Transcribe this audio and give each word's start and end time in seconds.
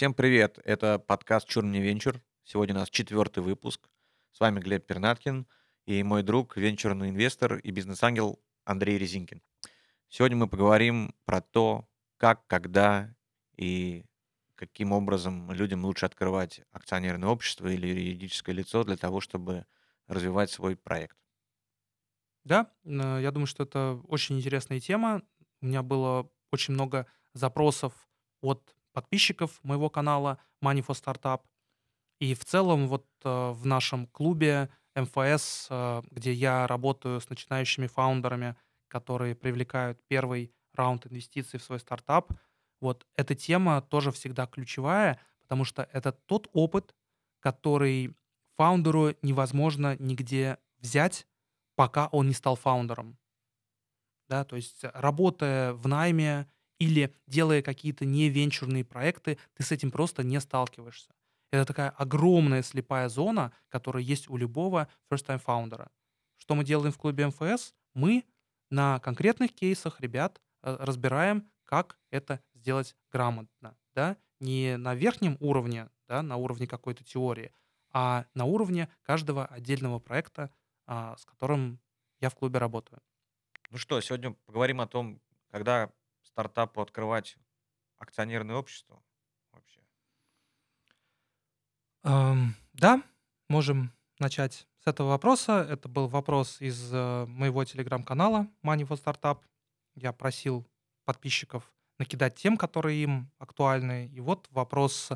Всем 0.00 0.14
привет! 0.14 0.58
Это 0.64 0.98
подкаст 0.98 1.46
«Чур 1.46 1.62
венчур». 1.62 2.22
Сегодня 2.42 2.74
у 2.74 2.78
нас 2.78 2.88
четвертый 2.88 3.42
выпуск. 3.42 3.86
С 4.32 4.40
вами 4.40 4.58
Глеб 4.58 4.86
Пернаткин 4.86 5.46
и 5.84 6.02
мой 6.02 6.22
друг, 6.22 6.56
венчурный 6.56 7.10
инвестор 7.10 7.56
и 7.56 7.70
бизнес-ангел 7.70 8.40
Андрей 8.64 8.96
Резинкин. 8.96 9.42
Сегодня 10.08 10.38
мы 10.38 10.48
поговорим 10.48 11.14
про 11.26 11.42
то, 11.42 11.86
как, 12.16 12.46
когда 12.46 13.14
и 13.58 14.06
каким 14.54 14.92
образом 14.92 15.52
людям 15.52 15.84
лучше 15.84 16.06
открывать 16.06 16.62
акционерное 16.72 17.28
общество 17.28 17.68
или 17.68 17.86
юридическое 17.86 18.54
лицо 18.54 18.84
для 18.84 18.96
того, 18.96 19.20
чтобы 19.20 19.66
развивать 20.06 20.50
свой 20.50 20.76
проект. 20.76 21.18
Да, 22.44 22.72
э, 22.84 23.18
я 23.20 23.30
думаю, 23.32 23.46
что 23.46 23.64
это 23.64 24.00
очень 24.08 24.38
интересная 24.38 24.80
тема. 24.80 25.20
У 25.60 25.66
меня 25.66 25.82
было 25.82 26.30
очень 26.50 26.72
много 26.72 27.06
запросов 27.34 27.92
от 28.40 28.74
подписчиков 28.92 29.58
моего 29.62 29.90
канала 29.90 30.38
Money 30.62 30.84
for 30.84 30.94
Startup. 30.94 31.42
И 32.18 32.34
в 32.34 32.44
целом 32.44 32.88
вот 32.88 33.06
э, 33.24 33.50
в 33.50 33.64
нашем 33.66 34.06
клубе 34.06 34.68
МФС, 34.94 35.68
э, 35.70 36.02
где 36.10 36.32
я 36.32 36.66
работаю 36.66 37.20
с 37.20 37.28
начинающими 37.30 37.86
фаундерами, 37.86 38.56
которые 38.88 39.34
привлекают 39.34 39.98
первый 40.08 40.52
раунд 40.74 41.06
инвестиций 41.06 41.58
в 41.58 41.62
свой 41.62 41.80
стартап, 41.80 42.32
вот 42.80 43.06
эта 43.16 43.34
тема 43.34 43.80
тоже 43.82 44.10
всегда 44.12 44.46
ключевая, 44.46 45.20
потому 45.40 45.64
что 45.64 45.88
это 45.92 46.12
тот 46.12 46.48
опыт, 46.52 46.94
который 47.40 48.14
фаундеру 48.56 49.14
невозможно 49.22 49.96
нигде 49.98 50.58
взять, 50.78 51.26
пока 51.76 52.08
он 52.08 52.28
не 52.28 52.34
стал 52.34 52.56
фаундером. 52.56 53.18
Да, 54.28 54.44
то 54.44 54.56
есть 54.56 54.84
работая 54.94 55.72
в 55.72 55.88
найме 55.88 56.48
или 56.80 57.14
делая 57.28 57.62
какие-то 57.62 58.04
невенчурные 58.04 58.84
проекты, 58.84 59.38
ты 59.54 59.62
с 59.62 59.70
этим 59.70 59.92
просто 59.92 60.24
не 60.24 60.40
сталкиваешься. 60.40 61.14
Это 61.52 61.64
такая 61.64 61.90
огромная 61.90 62.62
слепая 62.62 63.08
зона, 63.08 63.52
которая 63.68 64.02
есть 64.02 64.28
у 64.28 64.36
любого 64.36 64.88
first-time 65.10 65.38
фаундера. 65.38 65.90
Что 66.38 66.54
мы 66.54 66.64
делаем 66.64 66.92
в 66.92 66.98
клубе 66.98 67.26
МФС? 67.28 67.74
Мы 67.94 68.24
на 68.70 68.98
конкретных 69.00 69.52
кейсах 69.52 70.00
ребят 70.00 70.40
э, 70.62 70.76
разбираем, 70.80 71.48
как 71.64 71.98
это 72.10 72.40
сделать 72.54 72.96
грамотно. 73.12 73.76
Да? 73.94 74.16
Не 74.40 74.76
на 74.76 74.94
верхнем 74.94 75.36
уровне, 75.40 75.90
да, 76.08 76.22
на 76.22 76.36
уровне 76.36 76.66
какой-то 76.66 77.04
теории, 77.04 77.52
а 77.92 78.24
на 78.34 78.44
уровне 78.44 78.88
каждого 79.02 79.44
отдельного 79.46 79.98
проекта, 79.98 80.50
а, 80.86 81.16
с 81.16 81.24
которым 81.26 81.78
я 82.20 82.30
в 82.30 82.34
клубе 82.36 82.58
работаю. 82.58 83.00
Ну 83.70 83.78
что, 83.78 84.00
сегодня 84.00 84.32
поговорим 84.46 84.80
о 84.80 84.86
том, 84.86 85.20
когда 85.50 85.90
стартапу 86.40 86.80
открывать 86.80 87.36
акционерное 87.98 88.56
общество 88.56 89.02
вообще. 89.52 89.82
Эм, 92.02 92.54
да, 92.72 93.02
можем 93.50 93.92
начать 94.18 94.66
с 94.78 94.86
этого 94.86 95.08
вопроса. 95.08 95.66
Это 95.68 95.86
был 95.90 96.08
вопрос 96.08 96.62
из 96.62 96.90
э, 96.94 97.26
моего 97.26 97.62
телеграм-канала 97.64 98.48
Money 98.62 98.88
for 98.88 98.98
Startup. 98.98 99.38
Я 99.94 100.14
просил 100.14 100.66
подписчиков 101.04 101.70
накидать 101.98 102.36
тем, 102.36 102.56
которые 102.56 103.02
им 103.02 103.30
актуальны. 103.36 104.06
И 104.06 104.20
вот 104.20 104.48
вопрос, 104.50 105.10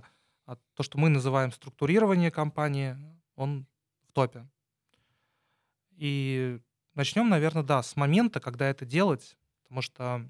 а, 0.45 0.57
то, 0.75 0.83
что 0.83 0.99
мы 0.99 1.09
называем 1.09 1.53
структурирование 1.53 2.31
компании, 2.31 2.99
он 3.35 3.67
в 4.09 4.13
топе. 4.13 4.47
И 5.93 6.61
начнем, 6.93 7.31
наверное, 7.31 7.63
да, 7.63 7.83
с 7.83 7.97
момента, 7.97 8.41
когда 8.41 8.69
это 8.69 8.85
делать, 8.85 9.39
потому 9.63 9.81
что 9.81 10.29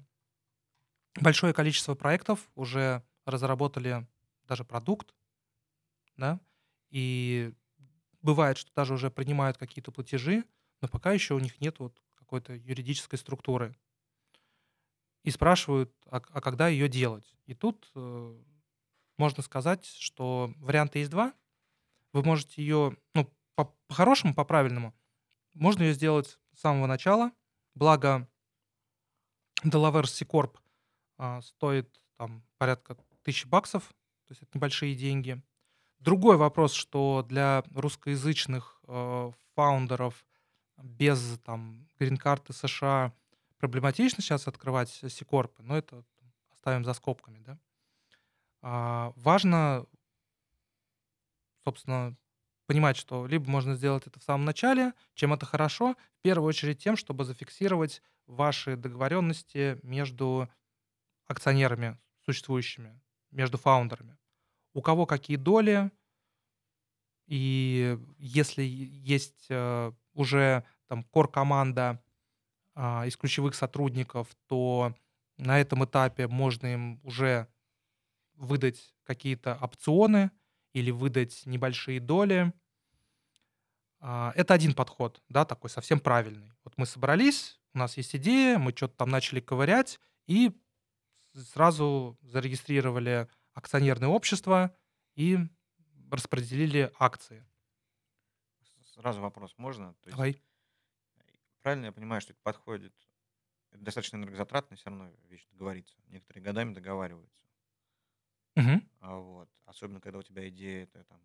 большое 1.15 1.53
количество 1.53 1.95
проектов 1.95 2.39
уже 2.55 3.03
разработали 3.25 4.07
даже 4.47 4.63
продукт, 4.63 5.13
да, 6.17 6.39
и 6.89 7.53
бывает, 8.21 8.57
что 8.57 8.71
даже 8.75 8.93
уже 8.93 9.09
принимают 9.09 9.57
какие-то 9.57 9.91
платежи, 9.91 10.43
но 10.81 10.87
пока 10.87 11.11
еще 11.11 11.33
у 11.33 11.39
них 11.39 11.59
нет 11.59 11.79
вот 11.79 12.01
какой-то 12.15 12.53
юридической 12.53 13.17
структуры 13.17 13.75
и 15.23 15.31
спрашивают, 15.31 15.93
а, 16.05 16.17
а 16.17 16.41
когда 16.41 16.67
ее 16.67 16.87
делать. 16.87 17.35
И 17.45 17.53
тут 17.53 17.89
э, 17.95 18.43
можно 19.17 19.43
сказать, 19.43 19.85
что 19.85 20.53
варианта 20.57 20.99
есть 20.99 21.11
два. 21.11 21.33
Вы 22.13 22.23
можете 22.23 22.61
ее, 22.61 22.97
ну, 23.13 23.29
по- 23.55 23.75
по-хорошему, 23.87 24.33
по-правильному, 24.33 24.93
можно 25.53 25.83
ее 25.83 25.93
сделать 25.93 26.37
с 26.53 26.59
самого 26.59 26.85
начала. 26.85 27.31
Благо, 27.73 28.29
Delaware 29.63 30.05
C-Corp 30.05 30.57
а, 31.17 31.41
стоит 31.41 31.89
там 32.17 32.43
порядка 32.57 32.97
тысячи 33.23 33.47
баксов, 33.47 33.83
то 34.27 34.31
есть 34.31 34.41
это 34.41 34.51
небольшие 34.53 34.95
деньги. 34.95 35.41
Другой 35.99 36.37
вопрос, 36.37 36.73
что 36.73 37.25
для 37.27 37.63
русскоязычных 37.73 38.79
э, 38.87 39.31
фаундеров 39.55 40.25
без 40.77 41.39
там 41.43 41.87
грин-карты 41.97 42.53
США 42.53 43.13
проблематично 43.57 44.21
сейчас 44.21 44.47
открывать 44.47 44.89
Сикорпы, 44.89 45.63
но 45.63 45.77
это 45.77 46.03
оставим 46.51 46.83
за 46.83 46.93
скобками, 46.93 47.39
да. 47.39 47.57
А, 48.61 49.13
важно, 49.15 49.85
собственно, 51.63 52.15
понимать, 52.65 52.97
что 52.97 53.25
либо 53.27 53.49
можно 53.49 53.75
сделать 53.75 54.07
это 54.07 54.19
в 54.19 54.23
самом 54.23 54.45
начале, 54.45 54.93
чем 55.13 55.33
это 55.33 55.45
хорошо, 55.45 55.95
в 56.19 56.21
первую 56.21 56.49
очередь 56.49 56.79
тем, 56.79 56.97
чтобы 56.97 57.23
зафиксировать 57.23 58.01
ваши 58.27 58.75
договоренности 58.75 59.79
между 59.83 60.49
акционерами 61.27 61.97
существующими, 62.25 62.99
между 63.31 63.57
фаундерами. 63.57 64.17
У 64.73 64.81
кого 64.81 65.05
какие 65.05 65.37
доли, 65.37 65.91
и 67.27 67.97
если 68.17 68.63
есть 68.63 69.47
э, 69.49 69.91
уже 70.13 70.63
там 70.87 71.03
кор-команда 71.03 72.01
а, 72.75 73.05
из 73.05 73.15
ключевых 73.17 73.55
сотрудников, 73.55 74.27
то 74.47 74.93
на 75.37 75.59
этом 75.59 75.85
этапе 75.85 76.27
можно 76.27 76.67
им 76.67 76.99
уже 77.03 77.47
выдать 78.35 78.93
какие-то 79.03 79.57
опционы 79.61 80.31
или 80.73 80.91
выдать 80.91 81.45
небольшие 81.45 81.99
доли. 81.99 82.53
А, 83.99 84.33
это 84.35 84.53
один 84.53 84.73
подход, 84.73 85.23
да, 85.29 85.45
такой 85.45 85.69
совсем 85.69 85.99
правильный. 85.99 86.51
Вот 86.63 86.77
мы 86.77 86.85
собрались, 86.85 87.59
у 87.73 87.77
нас 87.77 87.97
есть 87.97 88.15
идея, 88.15 88.57
мы 88.57 88.71
что-то 88.75 88.97
там 88.97 89.09
начали 89.09 89.39
ковырять 89.39 89.99
и 90.27 90.51
сразу 91.35 92.17
зарегистрировали 92.21 93.27
акционерное 93.53 94.09
общество 94.09 94.75
и 95.15 95.39
распределили 96.11 96.91
акции. 96.99 97.45
Сразу 98.81 99.21
вопрос 99.21 99.55
можно? 99.57 99.95
То 99.95 100.09
есть 100.09 100.17
Давай 100.17 100.35
правильно 101.61 101.85
я 101.85 101.91
понимаю, 101.91 102.21
что 102.21 102.33
это 102.33 102.41
подходит, 102.41 102.93
это 103.71 103.83
достаточно 103.83 104.17
энергозатратно 104.17 104.75
все 104.77 104.89
равно 104.89 105.11
вещь 105.27 105.47
договориться. 105.51 105.95
Некоторые 106.07 106.43
годами 106.43 106.73
договариваются. 106.73 107.45
Мгм. 108.55 108.79
А 108.99 109.17
вот, 109.17 109.49
особенно 109.65 110.01
когда 110.01 110.19
у 110.19 110.23
тебя 110.23 110.47
идея 110.49 110.83
это 110.83 111.03
там 111.05 111.21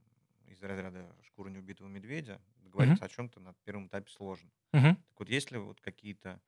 из 0.46 0.62
разряда 0.62 1.16
шкуры 1.22 1.50
неубитого 1.50 1.88
медведя, 1.88 2.42
договориться 2.56 3.04
о 3.04 3.08
чем-то 3.08 3.40
на 3.40 3.54
первом 3.64 3.86
этапе 3.86 4.10
сложно. 4.10 4.50
Мгм. 4.72 4.96
Так 5.10 5.20
вот, 5.20 5.28
есть 5.28 5.50
ли 5.50 5.58
вот 5.58 5.80
какие-то 5.80 6.42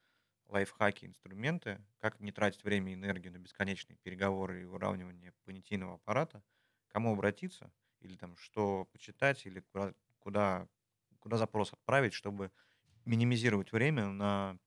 лайфхаки, 0.48 1.06
инструменты, 1.06 1.84
как 1.98 2.20
не 2.20 2.32
тратить 2.32 2.64
время 2.64 2.92
и 2.92 2.94
энергию 2.94 3.32
на 3.32 3.38
бесконечные 3.38 3.96
переговоры 3.96 4.62
и 4.62 4.64
выравнивание 4.64 5.32
понятийного 5.44 5.94
аппарата, 5.94 6.42
кому 6.88 7.12
обратиться, 7.12 7.72
или 8.00 8.16
там 8.16 8.36
что 8.36 8.86
почитать, 8.92 9.46
или 9.46 9.60
куда, 9.60 9.94
куда, 10.18 10.68
куда 11.20 11.36
запрос 11.38 11.72
отправить, 11.72 12.12
чтобы 12.12 12.50
минимизировать 13.04 13.72
время 13.72 14.08
на 14.08 14.58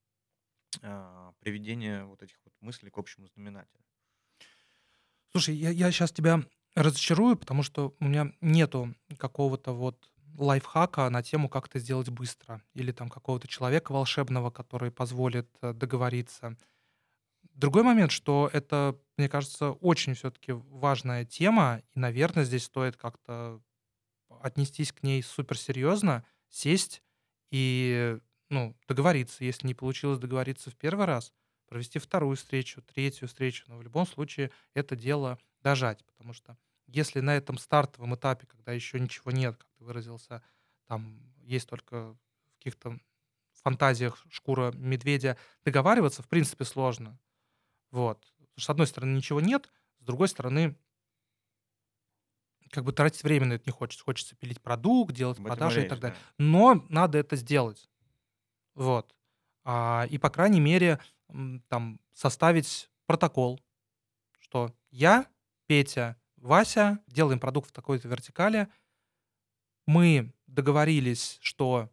а, 0.82 1.34
приведение 1.40 2.06
вот 2.06 2.22
этих 2.24 2.38
вот 2.46 2.54
мыслей 2.62 2.90
к 2.90 2.98
общему 2.98 3.28
знаменателю. 3.28 3.84
Слушай, 5.32 5.56
я, 5.56 5.70
я 5.70 5.92
сейчас 5.92 6.12
тебя 6.12 6.44
разочарую, 6.76 7.38
потому 7.38 7.64
что 7.64 7.96
у 8.00 8.06
меня 8.06 8.34
нету 8.42 8.96
какого-то 9.18 9.74
вот 9.74 10.10
лайфхака 10.38 11.10
на 11.10 11.24
тему, 11.24 11.50
как 11.50 11.68
это 11.68 11.80
сделать 11.80 12.10
быстро, 12.10 12.62
или 12.74 12.92
там 12.92 13.10
какого-то 13.10 13.48
человека 13.48 13.92
волшебного, 13.92 14.52
который 14.52 14.92
позволит 14.92 15.50
э, 15.62 15.74
договориться. 15.74 16.58
Другой 17.54 17.84
момент, 17.84 18.12
что 18.12 18.50
это, 18.52 19.00
мне 19.18 19.30
кажется, 19.30 19.72
очень 19.72 20.14
все-таки 20.14 20.52
важная 20.52 21.26
тема, 21.26 21.82
и, 21.94 22.00
наверное, 22.00 22.44
здесь 22.44 22.66
стоит 22.66 22.98
как-то 22.98 23.62
отнестись 24.42 24.92
к 24.92 25.04
ней 25.04 25.24
суперсерьезно, 25.24 26.26
сесть 26.50 27.02
и 27.52 28.18
ну, 28.50 28.76
договориться. 28.88 29.44
Если 29.44 29.68
не 29.68 29.74
получилось 29.74 30.20
договориться 30.20 30.70
в 30.70 30.76
первый 30.76 31.06
раз, 31.06 31.34
провести 31.68 32.00
вторую 32.00 32.36
встречу, 32.36 32.82
третью 32.82 33.28
встречу. 33.28 33.66
Но 33.68 33.78
в 33.78 33.84
любом 33.84 34.06
случае 34.06 34.52
это 34.74 34.96
дело 34.96 35.40
дожать, 35.62 36.04
потому 36.06 36.34
что 36.34 36.58
если 36.88 37.20
на 37.20 37.36
этом 37.36 37.58
стартовом 37.58 38.16
этапе, 38.16 38.48
когда 38.48 38.72
еще 38.72 39.00
ничего 39.00 39.32
нет, 39.32 39.58
как 39.58 39.68
ты 39.78 39.84
выразился, 39.84 40.44
там 40.88 41.20
есть 41.44 41.68
только 41.68 42.14
в 42.14 42.58
каких-то 42.58 42.98
фантазиях 43.66 44.24
шкура 44.30 44.72
медведя, 44.76 45.38
договариваться 45.64 46.22
в 46.22 46.28
принципе 46.28 46.66
сложно. 46.66 47.18
Вот. 47.92 48.20
Потому 48.38 48.54
что, 48.58 48.66
с 48.66 48.70
одной 48.70 48.88
стороны, 48.88 49.16
ничего 49.16 49.42
нет, 49.42 49.72
с 50.00 50.04
другой 50.04 50.28
стороны, 50.28 50.76
как 52.70 52.84
бы 52.84 52.92
тратить 52.92 53.24
время 53.24 53.48
на 53.48 53.54
это 53.54 53.64
не 53.66 53.72
хочется. 53.72 54.04
Хочется 54.04 54.36
пилить 54.36 54.62
продукт, 54.62 55.14
делать 55.14 55.40
Об 55.40 55.46
и 55.46 55.48
продажи 55.48 55.80
и 55.80 55.84
речь, 55.84 55.90
так 55.90 56.00
далее. 56.00 56.18
да. 56.18 56.44
Но 56.44 56.86
надо 56.90 57.18
это 57.18 57.36
сделать. 57.36 57.90
Вот. 58.76 59.16
А, 59.64 60.06
и, 60.10 60.18
по 60.18 60.30
крайней 60.30 60.60
мере, 60.60 61.00
там 61.70 62.00
составить 62.14 62.92
протокол, 63.08 63.60
что 64.40 64.76
я, 64.92 65.28
Петя, 65.66 66.18
Вася 66.46 67.00
делаем 67.08 67.40
продукт 67.40 67.70
в 67.70 67.74
такой-то 67.74 68.08
вертикали. 68.08 68.68
Мы 69.88 70.32
договорились, 70.46 71.40
что 71.42 71.90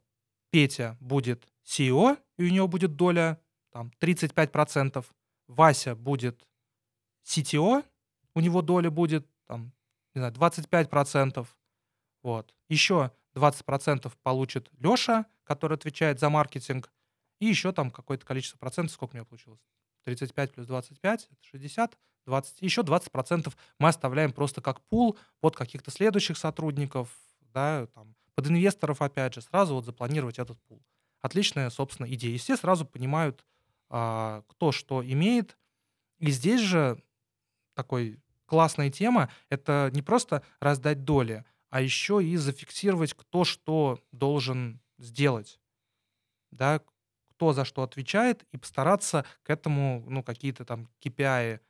Петя 0.51 0.99
будет 1.01 1.49
CEO, 1.65 2.19
и 2.37 2.45
у 2.45 2.49
него 2.53 2.69
будет 2.69 2.95
доля 2.95 3.41
там 3.71 3.91
35%. 3.99 5.05
Вася 5.49 5.95
будет 5.97 6.47
CTO, 7.25 7.83
у 8.35 8.41
него 8.41 8.61
доля 8.61 8.91
будет 8.91 9.27
там, 9.47 9.73
не 10.15 10.21
знаю, 10.21 10.35
25%. 10.35 11.47
Вот. 12.23 12.55
Еще 12.69 13.11
20% 13.35 14.13
получит 14.23 14.69
Леша, 14.79 15.25
который 15.45 15.79
отвечает 15.79 16.21
за 16.21 16.29
маркетинг, 16.29 16.93
и 17.41 17.47
еще 17.47 17.73
там 17.73 17.91
какое-то 17.91 18.27
количество 18.27 18.59
процентов, 18.59 18.93
сколько 18.93 19.13
у 19.13 19.17
меня 19.17 19.25
получилось? 19.25 19.61
35 20.05 20.53
плюс 20.53 20.67
25, 20.67 21.29
это 21.31 21.43
60, 21.43 21.99
20, 22.27 22.63
еще 22.63 22.83
20% 22.83 23.53
мы 23.79 23.89
оставляем 23.89 24.33
просто 24.33 24.61
как 24.61 24.81
пул 24.83 25.19
под 25.41 25.57
каких-то 25.57 25.91
следующих 25.91 26.39
сотрудников, 26.39 27.09
да, 27.41 27.87
там, 27.95 28.15
под 28.35 28.49
инвесторов, 28.49 29.03
опять 29.03 29.35
же, 29.35 29.43
сразу 29.43 29.75
вот 29.75 29.85
запланировать 29.85 30.39
этот 30.39 30.61
пул. 30.63 30.83
Отличная, 31.21 31.71
собственно, 31.71 32.13
идея. 32.13 32.35
И 32.35 32.39
все 32.39 32.57
сразу 32.57 32.85
понимают, 32.85 33.45
а, 33.89 34.43
кто 34.49 34.73
что 34.73 35.05
имеет. 35.05 35.57
И 36.19 36.31
здесь 36.31 36.61
же 36.61 37.03
такой 37.75 38.19
классная 38.47 38.91
тема, 38.91 39.31
это 39.49 39.91
не 39.93 40.03
просто 40.03 40.43
раздать 40.61 41.05
доли, 41.05 41.45
а 41.71 41.81
еще 41.81 42.23
и 42.23 42.37
зафиксировать, 42.37 43.15
кто 43.15 43.45
что 43.45 43.99
должен 44.13 44.81
сделать. 44.99 45.59
Да, 46.51 46.83
кто 47.31 47.53
за 47.53 47.65
что 47.65 47.83
отвечает, 47.83 48.45
и 48.53 48.59
постараться 48.59 49.25
к 49.43 49.51
этому, 49.51 50.05
ну, 50.07 50.23
какие-то 50.23 50.65
там 50.65 50.89
KPI 51.03 51.61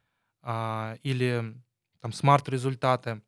а, 0.43 0.97
или 1.03 1.55
там 2.01 2.13
смарт-результаты 2.13 3.23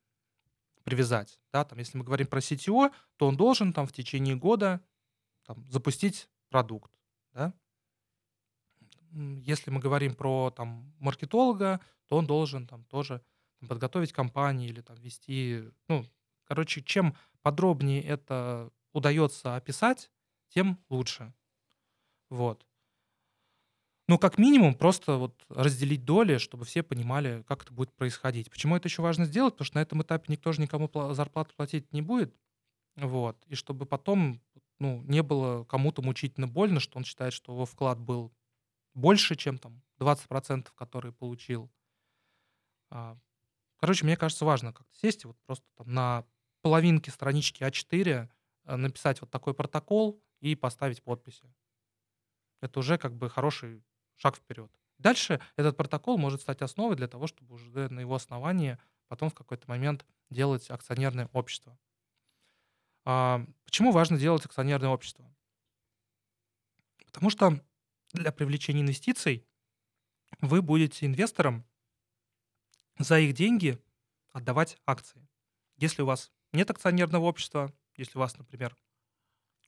привязать. 0.83 1.41
Да, 1.53 1.65
там, 1.65 1.79
если 1.79 1.97
мы 1.97 2.05
говорим 2.05 2.27
про 2.27 2.41
CTO, 2.41 2.93
то 3.17 3.27
он 3.27 3.37
должен 3.37 3.73
там 3.73 3.87
в 3.87 3.93
течение 3.93 4.37
года 4.37 4.81
там, 5.47 5.65
запустить 5.71 6.29
продукт. 6.49 6.93
Да? 7.33 7.55
Если 9.13 9.71
мы 9.71 9.81
говорим 9.81 10.15
про 10.15 10.51
там, 10.51 10.93
маркетолога, 10.99 11.81
то 12.07 12.17
он 12.17 12.27
должен 12.27 12.67
там, 12.67 12.85
тоже 12.85 13.23
там, 13.61 13.69
подготовить 13.69 14.13
компанию 14.13 14.69
или 14.69 14.81
там, 14.81 14.97
вести... 14.97 15.65
Ну, 15.89 16.05
короче, 16.45 16.83
чем 16.83 17.17
подробнее 17.43 18.03
это 18.03 18.71
удается 18.93 19.57
описать, 19.57 20.11
тем 20.49 20.79
лучше. 20.89 21.33
Вот. 22.29 22.67
Ну, 24.07 24.19
как 24.19 24.37
минимум, 24.37 24.75
просто 24.75 25.17
вот 25.17 25.43
разделить 25.49 26.05
доли, 26.05 26.37
чтобы 26.37 26.65
все 26.67 26.83
понимали, 26.83 27.43
как 27.49 27.63
это 27.63 27.73
будет 27.73 27.93
происходить. 27.95 28.51
Почему 28.51 28.77
это 28.77 28.89
еще 28.89 29.01
важно 29.01 29.25
сделать? 29.25 29.55
Потому 29.55 29.67
что 29.67 29.77
на 29.79 29.83
этом 29.83 30.03
этапе 30.03 30.27
никто 30.29 30.53
же 30.53 30.61
никому 30.61 30.87
пла- 30.89 31.15
зарплату 31.15 31.55
платить 31.57 31.91
не 31.93 32.03
будет. 32.03 32.35
Вот. 32.97 33.43
И 33.49 33.55
чтобы 33.57 33.87
потом 33.87 34.43
ну, 34.81 35.03
не 35.05 35.23
было 35.23 35.65
кому-то 35.65 36.03
мучительно 36.03 36.49
больно, 36.49 36.81
что 36.81 36.99
он 36.99 37.05
считает, 37.05 37.33
что 37.35 37.53
его 37.53 37.67
вклад 37.67 38.01
был 38.01 38.33
больше, 38.95 39.37
чем 39.37 39.59
там 39.59 39.83
20%, 39.99 40.75
которые 40.77 41.13
получил. 41.13 41.71
А, 42.91 43.17
Короче, 43.79 44.05
мне 44.07 44.17
кажется, 44.17 44.45
важно 44.45 44.73
как-то 44.73 44.97
сесть 44.99 45.25
и 45.25 45.29
вот 45.29 45.39
просто 45.47 45.67
там 45.77 45.93
на 45.93 46.27
половинке 46.63 47.11
странички 47.11 47.63
А4 47.65 48.31
э, 48.67 48.77
написать 48.77 49.21
вот 49.21 49.31
такой 49.31 49.55
протокол 49.55 50.23
и 50.41 50.55
поставить 50.57 51.03
подписи. 51.03 51.53
Это 52.61 52.81
уже 52.81 52.99
как 52.99 53.15
бы 53.15 53.29
хороший 53.29 53.83
шаг 54.17 54.37
вперед. 54.37 54.71
Дальше 54.99 55.41
этот 55.57 55.77
протокол 55.77 56.19
может 56.19 56.41
стать 56.41 56.63
основой 56.63 56.97
для 56.97 57.09
того, 57.09 57.27
чтобы 57.27 57.55
уже 57.55 57.89
на 57.89 58.01
его 58.01 58.15
основании 58.15 58.79
потом 59.09 59.31
в 59.31 59.35
какой-то 59.35 59.69
момент 59.69 60.05
делать 60.31 60.71
акционерное 60.71 61.29
общество. 61.33 61.79
А, 63.05 63.45
Почему 63.65 63.93
важно 63.93 64.19
делать 64.19 64.47
акционерное 64.47 64.89
общество? 64.91 65.25
Потому 67.07 67.31
что 67.31 67.61
для 68.13 68.33
привлечения 68.33 68.83
инвестиций 68.83 69.45
вы 70.41 70.63
будете 70.63 71.07
инвесторам 71.07 71.65
за 72.99 73.19
их 73.19 73.35
деньги 73.35 73.79
отдавать 74.33 74.79
акции. 74.87 75.29
Если 75.77 76.03
у 76.03 76.07
вас 76.07 76.33
нет 76.53 76.71
акционерного 76.71 77.25
общества, 77.25 77.73
если 77.97 78.17
у 78.17 78.21
вас, 78.21 78.39
например, 78.39 78.77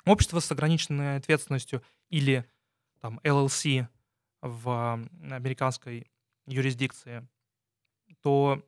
общество 0.04 0.40
с 0.40 0.50
ограниченной 0.50 1.16
ответственностью 1.16 1.82
или 2.08 2.48
там 3.00 3.20
LLC 3.24 3.88
в 4.46 5.00
американской 5.22 6.10
юрисдикции, 6.46 7.26
то 8.22 8.62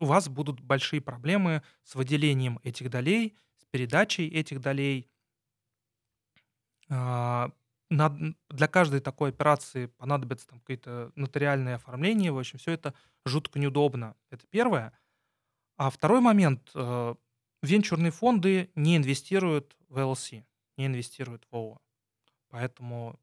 у 0.00 0.06
вас 0.06 0.28
будут 0.28 0.60
большие 0.60 1.00
проблемы 1.00 1.62
с 1.84 1.94
выделением 1.94 2.60
этих 2.62 2.90
долей, 2.90 3.36
с 3.58 3.64
передачей 3.66 4.28
этих 4.28 4.60
долей. 4.60 5.08
А, 6.88 7.50
Для 7.90 8.68
каждой 8.68 9.00
такой 9.00 9.30
операции 9.30 9.86
понадобится 9.86 10.46
там 10.48 10.60
какое-то 10.60 11.12
нотариальное 11.16 11.76
оформление. 11.76 12.32
В 12.32 12.38
общем, 12.38 12.58
все 12.58 12.72
это 12.72 12.94
жутко 13.24 13.58
неудобно. 13.58 14.16
Это 14.30 14.46
первое. 14.48 14.92
А 15.76 15.90
второй 15.90 16.20
момент. 16.20 16.70
э, 16.74 17.14
Венчурные 17.62 18.10
фонды 18.10 18.70
не 18.74 18.96
инвестируют 18.96 19.76
в 19.88 19.98
LLC, 19.98 20.44
не 20.78 20.86
инвестируют 20.86 21.46
в 21.50 21.54
ООО. 21.54 21.80
Поэтому 22.48 23.20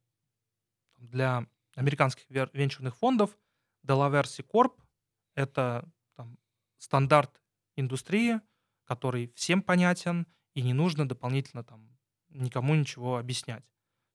для 0.97 1.47
американских 1.77 2.25
венчурных 2.29 2.95
фондов 2.97 3.37
Delaware 3.85 4.25
C 4.25 4.43
Corp— 4.43 4.73
это 5.35 5.87
там, 6.15 6.37
стандарт 6.77 7.41
индустрии, 7.75 8.41
который 8.85 9.31
всем 9.35 9.61
понятен, 9.61 10.25
и 10.55 10.61
не 10.63 10.73
нужно 10.73 11.07
дополнительно 11.07 11.63
там, 11.63 11.97
никому 12.29 12.73
ничего 12.75 13.17
объяснять. 13.17 13.63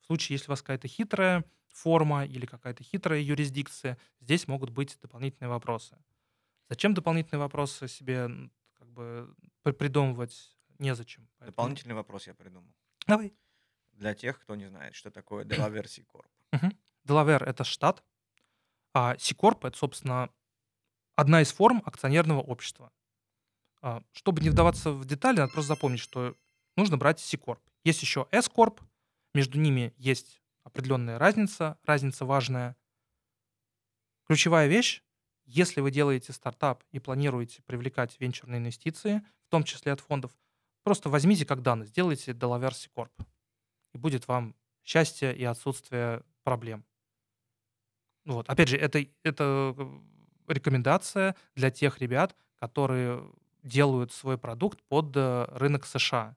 В 0.00 0.06
случае, 0.06 0.34
если 0.34 0.48
у 0.48 0.52
вас 0.52 0.62
какая-то 0.62 0.88
хитрая 0.88 1.44
форма 1.68 2.26
или 2.26 2.46
какая-то 2.46 2.82
хитрая 2.82 3.20
юрисдикция, 3.20 3.96
здесь 4.20 4.48
могут 4.48 4.70
быть 4.70 4.98
дополнительные 5.00 5.48
вопросы. 5.48 5.96
Зачем 6.68 6.94
дополнительные 6.94 7.40
вопросы 7.40 7.86
себе 7.86 8.28
как 8.74 8.90
бы 8.90 9.34
при- 9.62 9.72
придумывать 9.72 10.56
незачем. 10.78 11.28
Поэтому- 11.38 11.46
Дополнительный 11.52 11.94
вопрос 11.94 12.26
я 12.26 12.34
придумал. 12.34 12.74
Давай. 13.06 13.32
Для 13.92 14.14
тех, 14.14 14.40
кто 14.40 14.56
не 14.56 14.66
знает, 14.66 14.96
что 14.96 15.10
такое 15.12 15.44
Delaware 15.44 15.86
C 15.86 16.02
Corp. 16.02 16.26
Делавер— 17.04 17.42
это 17.48 17.64
штат, 17.64 18.02
а 18.94 19.16
C-Corp— 19.18 19.60
это, 19.66 19.76
собственно, 19.76 20.30
одна 21.16 21.42
из 21.42 21.52
форм 21.52 21.82
акционерного 21.84 22.40
общества. 22.40 22.92
А, 23.80 24.02
Чтобы 24.12 24.42
не 24.42 24.50
вдаваться 24.50 24.92
в 24.92 25.04
детали, 25.04 25.38
надо 25.38 25.52
просто 25.52 25.74
запомнить, 25.74 26.00
что 26.00 26.36
нужно 26.76 26.96
брать 26.96 27.20
C-Corp. 27.20 27.60
Есть 27.84 28.02
еще 28.02 28.28
S-Corp, 28.30 28.80
между 29.34 29.58
ними 29.58 29.92
есть 29.96 30.42
определенная 30.62 31.18
разница, 31.18 31.78
разница 31.84 32.24
важная. 32.24 32.76
Ключевая 34.26 34.68
вещь, 34.68 35.02
если 35.44 35.80
вы 35.80 35.90
делаете 35.90 36.32
стартап 36.32 36.84
и 36.92 37.00
планируете 37.00 37.62
привлекать 37.62 38.18
венчурные 38.20 38.58
инвестиции, 38.58 39.22
в 39.48 39.50
том 39.50 39.64
числе 39.64 39.92
от 39.92 40.00
фондов, 40.00 40.32
просто 40.84 41.08
возьмите 41.08 41.44
как 41.44 41.62
данность, 41.62 41.90
сделайте 41.90 42.32
Delaware 42.32 42.72
C-Corp, 42.72 43.12
и 43.92 43.98
будет 43.98 44.28
вам 44.28 44.54
счастье 44.84 45.36
и 45.36 45.44
отсутствие 45.44 46.22
проблем. 46.44 46.84
Вот. 48.24 48.48
Опять 48.48 48.68
же, 48.68 48.76
это, 48.76 49.04
это 49.22 49.74
э, 49.76 50.00
рекомендация 50.48 51.34
для 51.54 51.70
тех 51.70 51.98
ребят, 51.98 52.36
которые 52.56 53.28
делают 53.62 54.12
свой 54.12 54.38
продукт 54.38 54.82
под 54.84 55.16
э, 55.16 55.46
рынок 55.50 55.86
США. 55.86 56.36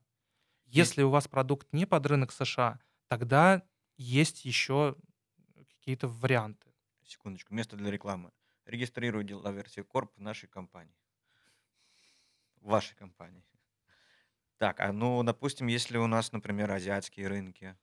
Если 0.66 1.02
у 1.02 1.10
вас 1.10 1.28
продукт 1.28 1.72
не 1.72 1.86
под 1.86 2.06
рынок 2.06 2.32
США, 2.32 2.80
тогда 3.08 3.62
есть 3.96 4.44
еще 4.44 4.96
какие-то 5.68 6.08
варианты. 6.08 6.66
Секундочку, 7.04 7.54
место 7.54 7.76
для 7.76 7.90
рекламы. 7.90 8.32
Регистрирую 8.64 9.24
Corp 9.24 10.10
в 10.16 10.20
нашей 10.20 10.48
компании. 10.48 10.96
Вашей 12.60 12.96
компании. 12.96 13.44
Так, 14.58 14.80
а 14.80 14.92
ну, 14.92 15.22
допустим, 15.22 15.68
если 15.68 15.98
у 15.98 16.06
нас, 16.06 16.32
например, 16.32 16.72
азиатские 16.72 17.28
рынки 17.28 17.76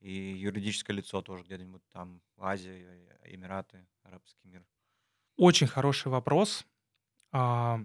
и 0.00 0.12
юридическое 0.12 0.96
лицо 0.96 1.22
тоже 1.22 1.44
где-нибудь 1.44 1.82
там, 1.92 2.20
в 2.36 2.44
Азии, 2.44 2.86
э, 3.22 3.34
Эмираты, 3.34 3.86
Арабский 4.02 4.48
мир. 4.48 4.64
Очень 5.36 5.66
хороший 5.68 6.08
вопрос. 6.08 6.66
А, 7.32 7.80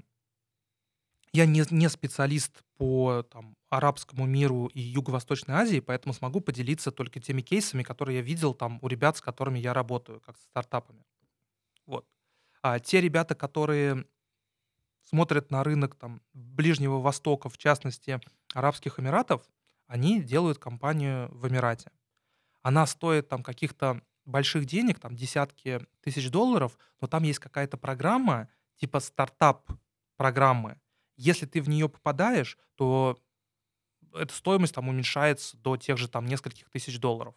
Я 1.34 1.46
не, 1.46 1.64
не 1.72 1.90
специалист 1.90 2.62
по 2.78 3.24
там, 3.24 3.56
арабскому 3.70 4.26
миру 4.26 4.68
и 4.68 4.82
Юго-Восточной 4.82 5.56
Азии, 5.56 5.80
поэтому 5.80 6.14
смогу 6.14 6.42
поделиться 6.42 6.92
только 6.92 7.20
теми 7.22 7.42
кейсами, 7.42 7.84
которые 7.84 8.18
я 8.18 8.22
видел 8.22 8.54
там 8.54 8.80
у 8.82 8.88
ребят, 8.90 9.16
с 9.18 9.22
которыми 9.22 9.58
я 9.60 9.74
работаю, 9.74 10.20
как 10.20 10.38
с 10.38 10.44
стартапами. 10.44 11.06
Вот. 11.86 12.06
А 12.64 12.80
те 12.80 13.02
ребята, 13.02 13.36
которые 13.36 14.06
смотрят 15.04 15.52
на 15.52 15.64
рынок 15.64 15.96
там 15.96 16.22
Ближнего 16.34 17.00
Востока, 17.00 17.50
в 17.50 17.58
частности, 17.58 18.22
Арабских 18.54 19.00
Эмиратов, 19.00 19.44
они 19.88 20.22
делают 20.22 20.60
компанию 20.60 21.30
в 21.32 21.48
Эмирате. 21.48 21.92
Она 22.62 22.86
стоит 22.86 23.28
там 23.28 23.44
каких-то 23.44 24.02
больших 24.26 24.66
денег, 24.66 25.00
там 25.00 25.16
десятки 25.16 25.86
тысяч 26.02 26.30
долларов, 26.30 26.78
но 27.00 27.08
там 27.08 27.24
есть 27.24 27.40
какая-то 27.40 27.78
программа, 27.78 28.50
типа 28.76 29.00
стартап-программы. 29.00 30.80
Если 31.18 31.46
ты 31.46 31.62
в 31.62 31.70
нее 31.70 31.90
попадаешь, 31.90 32.58
то 32.76 33.20
эта 34.14 34.34
стоимость 34.34 34.76
там 34.76 34.90
уменьшается 34.90 35.58
до 35.58 35.78
тех 35.78 35.98
же 35.98 36.08
там 36.08 36.26
нескольких 36.26 36.70
тысяч 36.70 37.00
долларов. 37.00 37.36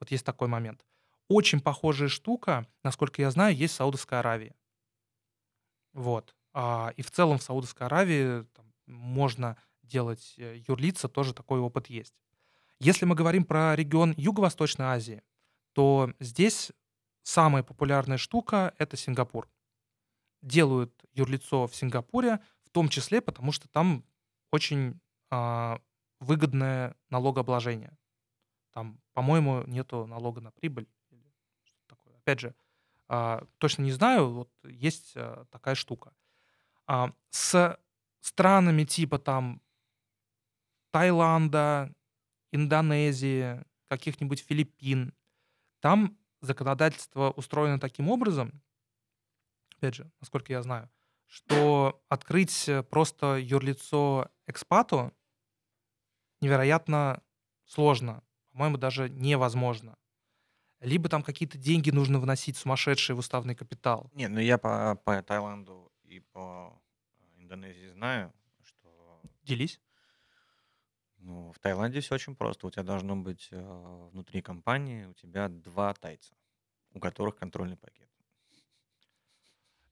Вот 0.00 0.10
есть 0.10 0.24
такой 0.24 0.48
момент. 0.48 0.84
Очень 1.28 1.60
похожая 1.60 2.08
штука, 2.08 2.66
насколько 2.82 3.20
я 3.20 3.30
знаю, 3.30 3.54
есть 3.56 3.74
в 3.74 3.76
Саудовской 3.76 4.18
Аравии. 4.18 4.54
Вот. 5.92 6.34
А, 6.52 6.92
и 6.96 7.02
в 7.02 7.10
целом 7.10 7.38
в 7.38 7.42
Саудовской 7.42 7.86
Аравии 7.86 8.44
там, 8.54 8.72
можно 8.86 9.56
делать 9.82 10.34
э, 10.36 10.62
юрлица, 10.68 11.08
тоже 11.08 11.34
такой 11.34 11.60
опыт 11.60 11.88
есть. 11.88 12.14
Если 12.78 13.06
мы 13.06 13.14
говорим 13.14 13.44
про 13.44 13.74
регион 13.74 14.12
Юго-Восточной 14.16 14.86
Азии, 14.86 15.22
то 15.72 16.12
здесь 16.20 16.72
самая 17.22 17.62
популярная 17.62 18.18
штука— 18.18 18.74
это 18.78 18.96
Сингапур. 18.96 19.48
Делают 20.42 20.92
юрлицо 21.12 21.66
в 21.66 21.74
Сингапуре, 21.74 22.40
в 22.64 22.70
том 22.70 22.88
числе 22.88 23.20
потому, 23.20 23.52
что 23.52 23.68
там 23.68 24.04
очень 24.52 25.00
а, 25.30 25.80
выгодное 26.20 26.94
налогообложение. 27.08 27.96
Там, 28.72 29.00
по-моему, 29.14 29.64
нету 29.66 30.06
налога 30.06 30.40
на 30.40 30.50
прибыль. 30.50 30.86
Опять 32.18 32.40
же, 32.40 32.54
а, 33.08 33.46
точно 33.58 33.82
не 33.82 33.92
знаю, 33.92 34.30
вот 34.30 34.50
есть 34.64 35.12
а, 35.16 35.46
такая 35.50 35.74
штука. 35.74 36.12
А, 36.86 37.12
с 37.30 37.78
странами 38.20 38.84
типа 38.84 39.18
там 39.18 39.62
Таиланда, 40.90 41.94
Индонезии, 42.52 43.64
каких-нибудь 43.88 44.40
Филиппин, 44.40 45.14
там 45.80 46.18
законодательство 46.40 47.30
устроено 47.30 47.78
таким 47.78 48.10
образом, 48.10 48.62
опять 49.76 49.94
же, 49.94 50.10
насколько 50.20 50.52
я 50.52 50.62
знаю, 50.62 50.90
что 51.26 52.02
открыть 52.08 52.68
просто 52.90 53.36
юрлицо 53.36 54.30
экспату 54.46 55.12
невероятно 56.40 57.22
сложно, 57.64 58.22
по-моему, 58.50 58.76
даже 58.76 59.08
невозможно. 59.08 59.96
Либо 60.80 61.08
там 61.08 61.22
какие-то 61.22 61.58
деньги 61.58 61.90
нужно 61.90 62.20
вносить 62.20 62.56
сумасшедшие 62.56 63.16
в 63.16 63.18
уставный 63.18 63.54
капитал. 63.54 64.10
Не, 64.12 64.28
ну 64.28 64.40
я 64.40 64.58
по, 64.58 64.94
по 65.04 65.22
Таиланду 65.22 65.90
и 66.04 66.20
по 66.20 66.80
Индонезии 67.36 67.88
знаю, 67.88 68.32
что 68.62 69.20
Делись. 69.42 69.80
Ну, 71.26 71.52
в 71.52 71.58
Таиланде 71.58 72.00
все 72.00 72.14
очень 72.14 72.36
просто. 72.36 72.68
У 72.68 72.70
тебя 72.70 72.84
должно 72.84 73.16
быть 73.16 73.48
э, 73.50 74.08
внутри 74.12 74.42
компании 74.42 75.06
у 75.06 75.12
тебя 75.12 75.48
два 75.48 75.92
тайца, 75.92 76.34
у 76.94 77.00
которых 77.00 77.34
контрольный 77.34 77.76
пакет. 77.76 78.08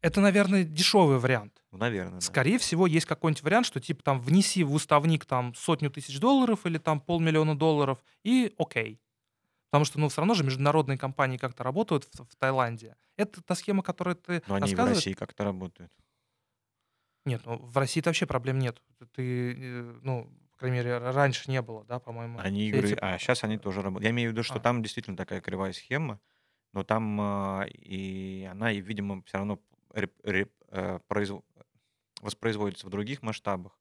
Это, 0.01 0.21
наверное, 0.21 0.63
дешевый 0.63 1.19
вариант. 1.19 1.65
Ну, 1.73 1.79
наверное, 1.79 2.15
да. 2.15 2.21
Скорее 2.21 2.59
всего, 2.59 2.87
есть 2.87 3.07
какой-нибудь 3.07 3.43
вариант, 3.43 3.67
что 3.67 3.81
типа 3.81 4.05
там 4.05 4.21
внеси 4.21 4.63
в 4.63 4.73
уставник 4.73 5.25
там 5.25 5.55
сотню 5.57 5.91
тысяч 5.91 6.21
долларов 6.21 6.67
или 6.67 6.79
там 6.79 7.01
полмиллиона 7.01 7.59
долларов 7.59 7.99
и 8.23 8.55
окей. 8.57 9.01
Потому 9.71 9.85
что, 9.87 9.99
ну, 9.99 10.09
все 10.09 10.21
равно 10.21 10.35
же 10.35 10.45
международные 10.45 10.99
компании 10.99 11.37
как-то 11.37 11.65
работают 11.65 12.05
в, 12.05 12.27
в 12.27 12.37
Таиланде. 12.37 12.97
Это 13.17 13.43
та 13.43 13.57
схема, 13.57 13.83
которую 13.83 14.15
ты 14.15 14.41
Но 14.47 14.55
они 14.55 14.71
и 14.71 14.75
в. 14.77 14.79
России 14.79 15.15
как-то 15.15 15.43
работают. 15.43 15.91
Нет, 17.25 17.43
ну, 17.45 17.57
в 17.57 17.77
России 17.77 18.03
вообще 18.05 18.27
проблем 18.27 18.61
нет. 18.61 18.81
Ты, 19.15 19.55
э, 19.57 19.99
ну, 20.03 20.31
по 20.55 20.61
крайней 20.61 20.79
мере, 20.79 20.99
раньше 20.99 21.51
не 21.51 21.61
было, 21.63 21.85
да, 21.85 21.99
по-моему. 21.99 22.39
Они 22.39 22.69
игры... 22.69 22.89
эти- 22.93 22.99
А, 23.01 23.19
сейчас 23.19 23.43
они 23.45 23.59
тоже 23.59 23.83
работают. 23.83 24.05
Я 24.05 24.11
имею 24.11 24.31
в 24.31 24.33
виду, 24.33 24.43
что 24.45 24.57
А. 24.57 24.61
там 24.61 24.83
действительно 24.83 25.17
такая 25.17 25.41
кривая 25.41 25.73
схема, 25.73 26.21
но 26.73 26.85
там 26.85 27.21
а, 27.21 27.67
и 27.69 28.49
она, 28.51 28.71
и, 28.71 28.81
видимо, 28.81 29.23
все 29.25 29.39
равно 29.39 29.61
реп- 29.93 30.21
реп- 30.23 30.53
э, 30.69 31.01
произв- 31.09 31.45
воспроизводится 32.21 32.87
в 32.87 32.91
других 32.91 33.23
масштабах. 33.23 33.81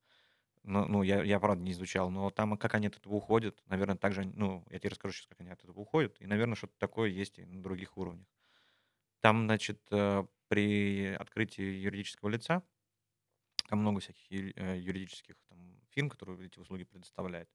Ну, 0.64 0.86
ну 0.88 1.04
я, 1.04 1.22
я, 1.24 1.40
правда, 1.40 1.62
не 1.62 1.74
изучал, 1.74 2.10
но 2.10 2.30
там, 2.30 2.58
как 2.58 2.74
они 2.74 2.88
от 2.88 2.98
этого 2.98 3.14
уходят, 3.16 3.62
наверное, 3.68 3.98
также, 3.98 4.24
ну, 4.24 4.66
я 4.70 4.80
тебе 4.80 4.90
расскажу 4.90 5.14
сейчас, 5.14 5.28
как 5.28 5.42
они 5.42 5.52
от 5.52 5.64
этого 5.64 5.80
уходят, 5.80 6.16
и, 6.22 6.26
наверное, 6.26 6.56
что-то 6.56 6.74
такое 6.80 7.10
есть 7.10 7.38
и 7.38 7.46
на 7.46 7.62
других 7.62 7.98
уровнях. 7.98 8.28
Там, 9.20 9.46
значит, 9.46 9.82
э, 9.92 10.26
при 10.48 11.14
открытии 11.20 11.64
юридического 11.64 12.30
лица, 12.30 12.64
там 13.70 13.80
много 13.80 14.00
всяких 14.00 14.32
э, 14.56 14.78
юридических 14.80 15.36
там, 15.50 15.73
фирм, 15.94 16.10
которые 16.10 16.48
эти 16.48 16.60
услуги 16.60 16.84
предоставляют. 16.84 17.50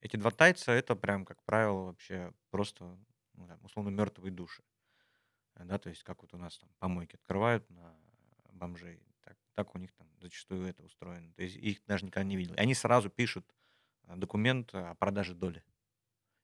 Эти 0.00 0.16
два 0.16 0.30
тайца 0.30 0.72
это 0.72 0.96
прям, 0.96 1.24
как 1.24 1.42
правило, 1.44 1.84
вообще 1.86 2.32
просто, 2.50 2.98
ну, 3.34 3.48
условно, 3.62 3.90
мертвые 3.90 4.32
души. 4.32 4.62
Э, 5.54 5.64
Да, 5.64 5.78
то 5.78 5.88
есть 5.90 6.02
как 6.02 6.22
вот 6.22 6.34
у 6.34 6.38
нас 6.38 6.58
там 6.58 6.70
помойки 6.78 7.16
открывают 7.16 7.68
на 7.70 7.96
бомжей, 8.52 9.02
так, 9.20 9.36
так 9.54 9.74
у 9.74 9.78
них 9.78 9.92
там 9.94 10.08
зачастую 10.20 10.66
это 10.66 10.82
устроено. 10.82 11.32
То 11.34 11.42
есть 11.42 11.56
их 11.56 11.84
даже 11.86 12.06
никогда 12.06 12.24
не 12.28 12.36
видел. 12.36 12.54
И 12.54 12.58
они 12.58 12.74
сразу 12.74 13.10
пишут 13.10 13.54
э, 14.04 14.16
документ 14.16 14.74
о 14.74 14.94
продаже 14.94 15.34
доли. 15.34 15.64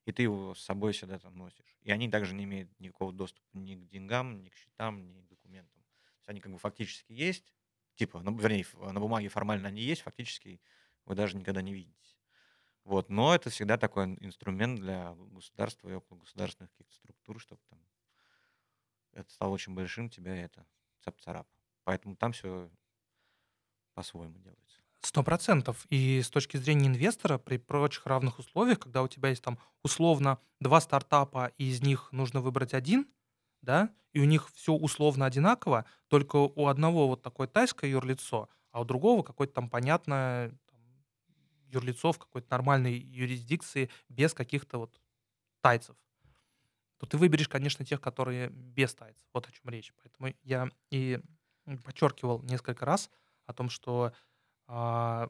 И 0.05 0.11
ты 0.11 0.23
его 0.23 0.53
с 0.53 0.61
собой 0.61 0.93
всегда 0.93 1.17
там 1.19 1.35
носишь. 1.37 1.77
И 1.81 1.91
они 1.91 2.09
также 2.09 2.35
не 2.35 2.43
имеют 2.43 2.69
никакого 2.79 3.11
доступа 3.11 3.47
ни 3.53 3.75
к 3.75 3.87
деньгам, 3.87 4.41
ни 4.43 4.49
к 4.49 4.55
счетам, 4.55 5.11
ни 5.11 5.21
к 5.21 5.27
документам. 5.27 5.81
То 5.81 6.19
есть 6.19 6.29
они 6.29 6.41
как 6.41 6.51
бы 6.51 6.59
фактически 6.59 7.11
есть, 7.13 7.53
типа, 7.95 8.21
ну, 8.21 8.37
вернее, 8.37 8.65
на 8.75 8.99
бумаге 8.99 9.29
формально 9.29 9.69
они 9.69 9.81
есть, 9.81 10.01
фактически 10.01 10.61
вы 11.05 11.15
даже 11.15 11.37
никогда 11.37 11.61
не 11.61 11.73
видите. 11.73 12.15
Вот, 12.85 13.09
но 13.09 13.35
это 13.35 13.49
всегда 13.49 13.77
такой 13.77 14.05
ин- 14.05 14.17
инструмент 14.21 14.79
для 14.79 15.15
государства 15.15 15.89
и 15.89 15.93
около 15.93 16.19
государственных 16.19 16.71
каких-то 16.71 16.95
структур, 16.95 17.39
чтобы 17.41 17.61
там 17.69 17.79
это 19.13 19.31
стало 19.31 19.49
очень 19.51 19.73
большим, 19.73 20.09
тебя 20.09 20.35
это 20.35 20.65
цап-царап. 21.01 21.47
Поэтому 21.83 22.15
там 22.15 22.31
все 22.33 22.69
по-своему 23.93 24.37
делается. 24.39 24.79
Сто 25.01 25.23
процентов. 25.23 25.85
И 25.89 26.21
с 26.21 26.29
точки 26.29 26.57
зрения 26.57 26.87
инвестора, 26.87 27.37
при 27.37 27.57
прочих 27.57 28.05
равных 28.07 28.39
условиях, 28.39 28.79
когда 28.79 29.03
у 29.03 29.07
тебя 29.07 29.29
есть 29.29 29.43
там 29.43 29.59
условно 29.83 30.39
два 30.59 30.81
стартапа, 30.81 31.51
и 31.57 31.69
из 31.69 31.81
них 31.81 32.09
нужно 32.11 32.41
выбрать 32.41 32.73
один, 32.73 33.07
да, 33.61 33.93
и 34.13 34.19
у 34.19 34.25
них 34.25 34.49
все 34.53 34.73
условно 34.73 35.25
одинаково, 35.25 35.85
только 36.07 36.37
у 36.37 36.67
одного 36.67 37.07
вот 37.07 37.21
такое 37.21 37.47
тайское 37.47 37.89
юрлицо, 37.91 38.49
а 38.71 38.81
у 38.81 38.85
другого 38.85 39.21
какое-то 39.21 39.53
там 39.53 39.69
понятное 39.69 40.57
там, 41.65 41.71
юрлицо 41.71 42.11
в 42.11 42.19
какой-то 42.19 42.47
нормальной 42.51 42.97
юрисдикции 42.97 43.89
без 44.09 44.33
каких-то 44.33 44.77
вот 44.77 44.99
тайцев, 45.61 45.95
то 46.97 47.05
ты 47.05 47.17
выберешь, 47.17 47.49
конечно, 47.49 47.85
тех, 47.85 47.99
которые 48.01 48.49
без 48.49 48.93
тайцев. 48.93 49.25
Вот 49.33 49.47
о 49.47 49.51
чем 49.51 49.69
речь. 49.69 49.93
Поэтому 50.01 50.33
я 50.43 50.69
и 50.91 51.21
подчеркивал 51.83 52.41
несколько 52.43 52.85
раз 52.85 53.09
о 53.45 53.53
том, 53.53 53.69
что 53.69 54.13
а, 54.67 55.29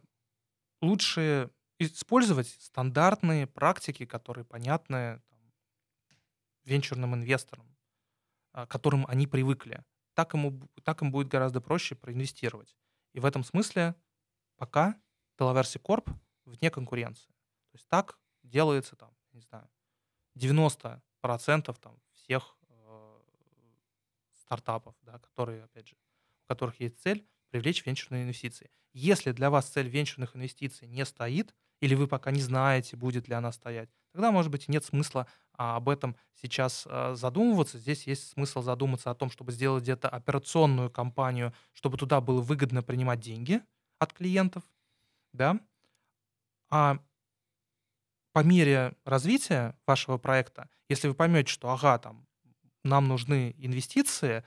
лучше 0.82 1.50
использовать 1.80 2.48
стандартные 2.48 3.48
практики, 3.48 4.06
которые 4.06 4.46
понятны 4.46 5.22
там, 5.30 5.40
венчурным 6.64 7.16
инвесторам, 7.16 7.76
а, 8.52 8.66
к 8.66 8.72
которым 8.72 9.06
они 9.08 9.28
привыкли. 9.28 9.84
Так, 10.14 10.34
ему, 10.34 10.62
так 10.84 11.02
им 11.02 11.12
будет 11.12 11.28
гораздо 11.28 11.62
проще 11.62 11.96
проинвестировать. 11.96 12.76
И 13.14 13.20
в 13.20 13.26
этом 13.26 13.44
смысле 13.44 13.96
пока 14.58 14.96
Delaware 15.38 15.82
Corp 15.82 16.10
вне 16.46 16.70
конкуренции. 16.70 17.32
То 17.72 17.76
есть 17.76 17.88
так 17.88 18.20
делается 18.44 18.96
там, 18.96 19.16
не 19.34 19.42
знаю, 19.42 19.70
90% 20.38 21.02
там, 21.80 22.00
всех 22.14 22.58
э, 22.70 23.20
стартапов, 24.34 24.96
да, 25.02 25.20
которые, 25.20 25.64
опять 25.64 25.88
же, 25.88 25.96
у 25.96 26.48
которых 26.48 26.80
есть 26.80 27.02
цель 27.02 27.28
привлечь 27.50 27.86
венчурные 27.86 28.24
инвестиции. 28.24 28.70
Если 28.94 29.32
для 29.32 29.50
вас 29.50 29.68
цель 29.68 29.90
венчурных 29.90 30.36
инвестиций 30.36 30.88
не 30.88 31.06
стоит, 31.06 31.54
или 31.82 31.96
вы 31.96 32.08
пока 32.08 32.32
не 32.32 32.42
знаете, 32.42 32.96
будет 32.96 33.28
ли 33.28 33.34
она 33.34 33.52
стоять, 33.52 33.90
тогда, 34.12 34.32
может 34.32 34.52
быть, 34.52 34.68
нет 34.68 34.86
смысла 34.86 35.28
а, 35.54 35.76
об 35.76 35.90
этом 35.90 36.16
сейчас 36.34 36.88
а, 36.90 37.16
задумываться. 37.16 37.78
Здесь 37.78 38.08
есть 38.08 38.30
смысл 38.30 38.62
задуматься 38.62 39.12
о 39.12 39.16
том, 39.16 39.30
чтобы 39.30 39.52
сделать 39.52 39.84
где-то 39.84 40.10
операционную 40.10 40.90
кампанию, 40.90 41.54
чтобы 41.74 41.98
туда 41.98 42.22
было 42.22 42.42
выгодно 42.42 42.84
принимать 42.84 43.20
деньги 43.20 43.62
от 44.00 44.14
клиентов, 44.14 44.64
да. 45.34 45.60
А 46.78 46.98
по 48.34 48.44
мере 48.44 48.96
развития 49.06 49.80
вашего 49.88 50.18
проекта, 50.18 50.70
если 50.90 51.08
вы 51.08 51.14
поймете, 51.14 51.50
что, 51.50 51.70
ага, 51.70 51.98
там, 52.00 52.28
нам 52.84 53.08
нужны 53.08 53.56
инвестиции, 53.58 54.44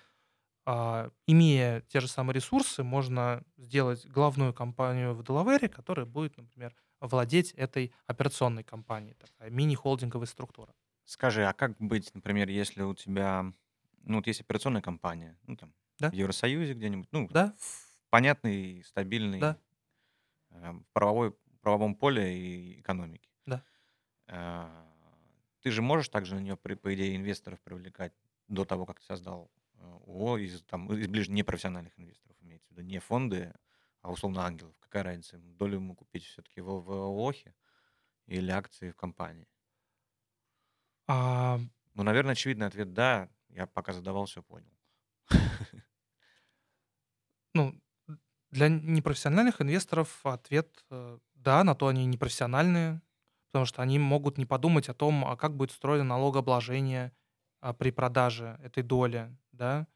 а, 0.66 1.10
имея 1.26 1.80
те 1.88 2.00
же 2.00 2.08
самые 2.08 2.34
ресурсы, 2.34 2.82
можно 2.84 3.44
сделать 3.56 4.06
главную 4.06 4.52
компанию 4.52 5.14
в 5.14 5.24
Делавере, 5.24 5.70
которая 5.70 6.04
будет, 6.06 6.36
например, 6.36 6.76
владеть 7.00 7.52
этой 7.52 7.92
операционной 8.06 8.64
компанией, 8.64 9.14
такая 9.14 9.50
мини-холдинговая 9.50 10.26
структура. 10.26 10.74
Скажи, 11.06 11.46
а 11.46 11.54
как 11.54 11.78
быть, 11.78 12.14
например, 12.14 12.50
если 12.50 12.82
у 12.82 12.94
тебя, 12.94 13.54
ну, 14.02 14.16
вот 14.16 14.26
есть 14.26 14.42
операционная 14.42 14.82
компания, 14.82 15.38
ну, 15.46 15.56
там, 15.56 15.72
Да. 15.98 16.10
в 16.10 16.12
Евросоюзе 16.12 16.74
где-нибудь, 16.74 17.08
ну, 17.12 17.28
Да? 17.28 17.54
в 17.58 18.10
понятный, 18.10 18.84
стабильный 18.84 19.40
Да. 19.40 19.56
э, 20.50 20.74
правовой, 20.92 21.34
правовом 21.68 21.94
поле 21.94 22.38
и 22.38 22.80
экономике. 22.80 23.28
Да. 23.46 23.62
А, 24.26 24.86
Ты 25.60 25.70
же 25.70 25.82
можешь 25.82 26.08
также 26.08 26.34
на 26.34 26.40
нее, 26.40 26.56
по 26.56 26.94
идее, 26.94 27.16
инвесторов 27.16 27.60
привлекать 27.60 28.14
до 28.48 28.64
того, 28.64 28.86
как 28.86 29.00
ты 29.00 29.06
создал 29.06 29.50
э, 29.74 29.84
ООО 29.84 30.38
из, 30.38 30.62
там, 30.64 30.90
из 30.92 31.06
ближе 31.08 31.30
непрофессиональных 31.30 31.98
инвесторов, 31.98 32.36
имеется 32.40 32.68
в 32.68 32.70
виду, 32.72 32.82
не 32.82 33.00
фонды, 33.00 33.52
а 34.00 34.10
условно 34.10 34.46
ангелов. 34.46 34.74
Какая 34.80 35.02
разница, 35.02 35.36
долю 35.38 35.74
ему 35.76 35.94
купить 35.94 36.24
все-таки 36.24 36.62
в, 36.62 36.80
в 36.80 36.90
ООХе 36.90 37.54
или 38.26 38.50
акции 38.50 38.90
в 38.90 38.96
компании? 38.96 39.46
А, 41.06 41.58
Ну, 41.94 42.02
наверное, 42.02 42.32
очевидный 42.32 42.66
ответ 42.66 42.92
«да». 42.94 43.28
Я 43.50 43.66
пока 43.66 43.92
задавал, 43.92 44.24
все 44.26 44.42
понял. 44.42 44.72
ну, 47.54 47.74
для 48.50 48.68
непрофессиональных 48.68 49.60
инвесторов 49.60 50.24
ответ 50.24 50.84
э, 50.90 51.18
да, 51.48 51.64
на 51.64 51.74
то 51.74 51.86
они 51.86 52.04
непрофессиональные, 52.04 53.00
потому 53.46 53.64
что 53.64 53.80
они 53.80 53.98
могут 53.98 54.36
не 54.36 54.44
подумать 54.44 54.90
о 54.90 54.94
том, 54.94 55.24
а 55.24 55.34
как 55.34 55.56
будет 55.56 55.70
устроено 55.70 56.04
налогообложение 56.04 57.10
а, 57.62 57.72
при 57.72 57.90
продаже 57.90 58.60
этой 58.62 58.82
доли, 58.82 59.34
да, 59.52 59.86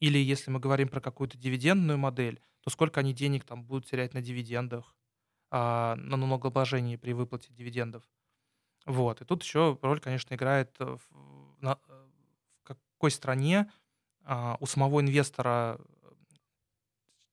или 0.00 0.18
если 0.18 0.50
мы 0.50 0.60
говорим 0.60 0.88
про 0.88 1.00
какую-то 1.00 1.38
дивидендную 1.38 1.96
модель, 1.96 2.42
то 2.60 2.68
сколько 2.68 3.00
они 3.00 3.14
денег 3.14 3.44
там 3.44 3.64
будут 3.64 3.86
терять 3.86 4.12
на 4.12 4.20
дивидендах, 4.20 4.94
а, 5.50 5.96
на 5.96 6.18
налогообложении 6.18 6.96
при 6.96 7.14
выплате 7.14 7.54
дивидендов. 7.54 8.04
Вот. 8.84 9.22
И 9.22 9.24
тут 9.24 9.42
еще 9.42 9.78
роль, 9.80 10.00
конечно, 10.00 10.34
играет 10.34 10.76
э, 10.78 10.84
в, 11.08 11.56
на- 11.62 11.80
э, 11.88 12.06
в 12.60 12.64
какой 12.64 13.10
стране 13.10 13.72
а, 14.24 14.58
у 14.60 14.66
самого 14.66 15.00
инвестора, 15.00 15.80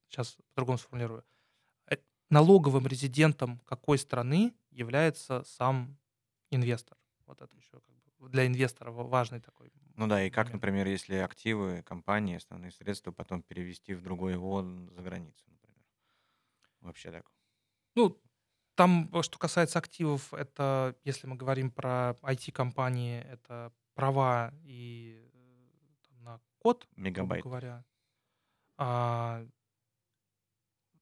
сейчас 0.08 0.38
по-другому 0.53 0.77
сформулирую, 0.77 1.20
э, 1.20 1.35
налоговым 2.29 2.88
резидентом 2.88 3.60
какой 3.65 3.98
страны 3.98 4.55
является 4.72 5.44
сам 5.44 5.98
инвестор. 6.51 6.98
Вот 7.25 7.41
это 7.41 7.55
еще 7.58 7.82
как 7.82 8.15
бы 8.20 8.29
для 8.29 8.46
инвестора 8.48 8.91
ва- 8.91 9.03
важный 9.03 9.39
такой 9.41 9.72
Ну 9.96 10.08
да, 10.08 10.24
и 10.24 10.29
как, 10.29 10.48
момент. 10.48 10.53
например, 10.53 10.88
если 10.88 11.15
активы 11.15 11.82
компании, 11.84 12.36
основные 12.38 12.72
средства 12.72 13.12
потом 13.12 13.41
перевести 13.44 13.94
в 13.94 14.01
другой 14.01 14.36
ООН 14.38 14.89
за 14.91 15.01
границу, 15.01 15.44
например. 15.50 15.84
Вообще 16.82 17.12
так. 17.12 17.32
Ну, 17.96 18.22
там, 18.75 19.10
э, 19.13 19.22
что 19.24 19.39
касается 19.39 19.79
активов, 19.79 20.34
это, 20.34 20.96
если 21.03 21.27
мы 21.27 21.36
говорим 21.36 21.72
про 21.72 22.15
IT-компании, 22.22 23.22
это 23.22 23.74
права 23.96 24.53
и 24.63 25.29
э, 25.34 25.70
там, 26.10 26.24
на 26.24 26.41
код, 26.60 26.88
Мегабайт. 26.98 27.44
говоря. 27.44 27.86
А, 28.77 29.46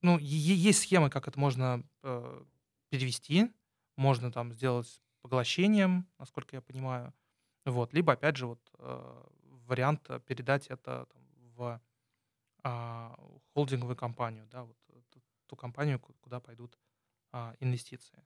ну, 0.03 0.17
есть 0.19 0.81
схемы, 0.81 1.09
как 1.09 1.27
это 1.27 1.39
можно 1.39 1.83
э, 2.03 2.43
перевести. 2.89 3.51
Можно 3.97 4.31
там 4.31 4.53
сделать 4.53 5.01
поглощением, 5.21 6.09
насколько 6.19 6.55
я 6.55 6.61
понимаю. 6.61 7.13
Вот. 7.65 7.93
Либо, 7.93 8.13
опять 8.13 8.37
же, 8.37 8.47
вот 8.47 8.61
э, 8.79 9.23
вариант 9.67 10.09
э, 10.09 10.19
передать 10.19 10.67
это 10.67 11.07
там, 11.11 11.23
в 11.55 11.81
а, 12.63 13.15
холдинговую 13.53 13.95
компанию, 13.95 14.47
да, 14.47 14.63
вот 14.63 14.77
э, 14.89 15.01
ту, 15.09 15.21
ту 15.47 15.55
компанию, 15.55 15.99
ку- 15.99 16.15
куда 16.21 16.39
пойдут 16.39 16.79
а, 17.31 17.55
инвестиции. 17.59 18.23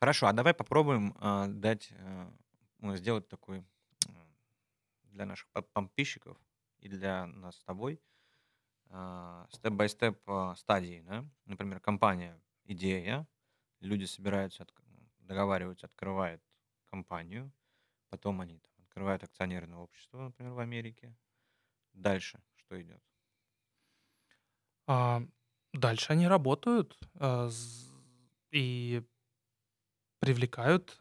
Хорошо, 0.00 0.26
а 0.28 0.32
давай 0.32 0.54
попробуем 0.54 1.14
а, 1.18 1.46
дать, 1.48 1.90
а, 1.92 2.32
ну, 2.78 2.96
сделать 2.96 3.28
такой 3.28 3.58
м, 3.58 4.36
для 5.04 5.26
наших 5.26 5.48
под- 5.50 5.72
подписчиков 5.72 6.38
и 6.80 6.88
для 6.88 7.26
нас 7.26 7.56
с 7.58 7.64
тобой 7.64 8.00
степ-бай-степ 9.50 10.22
а, 10.28 10.54
стадии, 10.56 11.02
да? 11.02 11.24
Например, 11.44 11.80
компания, 11.80 12.42
идея, 12.64 13.26
люди 13.80 14.04
собираются, 14.04 14.64
отк- 14.64 14.82
договариваются, 15.18 15.86
открывают 15.86 16.42
компанию, 16.86 17.52
потом 18.10 18.40
они 18.42 18.60
там 18.60 18.72
открывают 18.84 19.22
акционерное 19.24 19.78
общество, 19.78 20.18
например, 20.24 20.54
в 20.54 20.60
Америке. 20.60 21.16
Дальше 21.92 22.42
что 22.56 22.80
идет? 22.82 23.02
А, 24.86 25.22
дальше 25.72 26.12
они 26.12 26.26
работают 26.26 26.98
а, 27.14 27.48
и 28.52 29.02
привлекают 30.20 30.96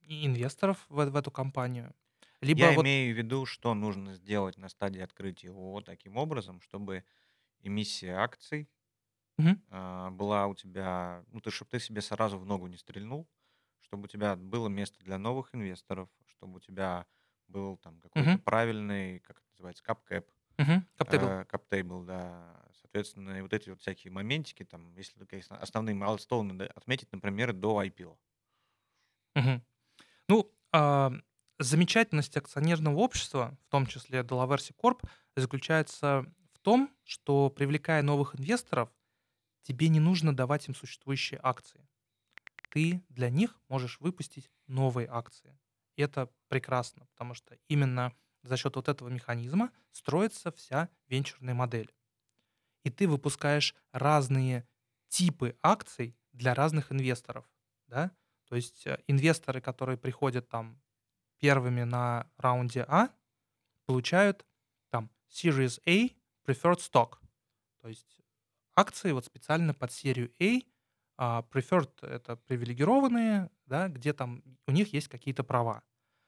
и 0.00 0.26
инвесторов 0.26 0.86
в, 0.88 1.04
в 1.10 1.16
эту 1.16 1.30
компанию. 1.30 1.94
Либо 2.40 2.66
Я 2.66 2.74
вот 2.74 2.86
имею 2.86 3.14
в 3.14 3.18
виду, 3.18 3.46
что 3.46 3.74
нужно 3.74 4.14
сделать 4.14 4.56
на 4.56 4.68
стадии 4.68 5.00
открытия 5.00 5.50
ООО 5.50 5.80
таким 5.82 6.16
образом, 6.16 6.60
чтобы 6.60 7.04
эмиссия 7.62 8.18
акций 8.18 8.68
Мгм. 9.38 9.60
а, 9.68 10.10
была 10.10 10.46
у 10.46 10.54
тебя, 10.54 11.24
ну, 11.28 11.40
ты, 11.40 11.50
чтобы 11.50 11.70
ты 11.70 11.80
себе 11.80 12.00
сразу 12.00 12.38
в 12.38 12.46
ногу 12.46 12.66
не 12.66 12.76
стрельнул, 12.76 13.28
чтобы 13.80 14.04
у 14.04 14.08
тебя 14.08 14.36
было 14.36 14.68
место 14.68 15.02
для 15.04 15.18
новых 15.18 15.54
инвесторов, 15.54 16.10
чтобы 16.26 16.56
у 16.56 16.60
тебя 16.60 17.06
был 17.48 17.76
там 17.78 18.00
какой-то 18.00 18.38
Мгм. 18.38 18.40
правильный, 18.44 19.20
как 19.20 19.38
это 19.38 19.46
называется, 19.52 19.82
cap-cap, 19.84 20.30
Мгм. 20.58 20.86
Cap 20.96 21.08
table. 21.08 21.32
э, 21.32 21.46
cap 21.48 21.67
table, 21.67 22.04
да, 22.04 22.66
соответственно, 22.74 23.38
и 23.38 23.42
вот 23.42 23.52
эти 23.54 23.70
вот 23.70 23.80
всякие 23.80 24.12
моментики, 24.12 24.64
там, 24.64 24.96
если 24.96 25.18
только 25.18 25.38
основные 25.50 25.94
milestone 25.96 26.48
ы 26.48 26.54
да, 26.54 26.66
отметить, 26.66 27.12
например, 27.12 27.52
до 27.54 27.80
IPO. 27.82 28.18
Мгм. 29.34 29.62
Ну, 30.28 30.52
а, 30.72 31.12
замечательность 31.58 32.36
акционерного 32.36 32.96
общества, 32.98 33.58
в 33.68 33.70
том 33.70 33.86
числе 33.86 34.20
Delaware 34.20 34.72
Corp, 34.82 35.02
заключается 35.36 36.26
том, 36.62 36.94
что 37.04 37.50
привлекая 37.50 38.02
новых 38.02 38.38
инвесторов, 38.38 38.90
тебе 39.62 39.88
не 39.88 40.00
нужно 40.00 40.34
давать 40.34 40.68
им 40.68 40.74
существующие 40.74 41.40
акции. 41.42 41.86
Ты 42.70 43.02
для 43.08 43.30
них 43.30 43.58
можешь 43.68 44.00
выпустить 44.00 44.50
новые 44.66 45.08
акции. 45.08 45.58
И 45.96 46.02
это 46.02 46.30
прекрасно, 46.48 47.06
потому 47.06 47.34
что 47.34 47.56
именно 47.68 48.12
за 48.42 48.56
счет 48.56 48.76
вот 48.76 48.88
этого 48.88 49.08
механизма 49.08 49.72
строится 49.90 50.52
вся 50.52 50.88
венчурная 51.08 51.54
модель. 51.54 51.92
И 52.84 52.90
ты 52.90 53.06
выпускаешь 53.06 53.74
разные 53.92 54.66
типы 55.08 55.56
акций 55.62 56.16
для 56.32 56.54
разных 56.54 56.92
инвесторов. 56.92 57.44
Да? 57.88 58.12
То 58.48 58.56
есть 58.56 58.86
э, 58.86 58.98
инвесторы, 59.06 59.60
которые 59.60 59.98
приходят 59.98 60.48
там 60.48 60.80
первыми 61.38 61.82
на 61.82 62.30
раунде 62.36 62.84
А, 62.88 63.10
получают 63.86 64.46
там 64.90 65.10
Series 65.28 65.80
A 65.86 66.14
Preferred 66.46 66.78
Stock. 66.78 67.18
То 67.80 67.88
есть 67.88 68.20
акции 68.74 69.12
вот 69.12 69.24
специально 69.24 69.74
под 69.74 69.92
серию 69.92 70.32
A. 70.40 70.60
а 71.16 71.42
Preferred— 71.50 71.92
это 72.02 72.36
привилегированные, 72.36 73.50
да, 73.66 73.88
где 73.88 74.12
там 74.12 74.42
у 74.66 74.72
них 74.72 74.92
есть 74.92 75.08
какие-то 75.08 75.44
права. 75.44 75.82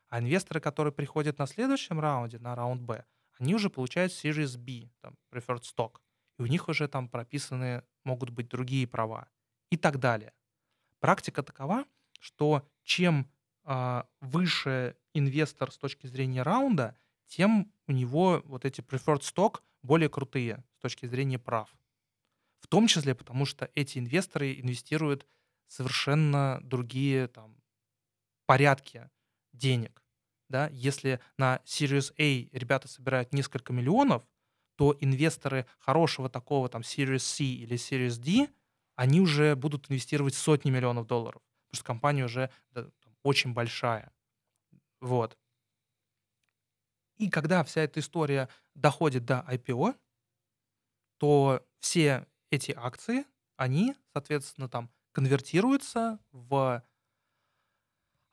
А 0.08 0.20
инвесторы, 0.20 0.60
которые 0.60 0.92
приходят 0.92 1.38
на 1.38 1.46
следующем 1.46 2.00
раунде, 2.00 2.38
на 2.38 2.54
раунд 2.54 2.82
Б, 2.82 3.04
они 3.38 3.54
уже 3.54 3.70
получают 3.70 4.12
Series 4.12 4.58
B, 4.58 4.90
там, 5.00 5.16
Preferred 5.30 5.62
Stock. 5.62 5.98
И 6.38 6.42
у 6.42 6.46
них 6.46 6.68
уже 6.68 6.88
там 6.88 7.08
прописаны 7.08 7.82
могут 8.04 8.30
быть 8.30 8.48
другие 8.48 8.86
права. 8.86 9.28
И 9.70 9.76
так 9.76 9.98
далее. 9.98 10.32
Практика 11.00 11.42
такова, 11.42 11.84
что 12.20 12.68
чем 12.84 13.30
а, 13.64 14.06
выше 14.20 14.96
инвестор 15.14 15.72
с 15.72 15.78
точки 15.78 16.06
зрения 16.06 16.42
раунда, 16.42 16.96
тем 17.26 17.72
у 17.86 17.92
него 17.92 18.42
вот 18.44 18.64
эти 18.64 18.80
preferred 18.80 19.20
stock 19.20 19.62
более 19.82 20.08
крутые 20.08 20.64
с 20.76 20.78
точки 20.80 21.06
зрения 21.06 21.38
прав. 21.38 21.74
В 22.60 22.66
том 22.68 22.86
числе 22.86 23.14
потому, 23.14 23.44
что 23.44 23.70
эти 23.74 23.98
инвесторы 23.98 24.54
инвестируют 24.54 25.26
совершенно 25.66 26.60
другие 26.62 27.26
там, 27.28 27.56
порядки 28.46 29.10
денег. 29.52 30.02
Да? 30.48 30.68
Если 30.72 31.20
на 31.38 31.60
Series 31.64 32.12
A 32.18 32.48
ребята 32.56 32.88
собирают 32.88 33.32
несколько 33.32 33.72
миллионов, 33.72 34.22
то 34.76 34.96
инвесторы 35.00 35.66
хорошего 35.78 36.28
такого 36.28 36.68
там 36.68 36.82
Series 36.82 37.18
C 37.18 37.44
или 37.44 37.76
Series 37.76 38.20
D, 38.20 38.48
они 38.96 39.20
уже 39.20 39.56
будут 39.56 39.90
инвестировать 39.90 40.34
сотни 40.34 40.70
миллионов 40.70 41.06
долларов, 41.06 41.42
потому 41.66 41.76
что 41.78 41.84
компания 41.84 42.24
уже 42.24 42.50
да, 42.70 42.84
там, 42.84 43.16
очень 43.22 43.52
большая. 43.52 44.12
Вот. 45.00 45.38
И 47.22 47.30
когда 47.30 47.62
вся 47.62 47.82
эта 47.82 48.00
история 48.00 48.48
доходит 48.74 49.24
до 49.24 49.44
IPO, 49.48 49.94
то 51.18 51.64
все 51.78 52.26
эти 52.50 52.72
акции, 52.76 53.24
они, 53.56 53.94
соответственно, 54.12 54.68
там 54.68 54.90
конвертируются 55.12 56.18
в 56.32 56.82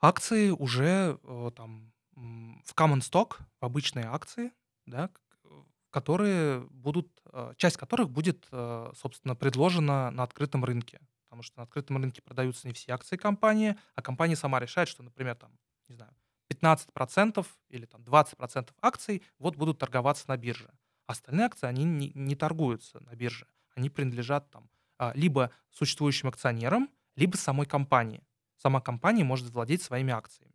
акции 0.00 0.50
уже 0.50 1.20
э, 1.22 1.50
там 1.54 1.92
в 2.16 2.74
common 2.74 2.98
stock, 2.98 3.36
в 3.60 3.64
обычные 3.64 4.06
акции, 4.06 4.50
да, 4.86 5.08
э, 5.44 5.62
которые 5.90 6.62
будут, 6.70 7.12
э, 7.26 7.54
часть 7.58 7.76
которых 7.76 8.10
будет, 8.10 8.48
собственно, 8.96 9.36
предложена 9.36 10.10
на 10.10 10.24
открытом 10.24 10.64
рынке. 10.64 10.98
Потому 11.28 11.44
что 11.44 11.58
на 11.58 11.62
открытом 11.62 11.98
рынке 11.98 12.22
продаются 12.22 12.66
не 12.66 12.74
все 12.74 12.90
акции 12.90 13.16
компании, 13.16 13.76
а 13.94 14.02
компания 14.02 14.34
сама 14.34 14.58
решает, 14.58 14.88
что, 14.88 15.04
например, 15.04 15.36
там, 15.36 15.56
не 15.86 15.94
знаю, 15.94 16.12
15% 16.50 17.46
или 17.68 17.86
там 17.86 18.02
20% 18.02 18.70
акций 18.82 19.22
вот 19.38 19.56
будут 19.56 19.78
торговаться 19.78 20.24
на 20.28 20.36
бирже. 20.36 20.70
Остальные 21.06 21.46
акции, 21.46 21.66
они 21.66 21.84
не, 21.84 22.12
не 22.14 22.36
торгуются 22.36 23.00
на 23.00 23.14
бирже. 23.14 23.46
они 23.74 23.88
принадлежат 23.90 24.50
там 24.50 24.68
а, 24.98 25.12
либо 25.14 25.52
существующим 25.70 26.28
акционерам, 26.28 26.90
либо 27.16 27.36
самой 27.36 27.66
компании. 27.66 28.26
Сама 28.56 28.80
компания 28.80 29.24
может 29.24 29.48
владеть 29.50 29.82
своими 29.82 30.12
акциями. 30.12 30.54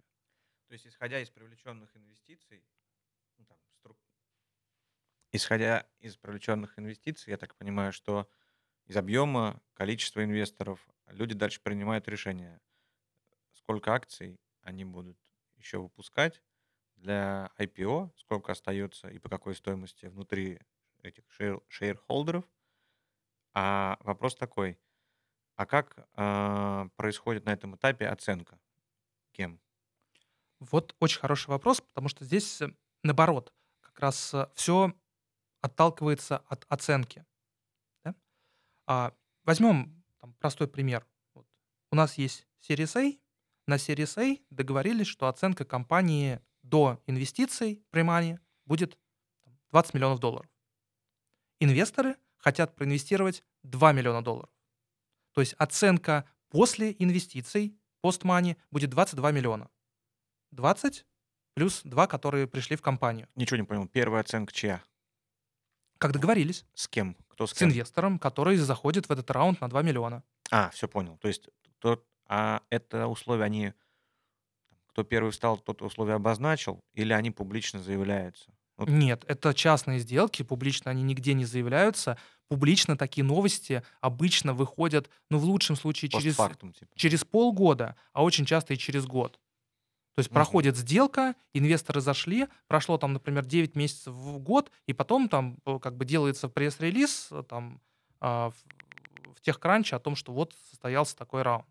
То 0.68 0.74
есть, 0.74 0.86
исходя 0.88 1.20
из 1.20 1.30
привлеченных 1.30 1.96
инвестиций, 1.96 2.64
ну, 3.38 3.46
там, 3.46 3.58
струк- 3.82 3.98
исходя 5.32 5.88
из 6.00 6.18
привлеченных 6.18 6.78
инвестиций, 6.78 7.32
я 7.32 7.38
так 7.38 7.56
понимаю, 7.56 7.92
что 7.94 8.30
из 8.86 8.98
объема, 8.98 9.62
количества 9.74 10.24
инвесторов 10.24 10.88
люди 11.08 11.34
дальше 11.34 11.62
принимают 11.62 12.08
решение, 12.08 12.60
сколько 13.54 13.94
акций 13.94 14.40
они 14.62 14.86
будут 14.86 15.18
еще 15.58 15.80
выпускать 15.80 16.42
для 16.96 17.52
IPO, 17.58 18.12
сколько 18.18 18.52
остается 18.52 19.10
и 19.10 19.20
по 19.20 19.30
какой 19.30 19.56
стоимости 19.56 20.06
внутри 20.06 20.60
этих 21.02 21.24
шейр- 21.38 21.64
шейрхолдеров. 21.68 22.46
А 23.54 23.98
вопрос 24.02 24.36
такой, 24.36 24.78
а 25.56 25.66
как 25.66 26.08
а, 26.14 26.90
происходит 26.96 27.46
на 27.46 27.52
этом 27.52 27.76
этапе 27.76 28.08
оценка? 28.08 28.60
Кем? 29.32 29.62
Вот 30.60 30.96
очень 31.00 31.20
хороший 31.20 31.50
вопрос, 31.50 31.82
потому 31.82 32.10
что 32.10 32.26
здесь 32.26 32.62
э, 32.62 32.74
наоборот, 33.04 33.54
как 33.82 34.00
раз 34.00 34.34
все 34.56 34.94
отталкивается 35.62 36.38
от 36.48 36.66
оценки. 36.70 37.26
Да? 38.04 38.16
А, 38.88 39.14
возьмем 39.44 40.04
там, 40.20 40.34
простой 40.34 40.68
пример. 40.68 41.08
Вот. 41.34 41.48
У 41.92 41.96
нас 41.96 42.18
есть 42.18 42.48
Series 42.62 42.98
A. 42.98 43.18
На 43.68 43.76
Series 43.76 44.18
A 44.20 44.38
договорились, 44.50 45.08
что 45.08 45.28
оценка 45.28 45.66
компании 45.66 46.40
до 46.62 47.02
инвестиций 47.08 47.84
при 47.90 48.04
Money 48.04 48.40
будет 48.66 48.98
20 49.72 49.94
миллионов 49.94 50.20
долларов. 50.20 50.50
Инвесторы 51.60 52.16
хотят 52.38 52.76
проинвестировать 52.76 53.44
2 53.64 53.92
миллиона 53.94 54.24
долларов. 54.24 54.50
То 55.34 55.42
есть 55.42 55.54
оценка 55.58 56.30
после 56.50 56.96
инвестиций, 57.00 57.78
постмани, 58.02 58.58
будет 58.72 58.90
22 58.92 59.32
миллиона. 59.32 59.70
20 60.52 61.06
плюс 61.56 61.82
2, 61.84 62.08
которые 62.08 62.48
пришли 62.48 62.76
в 62.76 62.82
компанию. 62.82 63.28
Ничего 63.36 63.58
не 63.58 63.64
понял. 63.64 63.88
Первая 63.88 64.22
оценка 64.22 64.54
чья? 64.54 64.84
Как 65.98 66.12
договорились. 66.12 66.66
С 66.74 66.88
кем? 66.88 67.16
Кто 67.30 67.48
с 67.48 67.52
С 67.52 67.54
кем? 67.58 67.70
инвестором, 67.70 68.20
который 68.20 68.58
заходит 68.58 69.08
в 69.08 69.12
этот 69.12 69.30
раунд 69.32 69.62
на 69.62 69.70
2 69.70 69.82
миллиона. 69.82 70.24
А, 70.52 70.70
все 70.70 70.88
понял. 70.88 71.18
То 71.18 71.28
есть 71.28 71.50
тот, 71.80 72.06
а 72.28 72.62
это 72.70 73.08
условия, 73.08 73.44
они, 73.44 73.74
кто 74.88 75.04
первый 75.04 75.32
встал, 75.32 75.58
тот 75.58 75.82
условия 75.82 76.14
обозначил, 76.14 76.80
или 76.94 77.14
они 77.14 77.32
публично 77.32 77.82
заявляются? 77.82 78.52
Вот. 78.78 78.90
Нет, 78.90 79.24
это 79.28 79.54
частные 79.54 80.00
сделки, 80.00 80.44
публично 80.44 80.92
они 80.92 81.04
нигде 81.04 81.34
не 81.34 81.46
заявляются. 81.46 82.18
Публично 82.48 82.98
такие 82.98 83.24
новости 83.24 83.84
обычно 84.02 84.54
выходят, 84.54 85.10
ну, 85.30 85.40
в 85.40 85.46
лучшем 85.46 85.76
случае, 85.76 86.10
через, 86.10 86.36
типа. 86.36 86.92
через 86.96 87.24
полгода, 87.24 87.96
а 88.14 88.24
очень 88.24 88.46
часто 88.46 88.74
и 88.74 88.78
через 88.78 89.06
год. 89.06 89.40
То 90.16 90.20
есть 90.20 90.30
Мгм. 90.30 90.36
проходит 90.36 90.78
сделка, 90.78 91.36
инвесторы 91.54 92.00
зашли, 92.02 92.48
прошло 92.68 92.98
там, 92.98 93.14
например, 93.14 93.46
9 93.46 93.76
месяцев 93.76 94.14
в 94.14 94.40
год, 94.40 94.72
и 94.88 94.94
потом 94.94 95.28
там 95.28 95.58
э, 95.66 95.78
как 95.80 95.98
бы 95.98 96.06
делается 96.06 96.48
пресс-релиз 96.48 97.30
э, 97.32 97.44
там 97.44 97.82
а, 98.22 98.52
в, 98.52 98.56
в 99.36 99.42
техкранче 99.42 99.98
о 99.98 100.00
том, 100.00 100.16
что 100.16 100.32
вот 100.32 100.54
состоялся 100.70 101.18
такой 101.18 101.42
раунд. 101.42 101.66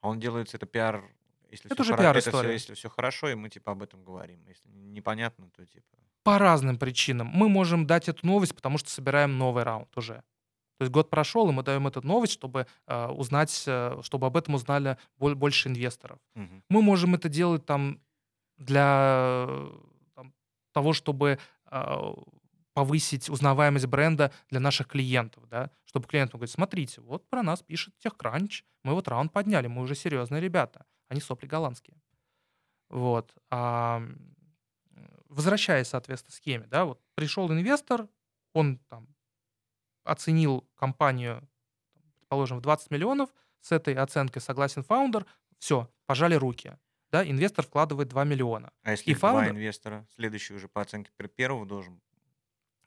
А 0.00 0.08
он 0.08 0.18
делается, 0.20 0.56
это 0.56 0.66
пиар, 0.66 1.02
если 1.50 1.66
Это 1.70 1.82
все 1.82 1.92
уже 1.92 1.96
пиар-история. 2.02 2.38
это 2.38 2.46
всё- 2.48 2.52
если 2.52 2.74
все 2.74 2.88
хорошо, 2.88 3.28
и 3.28 3.34
мы 3.34 3.48
типа 3.50 3.72
об 3.72 3.82
этом 3.82 4.04
говорим. 4.04 4.40
Если 4.48 4.68
непонятно, 4.70 5.48
то 5.50 5.64
типа. 5.66 5.86
По 6.22 6.38
разным 6.38 6.78
причинам. 6.78 7.26
Мы 7.28 7.48
можем 7.48 7.86
дать 7.86 8.08
эту 8.08 8.26
новость, 8.26 8.54
потому 8.54 8.78
что 8.78 8.90
собираем 8.90 9.38
новый 9.38 9.62
раунд 9.64 9.96
уже. 9.96 10.14
То 10.78 10.84
есть 10.84 10.92
год 10.92 11.10
прошел, 11.10 11.48
и 11.48 11.52
мы 11.52 11.62
даем 11.62 11.86
эту 11.86 12.00
новость, 12.06 12.32
чтобы 12.32 12.66
э, 12.86 13.06
узнать, 13.08 13.64
э, 13.66 14.00
чтобы 14.02 14.26
об 14.26 14.36
этом 14.36 14.54
узнали 14.54 14.96
боль- 15.18 15.34
больше 15.34 15.68
инвесторов. 15.68 16.18
Мгм. 16.34 16.62
Мы 16.70 16.82
можем 16.82 17.14
это 17.14 17.28
делать 17.28 17.66
там 17.66 18.00
для 18.58 19.44
э, 19.48 19.70
там, 20.14 20.32
того, 20.72 20.92
чтобы 20.92 21.38
э, 21.70 22.14
повысить 22.80 23.28
узнаваемость 23.28 23.84
бренда 23.84 24.32
для 24.48 24.58
наших 24.58 24.86
клиентов, 24.86 25.46
да, 25.50 25.70
чтобы 25.84 26.06
клиент 26.08 26.32
мог 26.32 26.40
говорить, 26.40 26.54
смотрите, 26.54 27.02
вот 27.02 27.28
про 27.28 27.42
нас 27.42 27.62
пишет 27.62 27.92
TechCrunch, 28.02 28.62
мы 28.84 28.94
вот 28.94 29.06
раунд 29.06 29.34
подняли, 29.34 29.66
мы 29.66 29.82
уже 29.82 29.94
серьезные 29.94 30.40
ребята, 30.40 30.86
они 31.08 31.20
сопли 31.20 31.46
голландские. 31.46 32.00
Вот. 32.88 33.34
А, 33.50 34.02
возвращаясь, 35.28 35.88
соответственно, 35.88 36.32
схеме, 36.34 36.66
да, 36.68 36.86
вот 36.86 37.02
пришел 37.14 37.52
инвестор, 37.52 38.08
он 38.54 38.78
там 38.88 39.14
оценил 40.04 40.66
компанию, 40.74 41.46
предположим, 42.16 42.60
в 42.60 42.62
20 42.62 42.90
миллионов, 42.90 43.28
с 43.60 43.72
этой 43.72 43.92
оценкой 43.94 44.40
согласен 44.40 44.82
фаундер, 44.82 45.26
все, 45.58 45.90
пожали 46.06 46.34
руки. 46.34 46.78
Да, 47.10 47.28
инвестор 47.28 47.66
вкладывает 47.66 48.08
2 48.08 48.24
миллиона. 48.24 48.72
А 48.84 48.92
если 48.92 49.10
И 49.10 49.14
два 49.14 49.32
фаундер- 49.34 49.50
инвестора, 49.50 50.06
следующий 50.14 50.54
уже 50.54 50.66
по 50.68 50.80
оценке 50.80 51.10
пер- 51.18 51.28
первого 51.28 51.66
должен. 51.66 52.00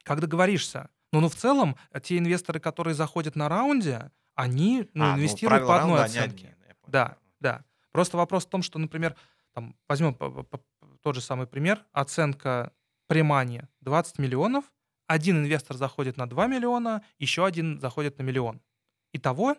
Как 0.03 0.19
договоришься? 0.19 0.89
Ну, 1.11 1.21
ну, 1.21 1.29
в 1.29 1.35
целом, 1.35 1.75
э, 1.91 1.99
те 2.01 2.17
инвесторы, 2.17 2.59
которые 2.59 2.93
заходят 2.93 3.35
на 3.35 3.49
раунде, 3.49 4.11
они 4.35 4.89
ну, 4.93 5.05
А, 5.05 5.07
ну, 5.09 5.17
инвестируют 5.17 5.65
правила 5.65 5.67
по 5.67 5.81
одной 5.81 5.97
раунда, 5.99 6.03
они 6.05 6.17
оценке. 6.17 6.47
одни, 6.47 6.65
я 6.67 6.75
понял. 6.75 6.91
Да, 6.91 7.17
да. 7.39 7.65
Просто 7.91 8.17
вопрос 8.17 8.45
в 8.45 8.49
том, 8.49 8.63
что, 8.63 8.79
например, 8.79 9.15
там, 9.53 9.75
возьмем 9.87 10.17
тот 11.01 11.15
же 11.15 11.21
самый 11.21 11.45
пример, 11.47 11.85
оценка 11.91 12.73
премания 13.07 13.69
20 13.81 14.17
миллионов, 14.17 14.65
один 15.07 15.37
инвестор 15.37 15.77
заходит 15.77 16.17
на 16.17 16.27
2 16.27 16.47
миллиона, 16.47 17.03
еще 17.19 17.45
один 17.45 17.79
заходит 17.79 18.17
на 18.17 18.23
миллион. 18.23 18.61
Итого 19.11 19.55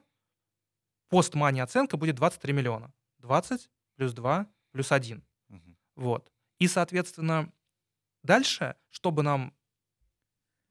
постмани 1.09 1.61
оценка 1.61 1.96
будет 1.96 2.16
23 2.16 2.52
миллиона. 2.52 2.92
20 3.18 3.70
плюс 3.96 4.12
2 4.12 4.46
плюс 4.72 4.90
1. 4.90 5.22
Мгм. 5.48 5.76
Вот. 5.94 6.33
И, 6.59 6.66
соответственно, 6.66 7.52
дальше, 8.24 8.74
чтобы 8.90 9.22
нам 9.22 9.54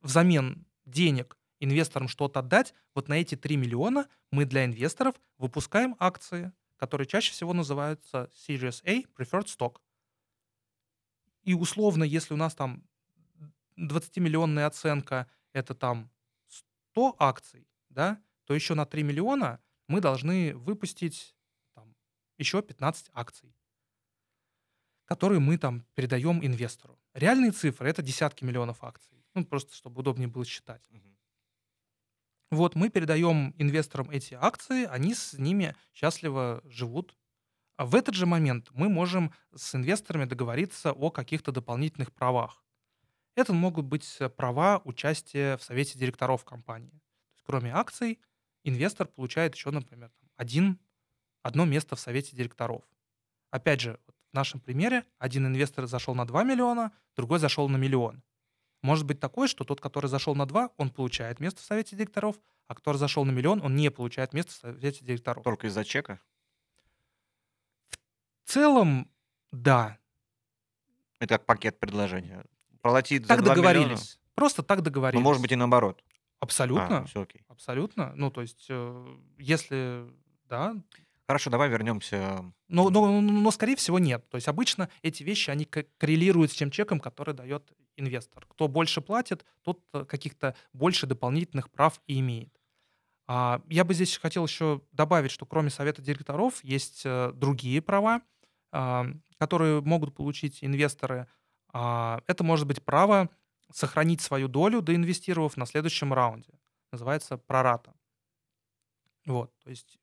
взамен 0.04 0.68
денег 0.86 1.38
инвесторам 1.60 2.08
что-то 2.08 2.42
отдать, 2.42 2.74
вот 2.94 3.08
на 3.08 3.16
эти 3.16 3.36
3 3.36 3.58
миллиона 3.58 4.08
мы 4.32 4.46
для 4.46 4.66
инвесторов 4.66 5.16
выпускаем 5.38 5.96
акции, 5.98 6.52
которые 6.76 7.08
чаще 7.08 7.32
всего 7.32 7.54
называются 7.54 8.30
Series 8.36 8.84
A 8.86 9.04
Preferred 9.18 9.46
Stock. 9.46 9.80
И 11.44 11.54
условно, 11.54 12.04
если 12.04 12.34
у 12.34 12.38
нас 12.38 12.54
там 12.54 12.84
20-миллионная 13.78 14.66
оценка— 14.66 15.28
это 15.54 15.74
там 15.74 16.12
100 16.92 17.16
акций, 17.18 17.68
да, 17.90 18.22
то 18.44 18.54
еще 18.54 18.76
на 18.76 18.86
3 18.86 19.02
миллиона 19.04 19.60
мы 19.88 20.02
должны 20.02 20.56
выпустить 20.56 21.36
там, 21.74 21.96
еще 22.38 22.62
15 22.62 23.10
акций 23.14 23.56
которые 25.06 25.40
мы 25.40 25.58
там 25.58 25.86
передаем 25.96 26.44
инвестору. 26.44 27.00
Реальные 27.14 27.52
цифры— 27.52 27.90
это 27.90 28.02
десятки 28.02 28.44
миллионов 28.44 28.84
акций. 28.84 29.23
Ну, 29.34 29.46
просто 29.46 29.76
чтобы 29.76 30.00
удобнее 30.02 30.28
было 30.28 30.46
считать. 30.46 30.86
Мгм. 30.90 31.18
Вот 32.52 32.76
мы 32.76 32.90
передаем 32.90 33.56
инвесторам 33.58 34.10
эти 34.12 34.36
акции, 34.36 34.86
они 34.86 35.16
с 35.16 35.34
ними 35.34 35.76
счастливо 35.94 36.62
живут. 36.66 37.18
А 37.78 37.86
в 37.86 37.96
этот 37.96 38.14
же 38.14 38.28
момент 38.28 38.70
мы 38.72 38.90
можем 38.90 39.34
с 39.56 39.74
инвесторами 39.74 40.26
договориться 40.26 40.92
о 40.92 41.10
каких-то 41.10 41.52
дополнительных 41.52 42.12
правах. 42.14 42.64
Это 43.36 43.54
могут 43.54 43.86
быть 43.86 44.18
э, 44.20 44.30
права 44.30 44.80
участия 44.86 45.58
в 45.58 45.64
совете 45.64 45.98
директоров 45.98 46.46
компании. 46.46 46.92
То 46.92 47.34
есть, 47.34 47.44
кроме 47.44 47.74
акций, 47.74 48.20
инвестор 48.64 49.08
получает 49.08 49.56
еще, 49.56 49.72
например, 49.72 50.12
один, 50.36 50.80
одно 51.42 51.66
место 51.66 51.96
в 51.96 52.00
совете 52.00 52.36
директоров. 52.36 52.84
Опять 53.50 53.82
же, 53.82 54.00
в 54.32 54.36
нашем 54.36 54.60
примере 54.60 55.04
один 55.18 55.48
инвестор 55.48 55.88
зашел 55.88 56.14
на 56.14 56.26
2 56.26 56.44
миллиона, 56.44 56.92
другой 57.16 57.40
зашел 57.40 57.68
на 57.70 57.78
миллион. 57.78 58.22
Может 58.84 59.06
быть 59.06 59.20
такое, 59.20 59.48
что 59.48 59.64
тот, 59.64 59.80
который 59.82 60.08
зашел 60.08 60.36
на 60.36 60.46
2, 60.46 60.72
он 60.78 60.90
получает 60.92 61.40
место 61.40 61.62
в 61.62 61.66
совете 61.66 61.96
директоров, 61.96 62.36
а 62.68 62.76
который 62.76 62.98
зашел 62.98 63.24
на 63.24 63.32
миллион, 63.32 63.62
он 63.64 63.76
не 63.76 63.90
получает 63.90 64.34
место 64.34 64.52
в 64.52 64.56
совете 64.56 65.06
директоров. 65.06 65.44
Только 65.44 65.68
из-за 65.68 65.86
чека? 65.86 66.20
В 68.44 68.52
целом, 68.52 69.10
да. 69.52 69.98
Это 71.20 71.38
как 71.38 71.46
пакет 71.46 71.80
предложения. 71.80 72.44
Платить 72.82 73.22
за 73.24 73.30
Так 73.30 73.42
2 73.44 73.56
миллиона? 73.56 73.74
договорились. 73.74 74.20
Просто 74.36 74.64
так 74.64 74.80
Ну, 74.80 74.84
договорились. 74.84 75.24
может 75.24 75.42
быть, 75.42 75.52
и 75.54 75.56
наоборот. 75.56 76.04
Абсолютно. 76.42 77.06
все 77.06 77.22
окей. 77.22 77.46
Абсолютно. 77.48 78.12
Ну, 78.16 78.32
то 78.32 78.42
есть, 78.42 78.66
э, 78.70 79.18
если... 79.38 80.06
Да. 80.50 80.76
Хорошо, 81.26 81.50
давай 81.50 81.70
вернемся. 81.70 82.44
Но, 82.68 82.90
но, 82.90 83.22
но, 83.22 83.52
скорее 83.52 83.78
всего, 83.78 83.98
нет. 83.98 84.28
То 84.30 84.36
есть, 84.36 84.50
обычно 84.50 84.90
эти 85.04 85.24
вещи, 85.24 85.50
они 85.52 85.64
коррелируют 85.64 86.52
с 86.52 86.56
тем 86.56 86.70
чеком, 86.70 87.00
который 87.00 87.34
дает 87.34 87.72
инвестор. 87.98 88.46
Кто 88.48 88.68
больше 88.68 89.02
платит, 89.02 89.46
тот 89.62 89.84
э, 89.94 90.06
каких-то 90.06 90.56
больше 90.74 91.08
дополнительных 91.08 91.70
прав 91.70 92.02
и 92.08 92.20
имеет. 92.20 92.54
А, 93.28 93.62
Я 93.70 93.84
бы 93.84 93.94
здесь 93.94 94.18
хотел 94.18 94.46
еще 94.46 94.82
добавить, 94.92 95.32
что 95.32 95.46
кроме 95.46 95.70
совета 95.70 96.02
директоров 96.02 96.64
есть 96.64 97.04
э, 97.06 97.32
другие 97.34 97.82
права, 97.82 98.22
а, 98.72 99.06
которые 99.38 99.82
могут 99.82 100.16
получить 100.16 100.64
инвесторы. 100.64 101.28
А, 101.72 102.22
Это 102.28 102.44
может 102.44 102.68
быть 102.68 102.84
право 102.84 103.30
сохранить 103.72 104.22
свою 104.22 104.48
долю, 104.48 104.82
доинвестировав 104.82 105.58
на 105.58 105.66
следующем 105.66 106.14
раунде. 106.14 106.54
называется 106.92 107.38
прората. 107.38 107.94
Вот, 109.26 109.52
то 109.64 109.70
есть 109.70 109.98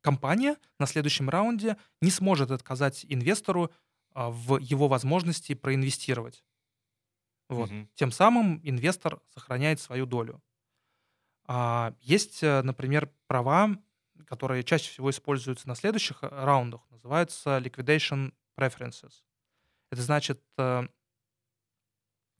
компания 0.00 0.56
на 0.78 0.86
следующем 0.86 1.28
раунде 1.28 1.76
не 2.00 2.10
сможет 2.10 2.50
отказать 2.50 3.04
инвестору 3.08 3.70
в 4.14 4.58
его 4.58 4.88
возможности 4.88 5.54
проинвестировать. 5.54 6.44
Вот. 7.48 7.70
Мгм. 7.70 7.88
Тем 7.94 8.10
самым 8.10 8.60
инвестор 8.62 9.20
сохраняет 9.34 9.80
свою 9.80 10.06
долю. 10.06 10.42
А, 11.46 11.94
есть, 12.00 12.42
э, 12.42 12.62
например, 12.62 13.12
права, 13.26 13.76
которые 14.26 14.64
чаще 14.64 14.90
всего 14.90 15.10
используются 15.10 15.68
на 15.68 15.74
следующих 15.74 16.22
э, 16.22 16.28
раундах, 16.30 16.80
называются 16.90 17.58
liquidation 17.58 18.32
preferences. 18.56 19.22
Это 19.90 20.02
значит, 20.02 20.42
э, 20.56 20.88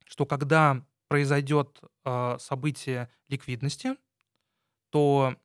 что 0.07 0.27
когда 0.27 0.85
произойдет 1.09 1.81
событие 2.39 3.09
ликвидности, 3.29 3.97
то 4.91 5.37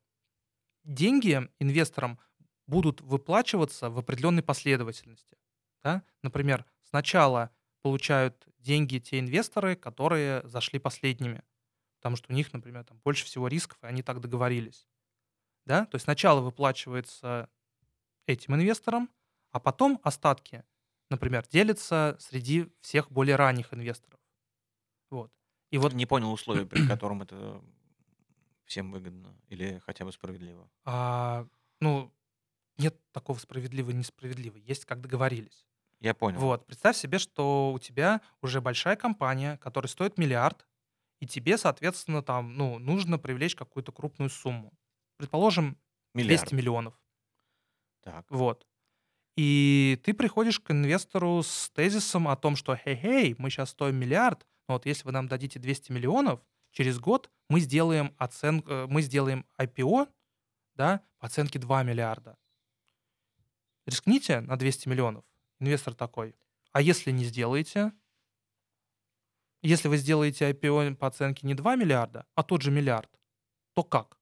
деньги 0.83 1.47
инвесторам 1.59 2.19
будут 2.65 3.01
выплачиваться 3.01 3.89
в 3.89 3.99
определенной 3.99 4.43
последовательности. 4.43 5.37
Да? 5.83 6.03
Например, 6.21 6.65
сначала 6.83 7.51
получают 7.81 8.48
деньги 8.59 8.99
те 8.99 9.19
инвесторы, 9.19 9.75
которые 9.75 10.47
зашли 10.47 10.79
последними, 10.79 11.43
потому 11.97 12.15
что 12.15 12.31
у 12.31 12.35
них, 12.35 12.53
например, 12.53 12.83
там 12.83 12.99
больше 13.03 13.25
всего 13.25 13.47
рисков, 13.47 13.77
и 13.83 13.87
они 13.87 14.01
так 14.03 14.19
договорились. 14.19 14.87
Да? 15.65 15.85
То 15.85 15.95
есть 15.95 16.05
сначала 16.05 16.41
выплачивается 16.41 17.49
этим 18.25 18.55
инвесторам, 18.55 19.09
а 19.51 19.59
потом 19.59 19.99
остатки, 20.03 20.63
например, 21.09 21.45
делятся 21.47 22.15
среди 22.19 22.71
всех 22.81 23.11
более 23.11 23.35
ранних 23.35 23.73
инвесторов. 23.73 24.19
Вот. 25.09 25.31
И 25.71 25.77
вот 25.77 25.93
Не 25.93 26.05
понял 26.05 26.31
условия, 26.31 26.65
при 26.65 26.87
котором 26.87 27.21
это 27.21 27.61
всем 28.65 28.91
выгодно 28.91 29.35
или 29.47 29.81
хотя 29.85 30.05
бы 30.05 30.11
справедливо. 30.11 30.69
а, 30.85 31.47
ну, 31.79 32.13
нет 32.77 32.95
такого 33.11 33.37
справедливо 33.37 33.91
и 33.91 33.93
несправедливо. 33.93 34.57
Есть 34.57 34.85
как 34.85 35.01
договорились. 35.01 35.65
Я 35.99 36.13
понял. 36.13 36.39
Вот, 36.39 36.65
представь 36.65 36.95
себе, 36.95 37.19
что 37.19 37.73
у 37.73 37.79
тебя 37.79 38.21
уже 38.41 38.61
большая 38.61 38.95
компания, 38.95 39.57
которая 39.57 39.89
стоит 39.89 40.17
миллиард, 40.17 40.65
и 41.19 41.27
тебе, 41.27 41.57
соответственно, 41.57 42.23
там, 42.23 42.55
ну, 42.55 42.79
нужно 42.79 43.17
привлечь 43.19 43.55
какую-то 43.55 43.91
крупную 43.91 44.29
сумму. 44.29 44.73
Предположим, 45.17 45.77
200 46.13 46.27
Миллиард. 46.27 46.51
миллионов. 46.53 46.93
Так. 48.01 48.25
Вот. 48.29 48.65
И 49.35 49.99
ты 50.03 50.13
приходишь 50.13 50.59
к 50.59 50.71
инвестору 50.71 51.43
с 51.43 51.69
тезисом 51.71 52.27
о 52.27 52.35
том, 52.35 52.55
что 52.55 52.75
«Хей-хей, 52.75 53.35
мы 53.37 53.49
сейчас 53.49 53.71
стоим 53.71 53.95
миллиард, 53.97 54.45
но 54.67 54.75
вот 54.75 54.85
если 54.85 55.05
вы 55.05 55.11
нам 55.11 55.27
дадите 55.27 55.59
200 55.59 55.91
миллионов, 55.91 56.41
через 56.71 56.99
год 56.99 57.29
мы 57.49 57.59
сделаем, 57.59 58.13
оцен... 58.17 58.63
э, 58.65 58.87
мы 58.89 59.01
сделаем 59.01 59.45
IPO 59.59 60.07
да, 60.75 61.01
по 61.19 61.27
оценке 61.27 61.59
2 61.59 61.83
миллиарда. 61.83 62.37
Рискните 63.85 64.41
на 64.41 64.57
200 64.57 64.87
миллионов. 64.87 65.25
Инвестор 65.59 65.93
такой. 65.93 66.35
А 66.71 66.81
если 66.81 67.11
не 67.11 67.25
сделаете? 67.25 67.91
Если 69.61 69.87
вы 69.87 69.97
сделаете 69.97 70.49
IPO 70.51 70.95
по 70.95 71.07
оценке 71.07 71.45
не 71.45 71.53
2 71.53 71.75
миллиарда, 71.75 72.25
а 72.35 72.43
тот 72.43 72.61
же 72.61 72.71
миллиард, 72.71 73.09
то 73.73 73.83
как? 73.83 74.17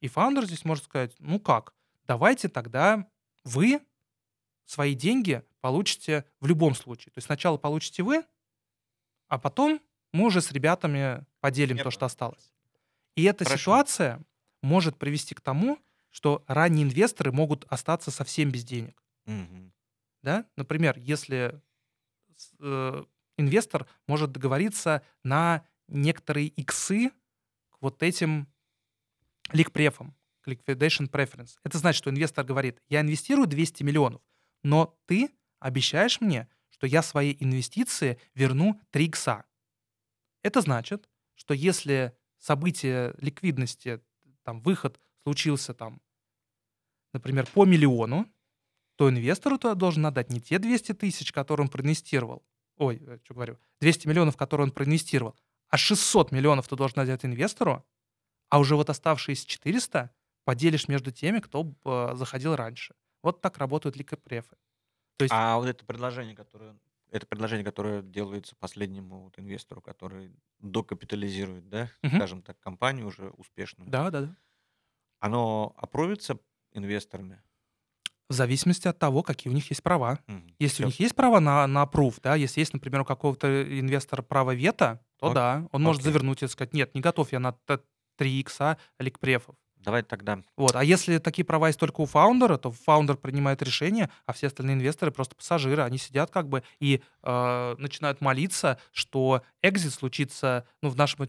И 0.00 0.08
фаундер 0.08 0.44
здесь 0.44 0.64
может 0.64 0.84
сказать, 0.84 1.14
ну 1.18 1.40
как, 1.40 1.74
давайте 2.04 2.48
тогда 2.48 3.08
вы 3.44 3.80
свои 4.66 4.94
деньги 4.94 5.42
получите 5.60 6.26
в 6.40 6.46
любом 6.46 6.74
случае. 6.74 7.12
То 7.12 7.18
есть 7.18 7.26
сначала 7.26 7.56
получите 7.56 8.02
вы, 8.02 8.24
а 9.28 9.38
потом 9.38 9.80
мы 10.12 10.26
уже 10.26 10.40
с 10.42 10.52
ребятами 10.52 11.24
поделим 11.40 11.76
Я 11.76 11.84
то, 11.84 11.90
что 11.90 12.00
понял. 12.00 12.06
осталось. 12.08 12.52
И 13.14 13.24
эта 13.24 13.44
Хорошо. 13.44 13.60
ситуация 13.60 14.24
может 14.62 14.98
привести 14.98 15.34
к 15.34 15.40
тому, 15.40 15.78
что 16.10 16.44
ранние 16.46 16.84
инвесторы 16.84 17.32
могут 17.32 17.64
остаться 17.68 18.10
совсем 18.10 18.50
без 18.50 18.64
денег. 18.64 19.02
Мгм. 19.24 19.72
Да? 20.22 20.46
Например, 20.56 20.96
если 20.98 21.60
э, 22.58 23.04
инвестор 23.36 23.86
может 24.06 24.32
договориться 24.32 25.02
на 25.22 25.64
некоторые 25.88 26.48
иксы 26.48 27.10
к 27.70 27.76
вот 27.80 28.02
этим 28.02 28.48
ликпрефам, 29.52 30.16
к 30.40 30.48
liquidation 30.48 31.08
preference. 31.10 31.58
Это 31.64 31.78
значит, 31.78 31.98
что 31.98 32.10
инвестор 32.10 32.44
говорит, 32.44 32.80
я 32.88 33.00
инвестирую 33.00 33.46
200 33.46 33.82
миллионов, 33.82 34.22
но 34.62 34.98
ты 35.06 35.30
обещаешь 35.58 36.20
мне, 36.20 36.48
что 36.68 36.86
я 36.86 37.02
свои 37.02 37.36
инвестиции 37.38 38.18
верну 38.34 38.80
3 38.90 39.06
икса. 39.06 39.44
Это 40.42 40.60
значит, 40.60 41.08
что 41.34 41.54
если 41.54 42.16
событие 42.38 43.14
ликвидности, 43.18 44.00
там, 44.42 44.60
выход 44.60 45.00
случился 45.22 45.74
там, 45.74 46.00
например, 47.12 47.46
по 47.52 47.64
миллиону, 47.64 48.30
то 48.96 49.08
инвестору 49.10 49.58
то 49.58 49.74
должен 49.74 50.06
отдать 50.06 50.30
не 50.30 50.40
те 50.40 50.58
200 50.58 50.92
тысяч, 50.94 51.32
которые 51.32 51.64
он 51.64 51.70
проинвестировал, 51.70 52.44
ой, 52.76 53.00
что 53.24 53.34
говорю, 53.34 53.58
200 53.80 54.08
миллионов, 54.08 54.36
которые 54.36 54.66
он 54.66 54.70
проинвестировал, 54.72 55.36
а 55.68 55.76
600 55.76 56.32
миллионов 56.32 56.68
ты 56.68 56.76
должен 56.76 57.00
отдать 57.00 57.24
инвестору, 57.24 57.86
а 58.48 58.58
уже 58.58 58.76
вот 58.76 58.90
оставшиеся 58.90 59.46
400 59.46 60.10
поделишь 60.44 60.88
между 60.88 61.10
теми, 61.10 61.40
кто 61.40 61.74
э, 61.84 62.14
заходил 62.14 62.54
раньше. 62.56 62.94
Вот 63.22 63.40
так 63.40 63.58
работают 63.58 63.96
ликопрефы. 63.96 64.56
То 65.18 65.24
есть, 65.24 65.34
А 65.34 65.56
вот 65.56 65.66
это 65.66 65.84
предложение, 65.84 66.36
которое 66.36 66.76
это 67.10 67.26
предложение, 67.26 67.64
которое 67.64 68.02
делается 68.02 68.56
последнему 68.56 69.24
вот 69.24 69.38
инвестору, 69.38 69.80
который 69.80 70.32
докапитализирует, 70.58 71.68
да, 71.68 71.90
Мгм. 72.02 72.16
скажем 72.16 72.42
так, 72.42 72.58
компанию 72.60 73.06
уже 73.06 73.30
успешную, 73.30 73.88
да, 73.90 74.10
да, 74.10 74.20
да. 74.22 74.36
оно 75.20 75.74
опровится 75.76 76.38
инвесторами? 76.72 77.42
В 78.28 78.32
зависимости 78.32 78.88
от 78.88 78.98
того, 78.98 79.22
какие 79.22 79.52
у 79.52 79.54
них 79.54 79.70
есть 79.70 79.82
права. 79.82 80.18
Мгм. 80.26 80.54
Если 80.58 80.82
у 80.82 80.86
Всё. 80.86 80.86
них 80.86 81.00
есть 81.00 81.14
право 81.14 81.38
на, 81.38 81.66
на 81.66 81.84
approve, 81.84 82.18
да, 82.22 82.34
если 82.34 82.60
есть, 82.60 82.72
например, 82.72 83.02
у 83.02 83.04
какого-то 83.04 83.46
инвестора 83.80 84.22
право 84.22 84.54
вето, 84.54 85.00
то 85.20 85.28
Ок- 85.28 85.34
да, 85.34 85.68
он 85.72 85.82
может 85.82 86.00
окей. 86.02 86.12
завернуть 86.12 86.42
и 86.42 86.48
сказать, 86.48 86.74
нет, 86.74 86.94
не 86.94 87.00
готов 87.00 87.32
я 87.32 87.38
на 87.38 87.52
т- 87.52 87.78
3 88.16 88.40
икса 88.40 88.78
ликпрефов. 88.98 89.54
Давай 89.76 90.02
тогда 90.02 90.40
Вот. 90.56 90.74
А 90.74 90.82
если 90.82 91.18
такие 91.18 91.44
права 91.44 91.68
есть 91.68 91.78
только 91.78 92.00
у 92.00 92.06
фаундера, 92.06 92.56
то 92.56 92.72
фаундер 92.72 93.16
принимает 93.16 93.62
решение, 93.62 94.10
а 94.24 94.32
все 94.32 94.48
остальные 94.48 94.74
инвесторы 94.74 95.12
просто 95.12 95.36
пассажиры. 95.36 95.82
Они 95.82 95.96
сидят 95.96 96.32
как 96.32 96.48
бы 96.48 96.64
и 96.80 97.02
э, 97.22 97.74
начинают 97.78 98.20
молиться, 98.20 98.80
что 98.90 99.42
экзит 99.62 99.92
случится, 99.94 100.66
ну, 100.82 100.88
в 100.88 100.96
нашем 100.96 101.28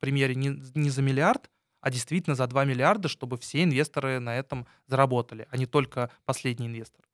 примере, 0.00 0.34
не, 0.34 0.48
не 0.74 0.90
за 0.90 1.00
миллиард, 1.02 1.48
а 1.82 1.90
действительно 1.90 2.36
за 2.36 2.46
2 2.48 2.64
миллиарда, 2.64 3.08
чтобы 3.08 3.38
все 3.38 3.64
инвесторы 3.64 4.20
на 4.20 4.36
этом 4.36 4.66
заработали, 4.86 5.46
а 5.50 5.58
не 5.58 5.66
только 5.66 6.10
последний 6.26 6.68
инвестор. 6.68 7.04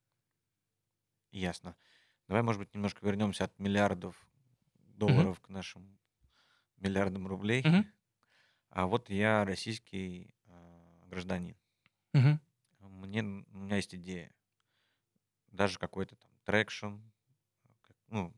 ясно. 1.32 1.76
Давай, 2.26 2.42
может 2.42 2.60
быть, 2.60 2.74
немножко 2.74 3.04
вернемся 3.06 3.44
от 3.44 3.58
миллиардов 3.58 4.26
долларов 4.96 5.40
к 5.40 5.48
нашим 5.48 5.98
миллиардам 6.78 7.26
рублей. 7.28 7.62
Мгм. 7.64 7.84
А 8.70 8.86
вот 8.86 9.10
я 9.10 9.44
российский 9.44 10.34
а, 10.46 11.04
гражданин. 11.06 11.56
Мгм. 12.14 12.38
Мне, 12.80 13.22
у 13.22 13.58
меня 13.58 13.76
есть 13.76 13.94
идея. 13.94 14.32
Даже 15.48 15.78
какой-то 15.78 16.16
там 16.16 16.30
traction, 16.44 16.96
ну, 18.08 18.34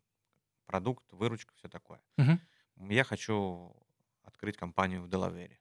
продукт, 0.66 1.12
выручка, 1.12 1.54
все 1.56 1.68
такое. 1.68 2.02
Мгм. 2.18 2.40
Я 2.76 3.04
хочу 3.04 3.76
открыть 4.22 4.56
компанию 4.58 5.02
в 5.02 5.08
Делавере. 5.10 5.59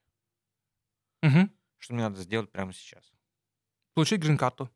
Мгм. 1.22 1.50
Что 1.78 1.94
мне 1.94 2.02
надо 2.04 2.20
сделать 2.20 2.50
прямо 2.50 2.72
сейчас? 2.72 3.12
Получить 3.94 4.20
грин-карту. 4.20 4.70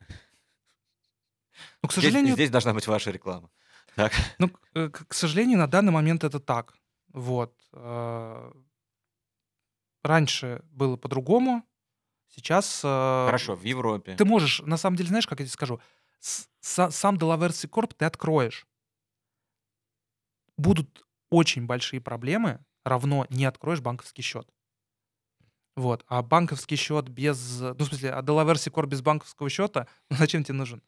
Но, 1.82 1.88
к 1.88 1.92
Здесь, 1.92 2.04
сожалению, 2.04 2.34
здесь 2.34 2.50
должна 2.50 2.74
быть 2.74 2.86
ваша 2.86 3.10
реклама. 3.10 3.50
Так. 3.94 4.12
Ну, 4.38 4.48
к, 4.50 4.60
э, 4.74 4.88
к 4.90 5.06
к 5.08 5.14
сожалению, 5.14 5.58
на 5.58 5.66
данный 5.66 5.92
момент 5.92 6.24
это 6.24 6.38
так. 6.40 6.74
Вот. 7.08 7.58
э, 7.72 8.52
Раньше 10.02 10.62
было 10.70 10.96
по-другому. 10.96 11.64
Сейчас... 12.28 12.80
э, 12.84 13.24
Хорошо, 13.26 13.56
в 13.56 13.62
Европе. 13.62 14.14
Ты 14.16 14.24
можешь, 14.24 14.60
на 14.60 14.76
самом 14.76 14.96
деле, 14.96 15.08
знаешь, 15.08 15.26
как 15.26 15.40
я 15.40 15.46
тебе 15.46 15.52
скажу? 15.52 15.80
Сам 16.60 17.16
Delaware 17.16 17.50
Corp 17.70 17.94
ты 17.96 18.04
откроешь. 18.04 18.66
Будут 20.56 21.06
очень 21.30 21.66
большие 21.66 22.00
проблемы, 22.00 22.64
равно 22.84 23.26
не 23.30 23.44
откроешь 23.44 23.80
банковский 23.80 24.22
счет. 24.22 24.48
Вот. 25.76 26.04
А 26.08 26.22
банковский 26.22 26.76
счет 26.76 27.08
без... 27.08 27.60
Ну, 27.60 27.74
в 27.74 27.84
смысле, 27.84 28.12
а 28.12 28.22
Delaware 28.22 28.54
Corp 28.54 28.86
без 28.86 29.02
банковского 29.02 29.48
счета, 29.50 29.86
ну, 30.10 30.16
зачем 30.18 30.42
тебе 30.42 30.54
нужен? 30.54 30.82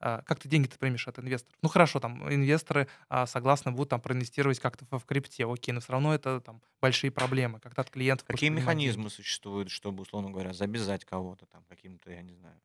А, 0.00 0.22
Как 0.22 0.40
ты 0.40 0.48
деньги-то 0.48 0.76
примешь 0.78 1.06
от 1.06 1.20
инвесторов? 1.20 1.56
Ну, 1.62 1.68
хорошо, 1.68 2.00
там, 2.00 2.28
инвесторы 2.32 2.88
а, 3.08 3.26
согласны 3.26 3.70
будут 3.70 3.90
там 3.90 4.00
проинвестировать 4.00 4.58
как-то 4.58 4.84
в 4.90 4.98
в 4.98 5.04
крипте, 5.06 5.46
окей, 5.46 5.72
но 5.72 5.80
все 5.80 5.92
равно 5.92 6.12
это 6.12 6.40
там 6.40 6.60
большие 6.80 7.12
проблемы, 7.12 7.60
когда 7.60 7.82
от 7.82 7.90
клиентов... 7.90 8.26
Какие 8.26 8.50
механизмы 8.50 9.04
деньги. 9.04 9.14
существуют, 9.14 9.70
чтобы, 9.70 10.02
условно 10.02 10.30
говоря, 10.30 10.52
завязать 10.52 11.04
кого-то 11.04 11.46
там 11.46 11.64
каким-то, 11.68 12.10
я 12.10 12.22
не 12.22 12.34
знаю, 12.34 12.60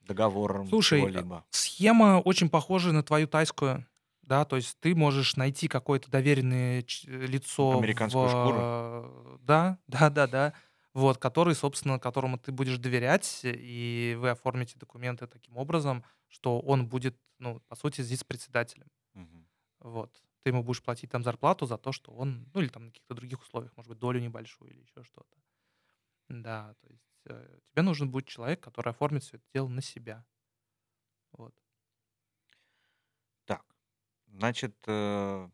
договором 0.00 0.66
Слушай, 0.68 1.00
чего-либо? 1.00 1.44
Схема 1.50 2.20
очень 2.20 2.48
похожа 2.48 2.92
на 2.92 3.02
твою 3.02 3.26
тайскую. 3.26 3.86
Да, 4.22 4.44
то 4.44 4.56
есть 4.56 4.78
ты 4.80 4.94
можешь 4.94 5.36
найти 5.36 5.68
какое-то 5.68 6.10
доверенное 6.10 6.80
э, 6.80 7.26
лицо 7.26 7.76
Американскую 7.76 8.28
шкуру. 8.28 8.54
в... 8.54 9.38
Да, 9.42 9.78
да, 9.88 10.10
да, 10.10 10.26
да. 10.26 10.52
Вот, 10.94 11.16
который, 11.18 11.54
собственно, 11.54 11.98
которому 11.98 12.38
ты 12.38 12.52
будешь 12.52 12.78
доверять, 12.78 13.40
и 13.44 14.16
вы 14.20 14.30
оформите 14.30 14.78
документы 14.78 15.26
таким 15.26 15.56
образом, 15.56 16.04
что 16.28 16.60
он 16.60 16.86
будет, 16.86 17.16
ну, 17.38 17.60
по 17.68 17.76
сути, 17.76 18.02
здесь 18.02 18.24
председателем. 18.24 18.88
Мгм. 19.14 19.48
Вот. 19.80 20.22
Ты 20.42 20.50
ему 20.50 20.62
будешь 20.62 20.82
платить 20.82 21.10
там 21.10 21.22
зарплату 21.22 21.66
за 21.66 21.78
то, 21.78 21.92
что 21.92 22.12
он, 22.12 22.50
ну 22.52 22.60
или 22.60 22.68
там 22.68 22.84
на 22.86 22.90
каких-то 22.90 23.14
других 23.14 23.40
условиях, 23.42 23.72
может 23.76 23.88
быть, 23.88 23.98
долю 23.98 24.20
небольшую 24.20 24.70
или 24.72 24.80
еще 24.82 25.02
что-то. 25.04 25.36
Да, 26.28 26.74
то 26.80 26.88
есть 26.88 27.04
э, 27.26 27.58
тебе 27.70 27.82
нужен 27.82 28.10
будет 28.10 28.26
человек, 28.26 28.60
который 28.60 28.90
оформит 28.90 29.22
все 29.24 29.36
это 29.36 29.44
дело 29.54 29.68
на 29.68 29.82
себя. 29.82 30.24
Вот. 31.32 31.54
Так, 33.44 33.64
значит, 34.26 34.76
э, 34.86 35.48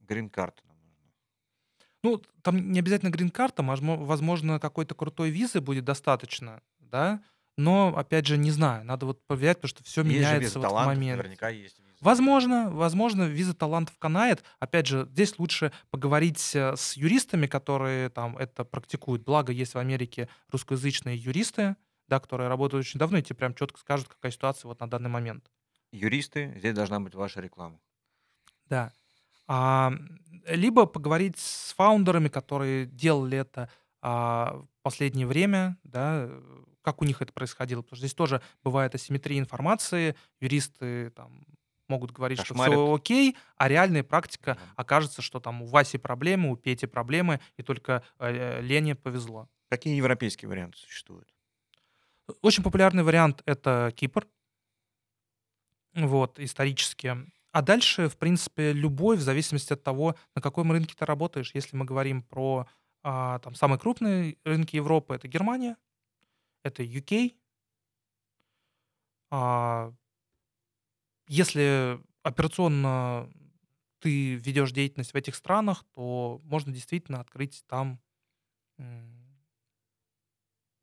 грин-карта 0.00 0.62
нам 0.66 0.76
нужна. 0.76 0.77
Ну, 2.02 2.22
там 2.42 2.72
не 2.72 2.78
обязательно 2.78 3.10
грин-карта, 3.10 3.62
мажмо- 3.62 4.04
возможно, 4.04 4.60
какой-то 4.60 4.94
крутой 4.94 5.30
визы 5.30 5.60
будет 5.60 5.84
достаточно, 5.84 6.62
да, 6.78 7.20
но, 7.56 7.92
опять 7.96 8.24
же, 8.24 8.38
не 8.38 8.52
знаю, 8.52 8.84
надо 8.84 9.04
вот 9.06 9.26
проверять, 9.26 9.56
потому 9.56 9.68
что 9.70 9.82
все 9.82 10.02
Есть 10.02 10.14
меняется 10.14 10.40
виза 10.40 10.58
вот 10.60 10.66
в 10.66 10.68
талантов, 10.68 10.96
момент. 10.96 11.18
наверняка 11.18 11.48
есть 11.48 11.80
виза. 11.80 11.98
Возможно, 12.00 12.70
возможно, 12.70 13.24
виза 13.24 13.52
талантов 13.52 13.98
канает. 13.98 14.44
Опять 14.60 14.86
же, 14.86 15.08
здесь 15.10 15.36
лучше 15.40 15.72
поговорить 15.90 16.54
э, 16.54 16.76
с 16.76 16.96
юристами, 16.96 17.48
которые 17.48 18.10
там 18.10 18.38
это 18.38 18.64
практикуют. 18.64 19.24
Благо, 19.24 19.50
есть 19.50 19.74
в 19.74 19.78
Америке 19.78 20.28
русскоязычные 20.52 21.16
юристы, 21.16 21.74
да, 22.06 22.20
которые 22.20 22.48
работают 22.48 22.86
очень 22.86 23.00
давно, 23.00 23.18
и 23.18 23.22
тебе 23.22 23.34
прям 23.34 23.54
четко 23.54 23.80
скажут, 23.80 24.06
какая 24.06 24.30
ситуация 24.30 24.68
вот 24.68 24.78
на 24.78 24.88
данный 24.88 25.10
момент. 25.10 25.50
Юристы, 25.90 26.54
здесь 26.58 26.74
должна 26.74 27.00
быть 27.00 27.16
ваша 27.16 27.40
реклама. 27.40 27.80
Да. 28.66 28.92
А, 29.48 29.92
либо 30.46 30.86
поговорить 30.86 31.38
с 31.38 31.72
фаундерами, 31.74 32.28
которые 32.28 32.86
делали 32.86 33.38
это 33.38 33.70
а, 34.00 34.62
в 34.62 34.82
последнее 34.82 35.26
время, 35.26 35.76
да, 35.82 36.26
э, 36.28 36.42
как 36.82 37.02
у 37.02 37.04
них 37.04 37.20
это 37.20 37.32
происходило. 37.32 37.82
Потому 37.82 37.96
что 37.96 38.06
здесь 38.06 38.14
тоже 38.14 38.40
бывает 38.62 38.94
асимметрия 38.94 39.38
информации. 39.38 40.14
Юристы 40.40 41.10
там 41.10 41.44
могут 41.88 42.12
говорить, 42.12 42.38
что 42.38 42.48
Кошмарят. 42.54 42.74
все 42.74 42.94
окей, 42.94 43.36
а 43.56 43.68
реальная 43.68 44.04
практика 44.04 44.54
Да. 44.54 44.72
окажется, 44.76 45.22
что 45.22 45.40
там 45.40 45.62
у 45.62 45.66
Васи 45.66 45.98
проблемы, 45.98 46.50
у 46.52 46.56
Пети 46.56 46.86
проблемы, 46.86 47.40
и 47.56 47.62
только 47.62 48.02
э, 48.18 48.60
Лене 48.60 48.94
повезло. 48.94 49.48
Какие 49.70 49.96
европейские 49.96 50.48
варианты 50.48 50.78
существуют? 50.78 51.28
Очень 52.42 52.62
популярный 52.62 53.02
вариант 53.02 53.42
это 53.46 53.92
Кипр. 53.96 54.26
Вот, 55.94 56.38
исторически. 56.38 57.16
А 57.58 57.62
дальше, 57.62 58.08
в 58.08 58.16
принципе, 58.16 58.72
любой, 58.72 59.16
в 59.16 59.20
зависимости 59.20 59.72
от 59.72 59.82
того, 59.82 60.14
на 60.36 60.40
каком 60.40 60.70
рынке 60.70 60.94
ты 60.96 61.04
работаешь. 61.04 61.56
Если 61.56 61.76
мы 61.76 61.84
говорим 61.84 62.22
про 62.22 62.68
а, 63.02 63.40
там, 63.40 63.56
самые 63.56 63.80
крупные 63.80 64.38
рынки 64.44 64.76
Европы, 64.76 65.16
это 65.16 65.26
Германия, 65.26 65.76
это 66.62 66.84
UK. 66.84 67.34
А, 69.32 69.92
если 71.26 72.00
операционно 72.22 73.28
ты 73.98 74.36
ведешь 74.36 74.70
деятельность 74.70 75.12
в 75.12 75.16
этих 75.16 75.34
странах, 75.34 75.84
то 75.96 76.40
можно 76.44 76.72
действительно 76.72 77.18
открыть 77.18 77.64
там 77.66 78.00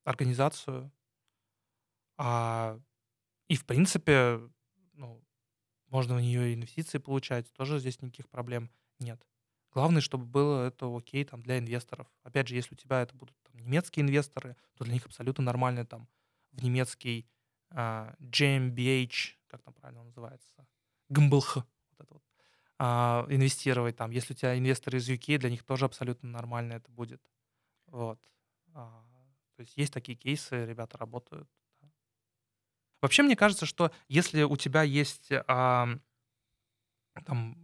организацию. 0.03 0.91
А, 2.17 2.77
и, 3.47 3.55
в 3.55 3.65
принципе, 3.65 4.41
ну, 4.91 5.24
можно 5.95 6.15
в 6.15 6.21
нее 6.21 6.53
инвестиции 6.53 6.97
получать, 6.97 7.49
тоже 7.53 7.79
здесь 7.79 8.01
никаких 8.01 8.27
проблем 8.27 8.69
нет. 8.99 9.25
Главное, 9.71 10.01
чтобы 10.01 10.25
было 10.25 10.67
это 10.67 10.93
окей 10.93 11.23
там, 11.23 11.41
для 11.41 11.57
инвесторов. 11.57 12.07
Опять 12.23 12.49
же, 12.49 12.55
если 12.55 12.73
у 12.73 12.77
тебя 12.77 13.01
это 13.01 13.15
будут 13.15 13.33
там, 13.43 13.55
немецкие 13.61 14.03
инвесторы, 14.03 14.57
то 14.73 14.83
для 14.83 14.93
них 14.93 15.05
абсолютно 15.05 15.45
нормально 15.45 15.85
там 15.85 16.09
в 16.51 16.61
немецкий 16.61 17.29
а, 17.69 18.13
GmbH, 18.19 19.35
как 19.47 19.61
там 19.61 19.73
правильно 19.73 20.03
называется, 20.03 20.67
GmbH, 21.09 21.63
вот 21.63 21.99
это 21.99 22.13
вот, 22.13 22.23
а, 22.77 23.25
инвестировать 23.29 23.95
там. 23.95 24.11
Если 24.11 24.33
у 24.33 24.35
тебя 24.35 24.57
инвесторы 24.57 24.97
из 24.97 25.09
UK, 25.09 25.37
для 25.37 25.49
них 25.49 25.63
тоже 25.63 25.85
абсолютно 25.85 26.27
нормально 26.29 26.73
это 26.73 26.91
будет. 26.91 27.21
Вот. 27.87 28.19
А, 28.73 29.01
то 29.55 29.61
есть 29.61 29.77
есть 29.77 29.93
такие 29.93 30.17
кейсы, 30.17 30.65
ребята 30.65 30.97
работают. 30.97 31.49
Вообще, 33.01 33.23
мне 33.23 33.35
кажется, 33.35 33.65
что 33.65 33.91
если 34.07 34.43
у 34.43 34.57
тебя 34.57 34.81
есть 34.83 35.29
а, 35.47 35.87
там 37.25 37.57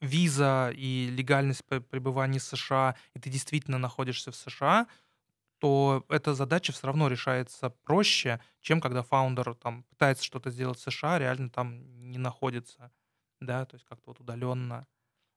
виза 0.00 0.70
и 0.74 1.08
легальность 1.10 1.62
пре- 1.68 1.80
пребывания 1.80 2.38
в 2.38 2.44
США, 2.44 2.94
и 3.14 3.18
ты 3.18 3.30
действительно 3.30 3.78
находишься 3.78 4.30
в 4.30 4.36
США, 4.36 4.86
то 5.58 6.04
эта 6.08 6.34
задача 6.34 6.72
все 6.72 6.86
равно 6.86 7.08
решается 7.08 7.70
проще, 7.70 8.40
чем 8.60 8.80
когда 8.80 9.02
фаундер 9.02 9.54
там 9.54 9.84
пытается 9.84 10.24
что-то 10.24 10.50
сделать 10.50 10.78
в 10.78 10.90
США, 10.90 11.18
реально 11.18 11.48
там 11.48 12.10
не 12.10 12.18
находится, 12.18 12.92
да, 13.40 13.64
то 13.64 13.76
есть 13.76 13.86
как-то 13.86 14.10
вот 14.10 14.20
удаленно, 14.20 14.86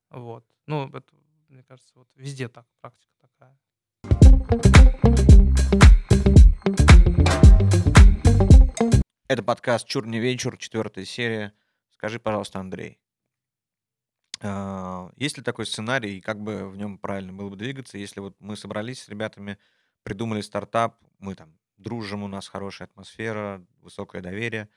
вот. 0.10 0.45
Ну, 0.65 0.89
это, 0.89 1.15
мне 1.47 1.63
кажется, 1.63 1.93
вот 1.95 2.10
везде 2.15 2.49
так, 2.49 2.65
практика 2.81 3.13
такая. 3.21 3.57
Это 9.29 9.43
подкаст 9.43 9.85
«Чур 9.85 10.07
не 10.07 10.19
вечер», 10.19 10.55
четвертая 10.55 11.03
серия. 11.03 11.53
Скажи, 11.91 12.17
пожалуйста, 12.17 12.59
Андрей, 12.59 12.97
а, 14.39 15.11
есть 15.17 15.37
ли 15.37 15.43
такой 15.43 15.65
сценарий, 15.65 16.17
и 16.17 16.21
как 16.21 16.39
бы 16.41 16.69
в 16.69 16.77
нем 16.77 16.97
правильно 16.97 17.33
было 17.33 17.49
бы 17.49 17.57
двигаться, 17.57 17.97
если 17.97 18.21
вот 18.21 18.37
мы 18.39 18.55
собрались 18.55 19.03
с 19.03 19.09
ребятами, 19.09 19.57
придумали 20.03 20.39
стартап, 20.39 21.01
мы 21.19 21.35
там 21.35 21.59
дружим, 21.75 22.23
у 22.23 22.29
нас 22.29 22.47
хорошая 22.47 22.87
атмосфера, 22.87 23.65
высокое 23.81 24.21
доверие, 24.21 24.69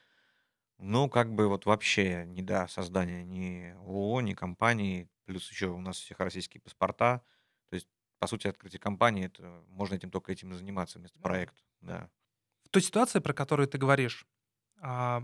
но 0.79 1.09
как 1.09 1.33
бы 1.33 1.47
вот 1.47 1.65
вообще 1.65 2.25
не 2.27 2.43
до 2.43 2.67
создания 2.67 3.23
ни 3.23 3.73
ООО, 3.87 4.21
ни 4.21 4.35
компании, 4.35 5.09
плюс 5.27 5.49
еще 5.49 5.69
у 5.69 5.81
нас 5.81 5.97
всех 5.97 6.19
российские 6.19 6.61
паспорта, 6.61 7.23
то 7.69 7.77
есть, 7.77 7.87
по 8.19 8.27
сути, 8.27 8.49
открытие 8.49 8.81
компании, 8.81 9.27
это 9.27 9.63
можно 9.69 9.95
этим 9.95 10.11
только 10.11 10.33
этим 10.33 10.53
и 10.53 10.57
заниматься 10.57 10.99
вместо 10.99 11.19
Ну, 11.19 11.23
проекта, 11.23 11.63
да. 11.83 12.11
В 12.65 12.71
той 12.71 12.83
ситуации, 12.83 13.21
про 13.21 13.33
которую 13.33 13.69
ты 13.69 13.79
говоришь, 13.79 14.27
а, 14.81 15.23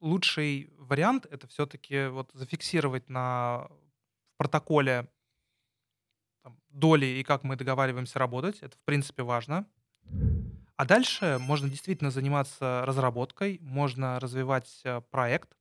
лучший 0.00 0.70
вариант 0.76 1.26
это 1.26 1.46
все-таки 1.46 2.06
вот 2.08 2.30
зафиксировать 2.34 3.08
на 3.08 3.68
в 3.68 4.36
протоколе 4.38 5.08
там, 6.42 6.58
доли 6.68 7.06
и 7.06 7.24
как 7.24 7.42
мы 7.42 7.56
договариваемся 7.56 8.18
работать. 8.18 8.58
Это, 8.60 8.76
в 8.76 8.84
принципе, 8.84 9.22
важно. 9.22 9.66
А 10.76 10.84
дальше 10.84 11.38
можно 11.40 11.68
действительно 11.68 12.10
заниматься 12.10 12.82
разработкой, 12.86 13.58
можно 13.60 14.20
развивать 14.20 14.80
э, 14.84 15.00
проект, 15.10 15.56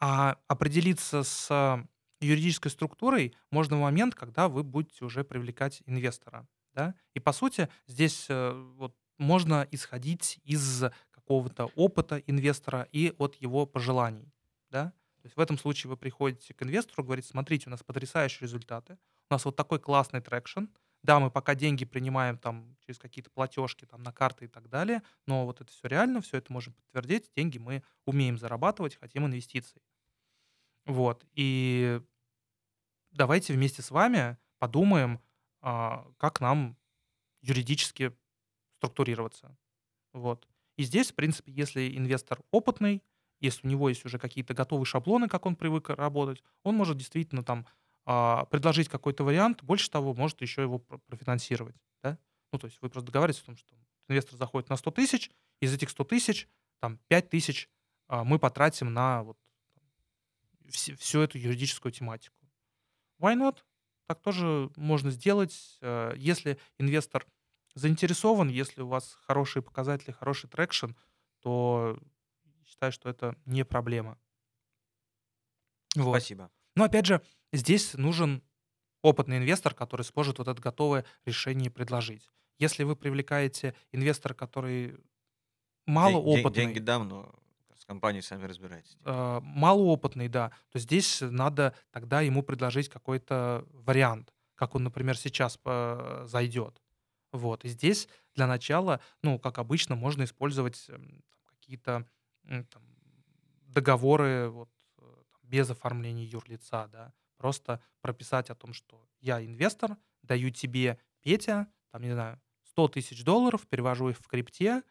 а 0.00 0.38
определиться 0.48 1.22
с 1.22 1.86
юридической 2.20 2.70
структурой 2.70 3.36
можно 3.50 3.76
в 3.76 3.80
момент, 3.80 4.14
когда 4.14 4.48
вы 4.48 4.64
будете 4.64 5.04
уже 5.04 5.22
привлекать 5.22 5.82
инвестора. 5.86 6.48
Да? 6.72 6.94
И 7.14 7.20
по 7.20 7.32
сути 7.32 7.68
здесь 7.86 8.26
э, 8.28 8.52
вот, 8.76 8.96
можно 9.16 9.66
исходить 9.70 10.40
из 10.44 10.84
какого-то 11.28 11.66
опыта 11.76 12.22
инвестора 12.26 12.88
и 12.90 13.14
от 13.18 13.34
его 13.34 13.66
пожеланий. 13.66 14.32
Да? 14.70 14.86
То 15.20 15.26
есть 15.26 15.36
в 15.36 15.40
этом 15.40 15.58
случае 15.58 15.90
вы 15.90 15.98
приходите 15.98 16.54
к 16.54 16.62
инвестору, 16.62 17.04
говорите, 17.04 17.28
смотрите, 17.28 17.64
у 17.66 17.70
нас 17.70 17.82
потрясающие 17.82 18.46
результаты, 18.46 18.96
у 19.28 19.34
нас 19.34 19.44
вот 19.44 19.54
такой 19.54 19.78
классный 19.78 20.22
traction, 20.22 20.64
да, 21.02 21.20
мы 21.20 21.30
пока 21.30 21.54
деньги 21.54 21.84
принимаем 21.84 22.38
там 22.38 22.76
через 22.80 22.98
какие-то 22.98 23.30
платежки 23.30 23.84
там 23.84 24.02
на 24.02 24.10
карты 24.10 24.46
и 24.46 24.48
так 24.48 24.70
далее, 24.70 25.02
но 25.26 25.44
вот 25.44 25.60
это 25.60 25.70
все 25.70 25.86
реально, 25.86 26.22
все 26.22 26.38
это 26.38 26.50
можем 26.50 26.72
подтвердить, 26.72 27.30
деньги 27.36 27.58
мы 27.58 27.82
умеем 28.06 28.38
зарабатывать, 28.38 28.96
хотим 28.96 29.26
инвестиций. 29.26 29.82
Вот, 30.86 31.26
и 31.34 32.00
давайте 33.10 33.52
вместе 33.52 33.82
с 33.82 33.90
вами 33.90 34.38
подумаем, 34.58 35.20
а, 35.60 36.10
как 36.16 36.40
нам 36.40 36.74
юридически 37.42 38.16
структурироваться. 38.78 39.54
Вот. 40.14 40.48
И 40.78 40.84
здесь, 40.84 41.10
в 41.10 41.14
принципе, 41.14 41.52
если 41.52 41.94
инвестор 41.98 42.40
опытный, 42.52 43.02
если 43.40 43.66
у 43.66 43.70
него 43.70 43.88
есть 43.88 44.04
уже 44.06 44.18
какие-то 44.18 44.54
готовые 44.54 44.86
шаблоны, 44.86 45.28
как 45.28 45.44
он 45.44 45.56
привык 45.56 45.90
работать, 45.90 46.42
он 46.62 46.76
может 46.76 46.96
действительно 46.96 47.42
там 47.42 47.66
а, 48.06 48.46
предложить 48.46 48.88
какой-то 48.88 49.24
вариант, 49.24 49.62
больше 49.62 49.90
того, 49.90 50.14
может 50.14 50.40
еще 50.40 50.62
его 50.62 50.78
про- 50.78 50.98
профинансировать. 50.98 51.76
Да? 52.02 52.16
Ну, 52.52 52.58
то 52.58 52.66
есть 52.66 52.78
вы 52.80 52.88
просто 52.88 53.08
договариваетесь 53.08 53.42
о 53.42 53.46
том, 53.46 53.56
что 53.56 53.76
инвестор 54.08 54.36
заходит 54.38 54.70
на 54.70 54.76
100 54.76 54.90
тысяч, 54.92 55.30
из 55.60 55.74
этих 55.74 55.90
100 55.90 56.04
тысяч, 56.04 56.48
там, 56.80 56.98
5 57.08 57.28
тысяч 57.28 57.68
а, 58.06 58.22
мы 58.22 58.38
потратим 58.38 58.92
на 58.94 59.24
вот 59.24 59.36
вс- 60.68 60.94
всю 60.96 61.20
эту 61.20 61.38
юридическую 61.38 61.92
тематику. 61.92 62.36
Why 63.20 63.34
not? 63.36 63.58
Так 64.06 64.22
тоже 64.22 64.70
можно 64.76 65.10
сделать, 65.10 65.76
э, 65.82 66.14
если 66.16 66.58
инвестор 66.78 67.26
заинтересован, 67.78 68.48
если 68.48 68.82
у 68.82 68.88
вас 68.88 69.16
хорошие 69.26 69.62
показатели, 69.62 70.10
хороший 70.12 70.48
traction, 70.50 70.90
то 71.40 71.98
считаю, 72.66 72.92
что 72.92 73.08
это 73.08 73.34
не 73.46 73.64
проблема. 73.64 74.18
Вот. 75.96 76.10
Спасибо. 76.16 76.50
Но 76.76 76.84
опять 76.84 77.06
же, 77.06 77.22
здесь 77.52 77.94
нужен 77.94 78.42
опытный 79.02 79.38
инвестор, 79.38 79.74
который 79.74 80.02
сможет 80.02 80.38
вот 80.38 80.48
это 80.48 80.60
готовое 80.60 81.04
решение 81.24 81.70
предложить. 81.70 82.28
Если 82.58 82.82
вы 82.84 82.96
привлекаете 82.96 83.74
инвестора, 83.92 84.34
который 84.34 84.88
Ден- 84.88 84.96
ден- 84.96 85.02
Деньги 85.86 85.94
малоопытный, 85.94 86.80
дам, 86.80 87.08
но 87.08 87.34
с 87.74 87.84
компанией 87.84 88.22
сами 88.22 88.44
разбирайтесь. 88.44 88.90
типа. 88.96 89.08
э, 89.08 89.40
малоопытный, 89.44 90.28
да, 90.28 90.52
то 90.70 90.78
здесь 90.78 91.20
надо 91.22 91.74
тогда 91.90 92.20
ему 92.20 92.42
предложить 92.42 92.88
какой-то 92.88 93.64
вариант, 93.72 94.34
как 94.54 94.74
он, 94.74 94.82
например, 94.84 95.16
сейчас 95.16 95.58
э, 95.64 96.24
зайдет. 96.26 96.82
Вот. 97.32 97.64
И 97.64 97.68
здесь 97.68 98.08
для 98.34 98.46
начала, 98.46 99.00
ну, 99.22 99.38
как 99.38 99.58
обычно, 99.58 99.94
можно 99.96 100.24
использовать 100.24 100.86
эм, 100.88 101.22
какие-то 101.46 102.06
договоры 103.66 104.48
вот, 104.48 104.70
э, 104.98 105.02
без 105.42 105.70
оформления 105.70 106.24
юрлица, 106.24 106.88
да. 106.92 107.12
Просто 107.36 107.80
прописать 108.00 108.50
о 108.50 108.54
том, 108.54 108.72
что 108.72 109.06
я 109.20 109.44
инвестор, 109.44 109.96
даю 110.22 110.50
тебе, 110.50 110.98
Петя, 111.20 111.68
там, 111.90 112.02
не 112.02 112.12
знаю, 112.12 112.40
100 112.64 112.88
тысяч 112.88 113.24
долларов, 113.24 113.66
перевожу 113.66 114.08
их 114.10 114.18
в 114.18 114.26
крипте, 114.26 114.82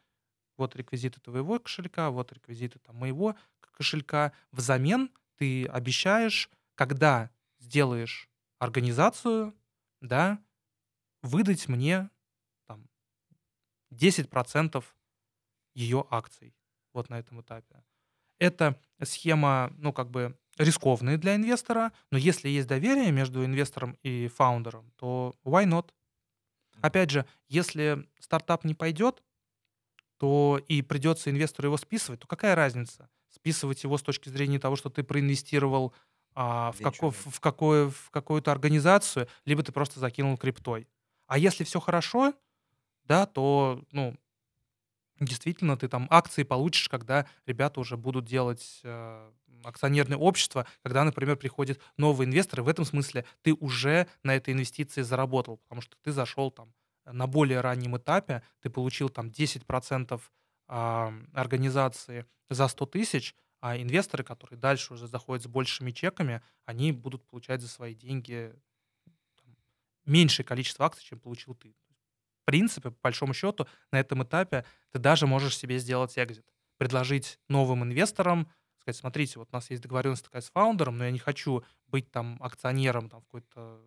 вот 0.56 0.74
реквизиты 0.76 1.20
твоего 1.20 1.58
кошелька, 1.60 2.10
вот 2.10 2.32
реквизиты 2.32 2.78
там, 2.80 2.96
моего 2.96 3.36
кошелька. 3.60 4.32
Взамен 4.52 5.10
ты 5.36 5.66
обещаешь, 5.66 6.50
когда 6.74 7.30
сделаешь 7.58 8.28
организацию, 8.58 9.54
да, 10.00 10.38
выдать 11.22 11.68
мне 11.68 12.10
10% 13.90 14.84
ее 15.74 16.04
акций 16.10 16.54
вот 16.92 17.10
на 17.10 17.18
этом 17.18 17.40
этапе. 17.40 17.84
Это 18.38 18.80
схема, 19.02 19.72
ну, 19.78 19.92
как 19.92 20.10
бы 20.10 20.38
рискованная 20.58 21.18
для 21.18 21.36
инвестора, 21.36 21.92
но 22.10 22.18
если 22.18 22.48
есть 22.48 22.68
доверие 22.68 23.12
между 23.12 23.44
инвестором 23.44 23.96
и 24.02 24.28
фаундером, 24.28 24.92
то 24.96 25.34
why 25.44 25.64
not? 25.64 25.90
Опять 26.80 27.10
же, 27.10 27.26
если 27.48 28.08
стартап 28.20 28.64
не 28.64 28.74
пойдет, 28.74 29.22
то 30.18 30.60
и 30.68 30.82
придется 30.82 31.30
инвестору 31.30 31.68
его 31.68 31.76
списывать, 31.76 32.20
то 32.20 32.26
какая 32.26 32.54
разница? 32.54 33.08
Списывать 33.28 33.84
его 33.84 33.98
с 33.98 34.02
точки 34.02 34.28
зрения 34.28 34.58
того, 34.58 34.76
что 34.76 34.90
ты 34.90 35.02
проинвестировал 35.02 35.92
а, 36.34 36.72
в, 36.72 36.80
како- 36.80 37.10
Венчурный. 37.10 37.32
в, 37.32 37.40
какое, 37.40 37.90
в 37.90 38.10
какую-то 38.10 38.50
организацию, 38.52 39.28
либо 39.44 39.62
ты 39.62 39.72
просто 39.72 40.00
закинул 40.00 40.36
криптой. 40.36 40.88
А 41.26 41.38
если 41.38 41.64
все 41.64 41.78
хорошо, 41.78 42.34
да, 43.08 43.26
то, 43.26 43.82
ну, 43.90 44.14
действительно, 45.18 45.76
ты 45.76 45.88
там 45.88 46.06
акции 46.10 46.42
получишь, 46.42 46.88
когда 46.88 47.26
ребята 47.46 47.80
уже 47.80 47.96
будут 47.96 48.26
делать 48.26 48.80
э, 48.84 49.32
акционерное 49.64 50.18
общество, 50.18 50.66
когда, 50.82 51.02
например, 51.04 51.36
приходит 51.36 51.80
новый 51.96 52.26
инвестор, 52.26 52.60
и 52.60 52.62
в 52.62 52.68
этом 52.68 52.84
смысле 52.84 53.24
ты 53.42 53.54
уже 53.54 54.06
на 54.22 54.36
этой 54.36 54.54
инвестиции 54.54 55.02
заработал, 55.02 55.56
потому 55.56 55.80
что 55.80 55.96
ты 56.02 56.12
зашел 56.12 56.50
там 56.50 56.72
на 57.04 57.26
более 57.26 57.60
раннем 57.60 57.96
этапе, 57.96 58.42
ты 58.60 58.70
получил 58.70 59.08
там 59.08 59.28
10% 59.28 60.20
а, 60.68 61.14
организации 61.32 62.26
за 62.50 62.68
100 62.68 62.86
тысяч, 62.86 63.34
а 63.60 63.76
инвесторы, 63.76 64.22
которые 64.22 64.58
дальше 64.58 64.94
уже 64.94 65.08
заходят 65.08 65.42
с 65.44 65.48
большими 65.48 65.90
чеками, 65.90 66.42
они 66.66 66.92
будут 66.92 67.24
получать 67.26 67.60
за 67.60 67.68
свои 67.68 67.94
деньги 67.94 68.54
там, 69.42 69.56
меньшее 70.04 70.44
количество 70.44 70.84
акций, 70.84 71.04
чем 71.04 71.18
получил 71.18 71.54
ты. 71.54 71.74
Принципе, 72.48 72.92
по 72.92 72.96
большому 73.02 73.34
счету, 73.34 73.68
на 73.92 74.00
этом 74.00 74.22
этапе 74.22 74.64
ты 74.90 74.98
даже 74.98 75.26
можешь 75.26 75.54
себе 75.54 75.78
сделать 75.78 76.18
экзит. 76.18 76.46
Предложить 76.78 77.38
новым 77.46 77.84
инвесторам, 77.84 78.50
сказать, 78.80 78.96
смотрите, 78.96 79.38
вот 79.38 79.50
у 79.52 79.54
нас 79.54 79.68
есть 79.68 79.82
договоренность 79.82 80.24
такая 80.24 80.40
с 80.40 80.48
фаундером, 80.48 80.96
но 80.96 81.04
я 81.04 81.10
не 81.10 81.18
хочу 81.18 81.62
быть 81.88 82.10
там 82.10 82.38
акционером 82.40 83.10
там, 83.10 83.20
в 83.20 83.24
какой-то 83.26 83.82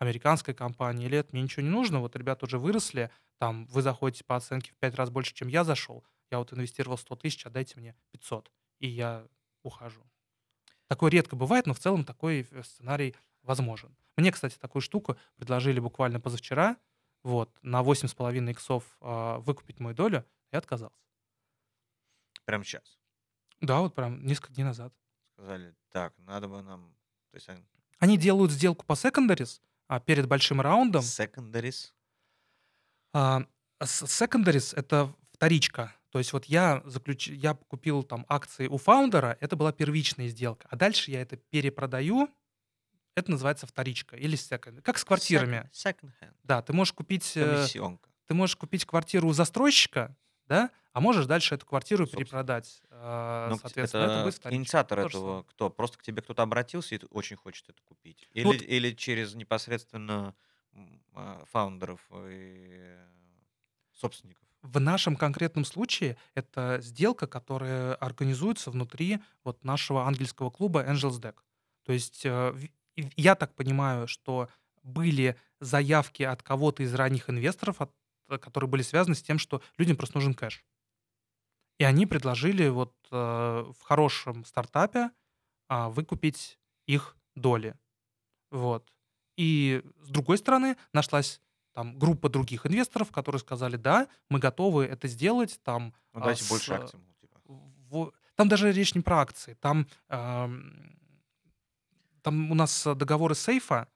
американской 0.00 0.54
компании, 0.54 1.06
или 1.06 1.18
это 1.18 1.28
мне 1.30 1.42
ничего 1.42 1.62
не 1.62 1.70
нужно, 1.70 2.00
вот 2.00 2.16
ребята 2.16 2.46
уже 2.46 2.58
выросли, 2.58 3.12
там 3.38 3.66
вы 3.66 3.82
заходите 3.82 4.24
по 4.24 4.34
оценке 4.34 4.72
в 4.72 4.76
5 4.78 4.96
раз 4.96 5.10
больше, 5.10 5.32
чем 5.32 5.46
я 5.46 5.62
зашел, 5.62 6.04
я 6.32 6.38
вот 6.38 6.52
инвестировал 6.52 6.98
100 6.98 7.14
тысяч, 7.14 7.46
отдайте 7.46 7.78
мне 7.78 7.94
500, 8.10 8.50
и 8.80 8.88
я 8.88 9.24
ухожу. 9.62 10.02
Такое 10.88 11.12
редко 11.12 11.36
бывает, 11.36 11.68
но 11.68 11.74
в 11.74 11.78
целом 11.78 12.04
такой 12.04 12.44
э, 12.50 12.62
сценарий 12.64 13.14
возможен. 13.42 13.96
Мне, 14.16 14.32
кстати, 14.32 14.58
такую 14.58 14.82
штуку 14.82 15.16
предложили 15.36 15.78
буквально 15.78 16.18
позавчера, 16.18 16.76
вот, 17.28 17.50
на 17.62 17.82
8,5 17.82 18.50
иксов 18.50 18.84
а, 19.00 19.38
выкупить 19.40 19.80
мою 19.80 19.94
долю, 19.94 20.24
я 20.52 20.58
отказался. 20.58 20.96
Прямо 22.44 22.64
сейчас. 22.64 22.98
Да, 23.60 23.80
вот 23.80 23.94
прям 23.94 24.24
несколько 24.24 24.52
дней 24.54 24.64
назад. 24.64 24.92
Сказали, 25.34 25.74
так, 25.90 26.14
надо 26.18 26.48
бы 26.48 26.62
нам... 26.62 26.96
То 27.30 27.36
есть 27.36 27.48
они- 27.48 27.64
Они 27.98 28.16
делают 28.16 28.50
сделку 28.50 28.86
по 28.86 28.94
secondaries 28.94 29.60
а, 29.88 30.00
перед 30.00 30.26
большим 30.26 30.60
раундом. 30.60 31.02
secondaries. 31.02 31.92
А, 33.12 33.42
Secondaries— 33.80 34.74
это 34.76 35.14
вторичка. 35.32 35.94
То 36.10 36.18
есть 36.18 36.32
вот 36.32 36.46
я, 36.46 36.82
заключ... 36.84 37.28
я 37.28 37.54
купил 37.54 38.02
там 38.02 38.24
акции 38.28 38.66
у 38.66 38.76
фаундера, 38.78 39.36
это 39.40 39.54
была 39.56 39.72
первичная 39.72 40.28
сделка. 40.28 40.66
А 40.70 40.76
дальше 40.76 41.10
я 41.10 41.20
это 41.22 41.36
перепродаю, 41.36 42.28
это 43.18 43.30
называется 43.30 43.66
вторичка 43.66 44.16
или 44.16 44.36
second. 44.38 44.80
Как 44.82 44.98
с 44.98 45.04
квартирами. 45.04 45.68
Second, 45.72 45.94
second 46.02 46.12
hand. 46.20 46.34
Да, 46.44 46.62
ты 46.62 46.72
можешь 46.72 46.92
купить, 46.92 47.36
э, 47.36 47.54
Комиссионка. 47.56 48.08
ты 48.26 48.34
можешь 48.34 48.56
купить 48.56 48.84
квартиру 48.84 49.28
у 49.28 49.32
застройщика, 49.32 50.16
да, 50.46 50.70
а 50.92 51.00
можешь 51.00 51.26
дальше 51.26 51.54
эту 51.54 51.66
квартиру 51.66 52.04
Собственно. 52.06 52.24
перепродать. 52.24 52.82
э, 52.90 53.46
Ну, 53.50 53.58
Соответственно, 53.58 54.02
это 54.04 54.12
это 54.14 54.22
будет 54.24 54.34
вторичка. 54.34 54.56
инициатор 54.58 55.02
То 55.02 55.08
же 55.08 55.08
этого 55.18 55.26
самое. 55.28 55.44
кто? 55.44 55.70
Просто 55.70 55.98
к 55.98 56.02
тебе 56.02 56.22
кто-то 56.22 56.42
обратился 56.42 56.94
и 56.94 57.00
очень 57.10 57.36
хочет 57.36 57.68
это 57.68 57.80
купить? 57.84 58.26
Или, 58.32 58.44
вот- 58.44 58.62
или 58.62 58.92
через 58.92 59.34
непосредственно 59.34 60.34
а, 61.14 61.44
фаундеров 61.50 62.00
и 62.30 62.96
собственников? 63.92 64.44
В 64.62 64.80
нашем 64.80 65.16
конкретном 65.16 65.64
случае 65.64 66.16
это 66.34 66.78
сделка, 66.82 67.26
которая 67.26 67.94
организуется 67.94 68.70
внутри 68.70 69.18
вот 69.44 69.64
нашего 69.64 70.06
ангельского 70.06 70.50
клуба 70.50 70.84
Angels 70.84 71.20
Deck. 71.20 71.36
То 71.84 71.92
есть 71.92 72.22
э, 72.24 72.54
я 73.16 73.34
так 73.34 73.54
понимаю, 73.54 74.06
что 74.08 74.48
были 74.82 75.36
заявки 75.60 76.22
от 76.22 76.42
кого-то 76.42 76.82
из 76.82 76.94
ранних 76.94 77.28
инвесторов, 77.30 77.80
от- 77.80 77.94
э, 78.28 78.38
которые 78.38 78.68
были 78.70 78.82
связаны 78.82 79.14
с 79.14 79.22
тем, 79.22 79.38
что 79.38 79.62
людям 79.76 79.96
просто 79.96 80.16
нужен 80.18 80.34
кэш. 80.34 80.64
И 81.78 81.84
они 81.84 82.06
предложили 82.06 82.68
вот 82.68 82.94
э, 83.10 83.16
в 83.16 83.82
хорошем 83.82 84.44
стартапе 84.44 85.10
а, 85.68 85.90
выкупить 85.90 86.58
их 86.86 87.16
доли. 87.36 87.74
Вот. 88.50 88.90
И 89.36 89.82
с 90.02 90.08
другой 90.08 90.38
стороны 90.38 90.76
нашлась 90.94 91.40
там 91.74 91.98
группа 91.98 92.28
других 92.30 92.66
инвесторов, 92.66 93.12
которые 93.12 93.38
сказали, 93.40 93.76
да, 93.76 94.08
мы 94.30 94.38
готовы 94.40 94.86
это 94.86 95.06
сделать, 95.08 95.60
там, 95.62 95.94
Ну, 96.14 96.20
а, 96.20 96.24
дайте 96.24 96.42
с, 96.44 96.48
больше 96.48 96.72
э, 96.72 96.76
акций, 96.76 96.98
типа. 97.20 97.38
в- 97.46 98.12
там 98.34 98.48
даже 98.48 98.72
речь 98.72 98.94
не 98.94 99.02
про 99.02 99.20
акции, 99.20 99.54
там, 99.60 99.86
ам, 100.08 100.96
там 102.22 102.50
у 102.50 102.54
нас 102.54 102.86
э, 102.86 102.94
договоры 102.94 103.34
сейфа, 103.34 103.88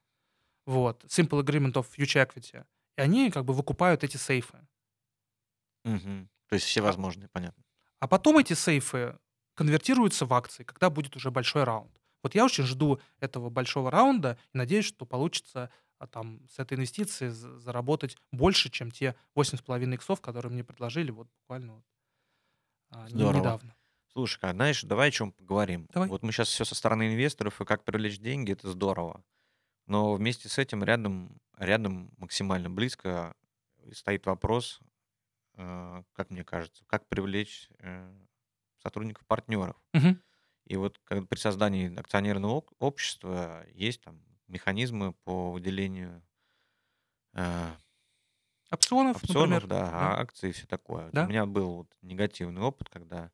вот, 0.65 1.03
Simple 1.05 1.43
Agreement 1.43 1.73
of 1.73 1.87
Future 1.95 2.25
Equity, 2.27 2.65
и 2.97 3.01
они 3.01 3.31
как 3.31 3.45
бы 3.45 3.53
выкупают 3.53 4.03
эти 4.03 4.17
сейфы. 4.17 4.65
Мгм. 5.83 6.29
То 6.47 6.55
есть 6.55 6.65
все 6.65 6.81
А- 6.81 6.83
возможные, 6.83 7.29
понятно. 7.29 7.63
А 7.99 8.07
потом 8.07 8.37
эти 8.37 8.53
сейфы 8.53 9.17
конвертируются 9.55 10.25
в 10.25 10.33
акции, 10.33 10.63
когда 10.63 10.89
будет 10.89 11.15
уже 11.15 11.31
большой 11.31 11.63
раунд. 11.63 12.01
Вот 12.21 12.35
я 12.35 12.45
очень 12.45 12.63
жду 12.63 12.99
этого 13.19 13.49
большого 13.49 13.91
раунда 13.91 14.37
и 14.53 14.57
надеюсь, 14.57 14.85
что 14.85 15.05
получится 15.05 15.69
а, 15.99 16.07
там 16.07 16.41
с 16.49 16.59
этой 16.59 16.75
инвестиции 16.75 17.29
заработать 17.29 18.17
больше, 18.31 18.69
чем 18.69 18.91
те 18.91 19.15
8,5 19.35 19.93
иксов, 19.93 20.21
которые 20.21 20.51
мне 20.51 20.63
предложили 20.63 21.11
вот 21.11 21.27
буквально 21.41 21.75
вот, 21.75 21.85
а, 22.91 23.07
недавно. 23.09 23.75
Слушай, 24.13 24.39
а 24.41 24.51
знаешь, 24.53 24.83
давай 24.83 25.09
о 25.09 25.11
чем 25.11 25.31
поговорим. 25.31 25.87
Давай. 25.91 26.07
Вот 26.07 26.21
мы 26.21 26.31
сейчас 26.31 26.49
все 26.49 26.65
со 26.65 26.75
стороны 26.75 27.13
инвесторов 27.13 27.59
и 27.59 27.65
как 27.65 27.83
привлечь 27.83 28.19
деньги, 28.19 28.51
это 28.53 28.69
здорово. 28.69 29.23
Но 29.87 30.13
вместе 30.13 30.49
с 30.49 30.57
этим 30.59 30.83
рядом, 30.83 31.41
рядом 31.57 32.11
максимально 32.17 32.69
близко 32.69 33.35
стоит 33.91 34.25
вопрос, 34.27 34.79
э, 35.55 36.03
как 36.13 36.29
мне 36.29 36.43
кажется, 36.43 36.85
как 36.85 37.07
привлечь 37.07 37.69
э, 37.79 38.13
сотрудников-партнеров. 38.81 39.75
Мгм. 39.93 40.21
И 40.65 40.77
вот 40.77 40.99
как 41.03 41.27
при 41.27 41.37
создании 41.37 41.93
акционерного 41.99 42.63
общества 42.79 43.65
есть 43.73 44.01
там 44.01 44.21
механизмы 44.47 45.13
по 45.23 45.51
выделению 45.51 46.23
э, 47.33 47.71
Опционов, 48.71 49.17
опционов, 49.17 49.63
например. 49.63 49.67
да, 49.67 49.91
да. 49.91 50.19
акций 50.19 50.49
и 50.49 50.51
все 50.51 50.65
такое. 50.65 51.05
Вот 51.05 51.13
Да. 51.13 51.25
У 51.25 51.27
меня 51.27 51.45
был 51.45 51.75
вот 51.75 51.95
негативный 52.01 52.61
опыт, 52.61 52.89
когда 52.89 53.31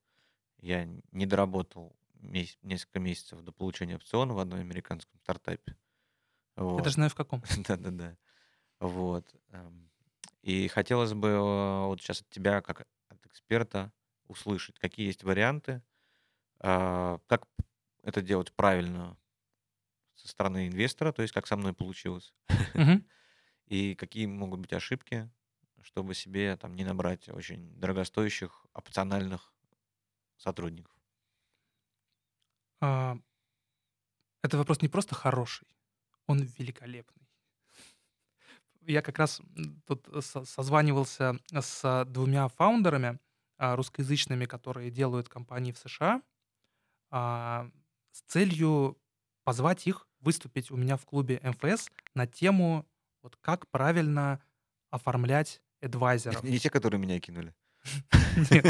я 0.62 0.86
не 1.12 1.26
доработал 1.26 1.96
мес- 2.16 2.58
несколько 2.62 3.00
месяцев 3.00 3.42
до 3.42 3.52
получения 3.52 3.96
опциона 3.96 4.34
в 4.34 4.40
одной 4.40 4.62
американском 4.62 5.20
стартапе. 5.20 5.78
Я 6.76 6.82
Вот. 6.82 6.84
даже 6.84 6.96
знаю 6.96 7.10
в 7.10 7.16
каком. 7.16 7.44
Да-да-да. 7.68 8.18
Вот. 8.80 9.36
эм, 9.52 9.92
И 10.44 10.68
хотелось 10.70 11.14
бы 11.14 11.30
э, 11.30 11.86
вот 11.88 12.02
сейчас 12.02 12.22
от 12.22 12.30
тебя, 12.30 12.62
как 12.62 12.88
от 13.10 13.26
эксперта, 13.28 13.94
услышать, 14.28 14.80
какие 14.80 15.08
есть 15.08 15.24
варианты, 15.24 15.84
а, 16.60 17.20
как 17.28 17.48
это 18.04 18.22
делать 18.22 18.54
правильно 18.54 19.18
со 20.16 20.28
стороны 20.30 20.68
инвестора, 20.68 21.12
то 21.14 21.22
есть 21.24 21.34
как 21.34 21.48
со 21.48 21.58
мной 21.58 21.74
получилось, 21.74 22.34
и 23.68 23.96
какие 23.96 24.26
могут 24.26 24.60
быть 24.62 24.74
ошибки, 24.74 25.30
чтобы 25.82 26.14
себе 26.14 26.56
там 26.58 26.76
не 26.76 26.84
набрать 26.84 27.30
очень 27.30 27.74
дорогостоящих 27.80 28.66
опциональных 28.74 29.54
сотрудников. 30.40 30.96
А, 32.82 33.16
это 34.42 34.58
вопрос 34.58 34.82
не 34.82 34.88
просто 34.88 35.16
хороший, 35.16 35.68
он 36.28 36.42
великолепный. 36.58 37.28
Я 38.82 39.02
как 39.02 39.20
раз 39.20 39.42
тут 39.86 40.08
со- 40.22 40.46
созванивался 40.46 41.38
с 41.52 42.06
двумя 42.06 42.48
фаундерами 42.48 43.20
а, 43.58 43.76
русскоязычными, 43.76 44.46
которые 44.46 44.90
делают 44.90 45.30
компании 45.30 45.72
в 45.74 45.78
США, 45.78 46.22
а, 47.12 47.70
с 48.12 48.22
целью 48.22 48.98
позвать 49.44 49.88
их 49.88 50.08
выступить 50.20 50.72
у 50.72 50.78
меня 50.78 50.98
в 50.98 51.06
клубе 51.06 51.40
МФС 51.44 51.90
на 52.16 52.28
тему 52.28 52.86
вот 53.22 53.36
как 53.42 53.68
правильно 53.70 54.42
оформлять 54.92 55.62
адвайзеров. 55.82 56.44
Не 56.44 56.60
те, 56.60 56.70
которые 56.70 57.00
меня 57.00 57.20
кинули. 57.20 57.54
Нет, 58.52 58.66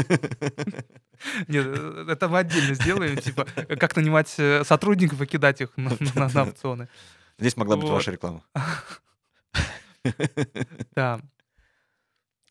нет, 1.48 1.66
э, 1.66 2.06
это 2.08 2.28
мы 2.28 2.38
отдельно 2.38 2.74
сделаем, 2.74 3.16
типа, 3.16 3.44
как 3.44 3.94
нанимать 3.96 4.34
э, 4.38 4.64
сотрудников 4.64 5.20
и 5.20 5.26
кидать 5.26 5.60
их 5.60 5.76
на, 5.76 5.90
на- 6.14 6.28
на 6.28 6.42
опционы. 6.44 6.88
Здесь 7.38 7.56
могла 7.56 7.76
быть 7.76 7.84
Вот. 7.86 7.94
ваша 7.94 8.10
реклама. 8.12 8.42
Да. 10.94 11.20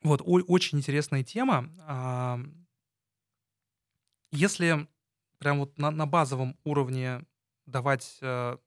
Вот, 0.04 0.22
очень 0.26 0.78
интересная 0.78 1.24
тема. 1.24 1.70
А, 1.82 2.40
Если 4.32 4.88
прям 5.40 5.60
вот 5.60 5.78
на, 5.78 5.92
на 5.92 6.06
базовом 6.06 6.58
уровне 6.64 7.26
давать 7.66 8.18
э, 8.22 8.58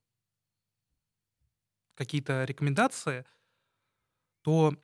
какие-то 1.95 2.45
рекомендации, 2.45 3.25
то 4.43 4.75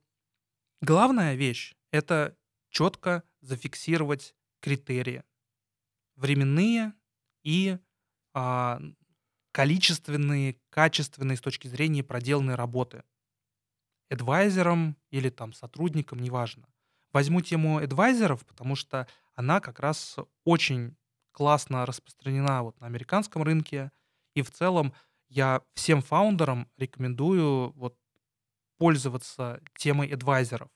главная 0.81 1.35
вещь— 1.35 1.75
это 1.91 2.35
четко 2.69 3.23
зафиксировать 3.41 4.35
критерии. 4.59 5.23
Временные 6.15 6.93
и 7.43 7.77
а, 8.33 8.81
количественные, 9.51 10.57
качественные 10.69 11.37
с 11.37 11.41
точки 11.41 11.67
зрения 11.67 12.03
проделанной 12.03 12.55
работы. 12.55 13.03
Эдвайзером 14.09 14.97
или 15.11 15.29
там 15.29 15.53
сотрудником, 15.53 16.19
неважно. 16.19 16.67
Возьму 17.11 17.41
тему 17.41 17.77
адвайзеров, 17.77 18.45
потому 18.45 18.75
что 18.75 19.07
она 19.33 19.59
как 19.59 19.79
раз 19.79 20.17
очень 20.43 20.95
классно 21.31 21.85
распространена 21.85 22.63
вот 22.63 22.79
на 22.79 22.87
американском 22.87 23.43
рынке. 23.43 23.91
И 24.33 24.41
в 24.41 24.51
целом 24.51 24.93
я 25.27 25.61
всем 25.73 26.01
фаундерам 26.01 26.69
рекомендую 26.77 27.71
вот 27.73 27.97
пользоваться 28.77 29.61
темой 29.77 30.07
адвайзеров. 30.07 30.69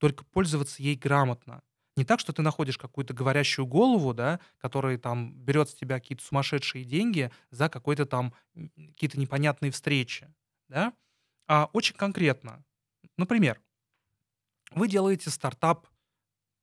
Только 0.00 0.24
пользоваться 0.24 0.82
ей 0.82 0.96
грамотно. 0.96 1.62
Не 1.94 2.04
так, 2.06 2.20
что 2.20 2.32
ты 2.32 2.40
находишь 2.40 2.78
какую-то 2.78 3.12
говорящую 3.12 3.66
голову, 3.66 4.14
да, 4.14 4.40
который 4.56 4.96
там 4.96 5.34
берет 5.34 5.68
с 5.68 5.74
тебя 5.74 6.00
какие-то 6.00 6.24
сумасшедшие 6.24 6.84
деньги 6.84 7.30
за 7.50 7.68
какой-то 7.68 8.06
там 8.06 8.32
какие-то 8.54 9.20
непонятные 9.20 9.70
встречи, 9.70 10.32
да, 10.68 10.94
а 11.46 11.68
очень 11.74 11.96
конкретно. 11.96 12.64
Например, 13.18 13.60
вы 14.70 14.88
делаете 14.88 15.28
стартап 15.28 15.86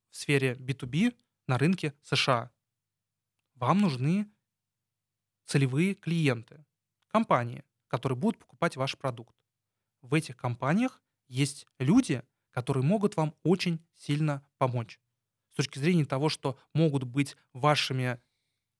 в 0.09 0.15
сфере 0.15 0.53
B2B 0.53 1.15
на 1.47 1.59
рынке 1.59 1.93
США. 2.01 2.49
Вам 3.53 3.81
нужны 3.81 4.31
целевые 5.45 5.93
клиенты, 5.93 6.65
компании, 7.09 7.63
которые 7.87 8.17
будут 8.17 8.39
покупать 8.39 8.75
ваш 8.77 8.97
продукт. 8.97 9.35
В 10.01 10.15
этих 10.15 10.35
компаниях 10.35 11.03
есть 11.27 11.67
люди, 11.77 12.23
которые 12.57 12.83
могут 12.83 13.15
вам 13.17 13.35
очень 13.43 13.85
сильно 13.93 14.43
помочь. 14.57 14.99
С 15.51 15.57
точки 15.57 15.77
зрения 15.77 16.05
того, 16.05 16.27
что 16.27 16.57
могут 16.73 17.03
быть 17.03 17.37
вашими 17.53 18.19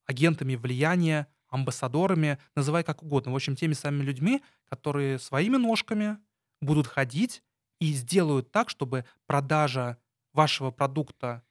агентами 0.07 0.55
влияния, 0.55 1.27
амбассадорами, 1.47 2.39
называй 2.55 2.83
как 2.83 3.03
угодно. 3.03 3.33
В 3.33 3.35
общем, 3.35 3.55
теми 3.55 3.73
самыми 3.73 4.01
людьми, 4.01 4.41
которые 4.67 5.19
своими 5.19 5.57
ножками 5.57 6.17
будут 6.59 6.87
ходить 6.87 7.43
и 7.79 7.93
сделают 7.93 8.49
так, 8.49 8.71
чтобы 8.71 9.05
продажа 9.27 9.99
вашего 10.33 10.71
продукта 10.71 11.43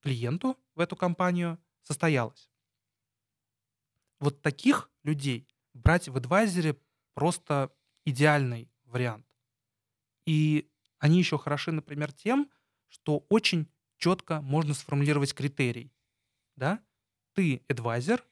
клиенту 0.00 0.56
в 0.76 0.80
эту 0.80 0.96
компанию 0.96 1.58
состоялась. 1.82 2.48
Вот 4.18 4.40
таких 4.40 4.90
людей 5.02 5.46
брать 5.74 6.08
в 6.08 6.16
адвайзере 6.16 6.78
просто 7.12 7.70
идеальный 8.06 8.70
вариант. 8.86 9.26
И 10.24 10.70
они 11.06 11.18
еще 11.18 11.38
хороши, 11.38 11.70
например, 11.70 12.12
тем, 12.12 12.50
что 12.88 13.24
очень 13.28 13.68
четко 13.96 14.40
можно 14.40 14.74
сформулировать 14.74 15.34
критерий. 15.34 15.92
Да? 16.56 16.80
Ты 17.34 17.62
адвайзер, 17.68 18.24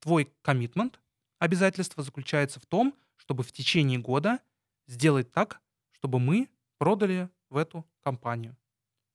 твой 0.00 0.32
коммитмент, 0.42 1.00
обязательство 1.38 2.02
заключается 2.02 2.58
в 2.58 2.66
том, 2.66 2.94
чтобы 3.16 3.44
в 3.44 3.52
течение 3.52 4.00
года 4.00 4.40
сделать 4.88 5.32
так, 5.32 5.60
чтобы 5.92 6.18
мы 6.18 6.48
продали 6.78 7.30
в 7.50 7.56
эту 7.56 7.86
компанию. 8.00 8.56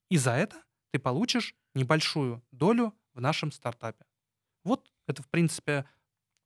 И 0.10 0.18
за 0.18 0.32
это 0.32 0.64
ты 0.92 1.00
получишь 1.00 1.56
небольшую 1.74 2.42
долю 2.52 2.94
в 3.14 3.20
нашем 3.20 3.52
стартапе. 3.52 4.06
Вот 4.64 4.94
это, 5.08 5.22
в 5.24 5.28
принципе, 5.28 5.86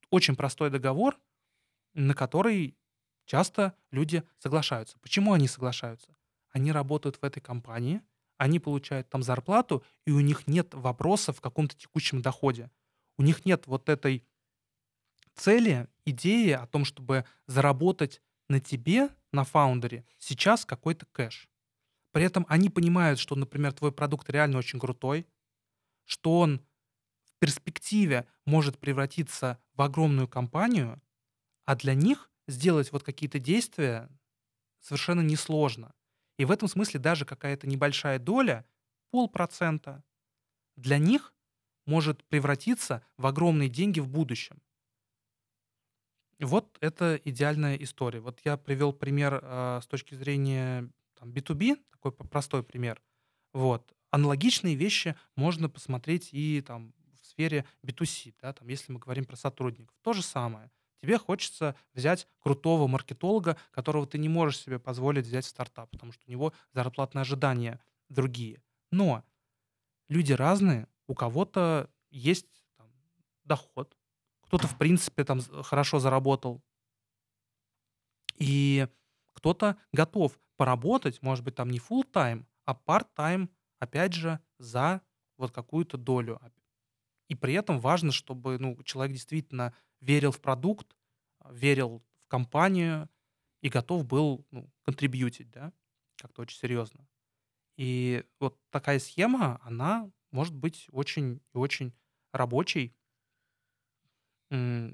очень 0.09 0.35
простой 0.35 0.71
договор, 0.71 1.19
на 1.93 2.15
который 2.15 2.75
часто 3.25 3.75
люди 3.91 4.23
соглашаются. 4.39 4.97
Почему 4.99 5.33
они 5.33 5.47
соглашаются? 5.47 6.16
Они 6.57 6.71
работают 6.71 7.17
в 7.17 7.23
этой 7.23 7.39
компании, 7.39 8.01
они 8.39 8.59
получают 8.59 9.07
там 9.09 9.21
зарплату, 9.21 9.83
и 10.07 10.11
у 10.11 10.21
них 10.21 10.47
нет 10.47 10.73
вопросов 10.73 11.37
в 11.37 11.41
каком-то 11.41 11.77
текущем 11.77 12.23
доходе. 12.23 12.71
У 13.19 13.21
них 13.21 13.45
нет 13.45 13.67
вот 13.67 13.89
этой 13.89 14.25
цели, 15.35 15.87
идеи 16.05 16.53
о 16.53 16.65
том, 16.65 16.83
чтобы 16.83 17.25
заработать 17.45 18.23
на 18.49 18.59
тебе, 18.59 19.09
на 19.31 19.43
фаундере, 19.43 20.03
сейчас 20.17 20.65
какой-то 20.65 21.05
кэш. 21.11 21.47
При 22.11 22.23
этом 22.23 22.43
они 22.49 22.71
понимают, 22.71 23.19
что, 23.19 23.35
например, 23.35 23.73
твой 23.73 23.91
продукт 23.91 24.27
реально 24.31 24.57
очень 24.57 24.79
крутой, 24.79 25.27
что 26.05 26.39
он 26.39 26.65
в 27.25 27.33
перспективе 27.37 28.25
может 28.47 28.79
превратиться 28.79 29.59
в 29.75 29.81
огромную 29.83 30.27
компанию, 30.27 30.99
а 31.65 31.75
для 31.75 31.93
них 31.93 32.31
сделать 32.47 32.91
вот 32.91 33.03
какие-то 33.03 33.37
действия 33.37 34.09
совершенно 34.79 35.21
несложно. 35.21 35.93
И 36.38 36.45
в 36.45 36.51
этом 36.51 36.67
смысле 36.67 36.99
даже 36.99 37.25
какая-то 37.25 37.67
небольшая 37.67 38.19
доля, 38.19 38.65
полпроцента, 39.09 40.03
для 40.75 40.97
них 40.97 41.33
может 41.85 42.23
превратиться 42.25 43.03
в 43.17 43.25
огромные 43.25 43.69
деньги 43.69 43.99
в 43.99 44.07
будущем. 44.07 44.61
Вот 46.39 46.77
это 46.81 47.19
идеальная 47.25 47.75
история. 47.77 48.19
Вот 48.19 48.41
я 48.43 48.57
привел 48.57 48.93
пример 48.93 49.39
э, 49.41 49.79
с 49.81 49.88
точки 49.88 50.13
зрения 50.13 50.88
там, 51.15 51.31
B2B, 51.31 51.83
такой 51.91 52.11
простой 52.11 52.63
пример. 52.63 53.01
Вот. 53.53 53.95
Аналогичные 54.11 54.75
вещи 54.75 55.15
можно 55.35 55.67
посмотреть 55.67 56.29
и 56.33 56.61
там, 56.61 56.93
в 57.19 57.25
сфере 57.25 57.65
B2C, 57.83 58.35
да, 58.41 58.53
там, 58.53 58.67
если 58.67 58.91
мы 58.91 58.99
говорим 58.99 59.25
про 59.25 59.35
сотрудников. 59.35 59.95
То 60.03 60.13
же 60.13 60.21
самое. 60.21 60.69
Тебе 61.01 61.17
хочется 61.17 61.75
взять 61.93 62.27
крутого 62.39 62.87
маркетолога, 62.87 63.57
которого 63.71 64.07
ты 64.07 64.17
не 64.17 64.29
можешь 64.29 64.59
себе 64.59 64.79
позволить 64.79 65.25
взять 65.25 65.45
в 65.45 65.49
стартап, 65.49 65.89
потому 65.91 66.11
что 66.11 66.23
у 66.27 66.31
него 66.31 66.53
зарплатные 66.73 67.21
ожидания 67.21 67.79
другие. 68.09 68.61
Но 68.91 69.23
люди 70.09 70.33
разные, 70.33 70.87
у 71.07 71.13
кого-то 71.13 71.89
есть 72.09 72.47
там, 72.77 72.87
доход, 73.43 73.95
кто-то, 74.41 74.67
в 74.67 74.77
принципе, 74.77 75.23
там 75.23 75.41
хорошо 75.41 75.99
заработал, 75.99 76.63
и 78.37 78.87
кто-то 79.33 79.77
готов 79.91 80.39
поработать, 80.55 81.21
может 81.21 81.43
быть, 81.43 81.55
там 81.55 81.69
не 81.69 81.79
full 81.79 82.09
time, 82.11 82.45
а 82.65 82.73
part-time, 82.73 83.49
опять 83.79 84.13
же, 84.13 84.39
за 84.57 85.01
вот 85.37 85.51
какую-то 85.51 85.97
долю. 85.97 86.39
И 87.27 87.35
при 87.35 87.53
этом 87.53 87.79
важно, 87.79 88.11
чтобы 88.11 88.57
ну, 88.57 88.81
человек 88.83 89.13
действительно 89.13 89.73
верил 89.99 90.31
в 90.31 90.41
продукт, 90.41 90.95
верил 91.49 92.03
в 92.23 92.27
компанию 92.27 93.09
и 93.61 93.69
готов 93.69 94.05
был 94.05 94.45
ну, 94.51 94.69
контрибьютить, 94.83 95.49
да, 95.51 95.73
как-то 96.17 96.41
очень 96.41 96.57
серьезно. 96.57 97.07
И 97.77 98.25
вот 98.39 98.59
такая 98.69 98.99
схема, 98.99 99.59
она 99.63 100.09
может 100.31 100.55
быть 100.55 100.87
очень 100.91 101.41
и 101.53 101.57
очень 101.57 101.93
рабочей. 102.31 102.95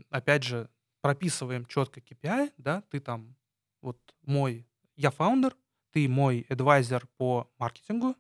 Опять 0.10 0.44
же, 0.44 0.70
прописываем 1.02 1.66
четко 1.66 2.00
KPI, 2.00 2.54
да, 2.58 2.82
ты 2.90 3.00
там, 3.00 3.36
вот 3.82 4.00
мой, 4.22 4.68
я 4.96 5.12
фаундер, 5.12 5.56
ты 5.92 6.08
мой 6.08 6.46
адвайзер 6.50 7.08
по 7.18 7.52
маркетингу, 7.58 8.16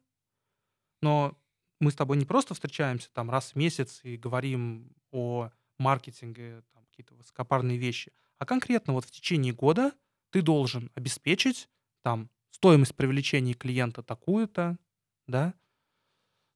но 1.01 1.37
мы 1.79 1.91
с 1.91 1.95
тобой 1.95 2.17
не 2.17 2.25
просто 2.25 2.53
встречаемся 2.53 3.11
там 3.11 3.29
раз 3.29 3.51
в 3.51 3.55
месяц 3.55 3.99
и 4.03 4.15
говорим 4.15 4.95
о 5.11 5.49
маркетинге 5.83 6.63
там, 6.73 6.85
какие-то 6.85 7.13
высокопарные 7.15 7.77
вещи, 7.77 8.11
а 8.37 8.45
конкретно 8.45 8.93
вот 8.93 9.05
в 9.05 9.11
течение 9.11 9.53
года 9.53 9.93
ты 10.31 10.41
должен 10.41 10.91
обеспечить 10.95 11.69
там 12.01 12.29
стоимость 12.49 12.95
привлечения 12.95 13.53
клиента 13.53 14.01
такую-то, 14.03 14.77
да, 15.27 15.53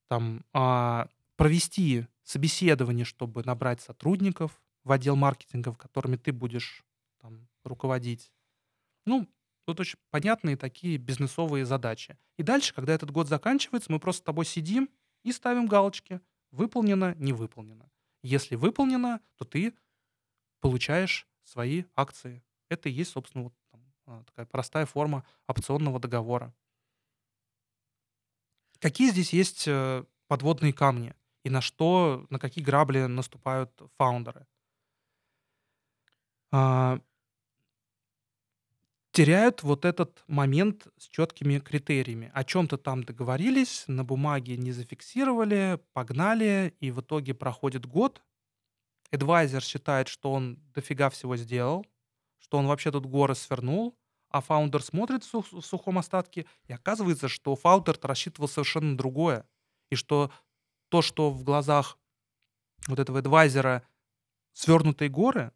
там 0.07 0.43
а, 0.53 1.09
провести 1.35 2.07
собеседование, 2.23 3.05
чтобы 3.05 3.43
набрать 3.43 3.81
сотрудников 3.81 4.61
в 4.83 4.91
отдел 4.91 5.15
маркетинга, 5.15 5.73
которыми 5.73 6.15
ты 6.15 6.31
будешь 6.31 6.83
там 7.21 7.47
руководить. 7.63 8.31
Ну, 9.05 9.27
тут 9.65 9.79
очень 9.79 9.99
понятные 10.09 10.57
такие 10.57 10.97
бизнесовые 10.97 11.65
задачи. 11.65 12.17
И 12.37 12.43
дальше, 12.43 12.73
когда 12.73 12.93
этот 12.93 13.11
год 13.11 13.27
заканчивается, 13.27 13.91
мы 13.91 13.99
просто 13.99 14.21
с 14.21 14.25
тобой 14.25 14.45
сидим 14.45 14.89
и 15.23 15.31
ставим 15.31 15.67
галочки. 15.67 16.21
Выполнено, 16.51 17.15
не 17.17 17.33
выполнено. 17.33 17.89
Если 18.23 18.55
выполнено, 18.55 19.21
то 19.37 19.45
ты 19.45 19.73
получаешь 20.61 21.27
свои 21.43 21.85
акции. 21.95 22.43
Это 22.69 22.89
и 22.89 22.93
есть, 22.93 23.11
собственно, 23.11 23.45
вот 23.45 23.53
там, 23.71 23.81
а, 24.07 24.23
такая 24.25 24.45
простая 24.45 24.85
форма 24.85 25.25
опционного 25.47 25.99
договора. 25.99 26.53
Какие 28.79 29.09
здесь 29.11 29.33
есть 29.33 29.67
э, 29.67 30.03
подводные 30.27 30.73
камни 30.73 31.13
и 31.43 31.49
на 31.49 31.61
что, 31.61 32.25
на 32.29 32.39
какие 32.39 32.63
грабли 32.63 33.05
наступают 33.05 33.71
фаундеры? 33.97 34.45
Теряют 39.17 39.63
вот 39.63 39.83
этот 39.83 40.23
момент 40.27 40.89
с 40.99 41.07
четкими 41.09 41.57
критериями. 41.57 42.29
О 42.35 42.43
чем-то 42.43 42.77
там 42.77 43.03
договорились, 43.03 43.85
на 43.87 44.03
бумаге 44.03 44.57
не 44.57 44.71
зафиксировали, 44.71 45.79
погнали, 45.93 46.75
и 46.81 46.91
в 46.91 47.01
итоге 47.01 47.33
проходит 47.33 47.87
год. 47.87 48.21
Advisor 49.09 49.63
считает, 49.63 50.07
что 50.07 50.31
он 50.31 50.59
дофига 50.75 51.09
всего 51.09 51.35
сделал, 51.35 51.83
что 52.37 52.59
он 52.59 52.67
вообще 52.67 52.91
тут 52.91 53.07
горы 53.07 53.33
свернул, 53.33 53.97
а 54.29 54.39
founder 54.39 54.83
смотрит 54.83 55.23
в 55.23 55.61
сухом 55.63 55.97
остатке, 55.97 56.45
и 56.67 56.73
оказывается, 56.73 57.27
что 57.27 57.55
founder 57.55 57.97
рассчитывал 58.03 58.47
совершенно 58.47 58.95
другое. 58.95 59.47
И 59.89 59.95
что 59.95 60.31
то, 60.89 61.01
что 61.01 61.31
в 61.31 61.43
глазах 61.43 61.97
вот 62.87 62.99
этого 62.99 63.17
advisor 63.17 63.73
а 63.73 63.81
свернутые 64.53 65.09
горы, 65.09 65.53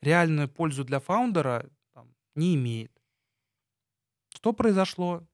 реальную 0.00 0.48
пользу 0.48 0.84
для 0.84 1.00
founder 1.00 1.60
а 1.60 1.68
там, 1.92 2.14
не 2.34 2.54
имеет. 2.54 2.93
Что 4.44 4.52
произошло? 4.52 5.26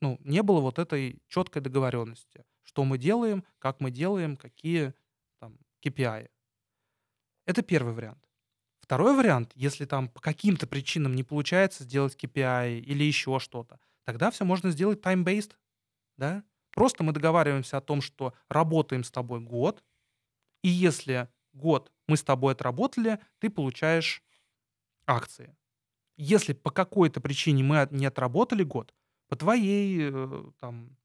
Ну, 0.00 0.16
не 0.22 0.44
было 0.44 0.60
вот 0.60 0.78
этой 0.78 1.20
четкой 1.26 1.60
договоренности. 1.60 2.44
Что 2.62 2.84
мы 2.84 2.96
делаем, 2.96 3.42
как 3.58 3.80
мы 3.80 3.90
делаем, 3.90 4.36
какие 4.36 4.94
там 5.40 5.58
KPI. 5.84 6.30
Это 7.46 7.62
первый 7.62 7.94
вариант. 7.94 8.24
Второй 8.78 9.16
вариант, 9.16 9.50
если 9.56 9.86
там 9.86 10.08
по 10.08 10.20
каким-то 10.20 10.68
причинам 10.68 11.16
не 11.16 11.24
получается 11.24 11.82
сделать 11.82 12.14
KPI 12.14 12.78
или 12.78 13.02
еще 13.02 13.40
что-то, 13.40 13.80
тогда 14.04 14.30
все 14.30 14.44
можно 14.44 14.70
сделать 14.70 15.00
time-based, 15.00 15.56
да? 16.16 16.44
Просто 16.70 17.02
мы 17.02 17.10
договариваемся 17.10 17.78
о 17.78 17.80
том, 17.80 18.00
что 18.00 18.34
работаем 18.48 19.02
с 19.02 19.10
тобой 19.10 19.40
год, 19.40 19.82
и 20.62 20.68
если 20.68 21.28
год 21.52 21.90
мы 22.06 22.16
с 22.16 22.22
тобой 22.22 22.52
отработали, 22.52 23.18
ты 23.40 23.50
получаешь 23.50 24.22
акции. 25.08 25.56
Если 26.18 26.52
по 26.52 26.70
какой-то 26.70 27.20
причине 27.20 27.62
мы 27.62 27.88
не 27.92 28.04
отработали 28.04 28.64
год, 28.64 28.92
по 29.28 29.36
твоей 29.36 30.10
э, 30.10 30.44
там, 30.58 30.96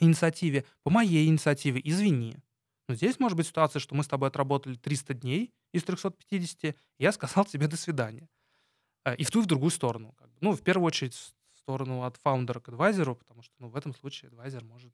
инициативе, 0.00 0.64
по 0.82 0.90
моей 0.90 1.28
инициативе, 1.28 1.80
извини. 1.84 2.36
Но 2.88 2.96
здесь 2.96 3.20
может 3.20 3.36
быть 3.36 3.46
ситуация, 3.46 3.78
что 3.78 3.94
мы 3.94 4.02
с 4.02 4.08
тобой 4.08 4.28
отработали 4.28 4.74
300 4.74 5.14
дней 5.14 5.52
из 5.72 5.84
350, 5.84 6.74
я 6.98 7.12
сказал 7.12 7.44
тебе 7.44 7.68
«до 7.68 7.76
свидания». 7.76 8.28
Э, 9.04 9.14
и 9.14 9.22
в 9.22 9.30
ту, 9.30 9.40
и 9.40 9.42
в 9.44 9.46
другую 9.46 9.70
сторону. 9.70 10.16
Ну, 10.40 10.52
в 10.52 10.62
первую 10.62 10.86
очередь, 10.86 11.14
в 11.14 11.58
сторону 11.58 12.02
от 12.02 12.16
фаундера 12.16 12.58
к 12.58 12.68
адвайзеру, 12.68 13.14
потому 13.14 13.42
что 13.42 13.54
ну, 13.60 13.68
в 13.68 13.76
этом 13.76 13.94
случае 13.94 14.30
адвайзер 14.30 14.64
может 14.64 14.92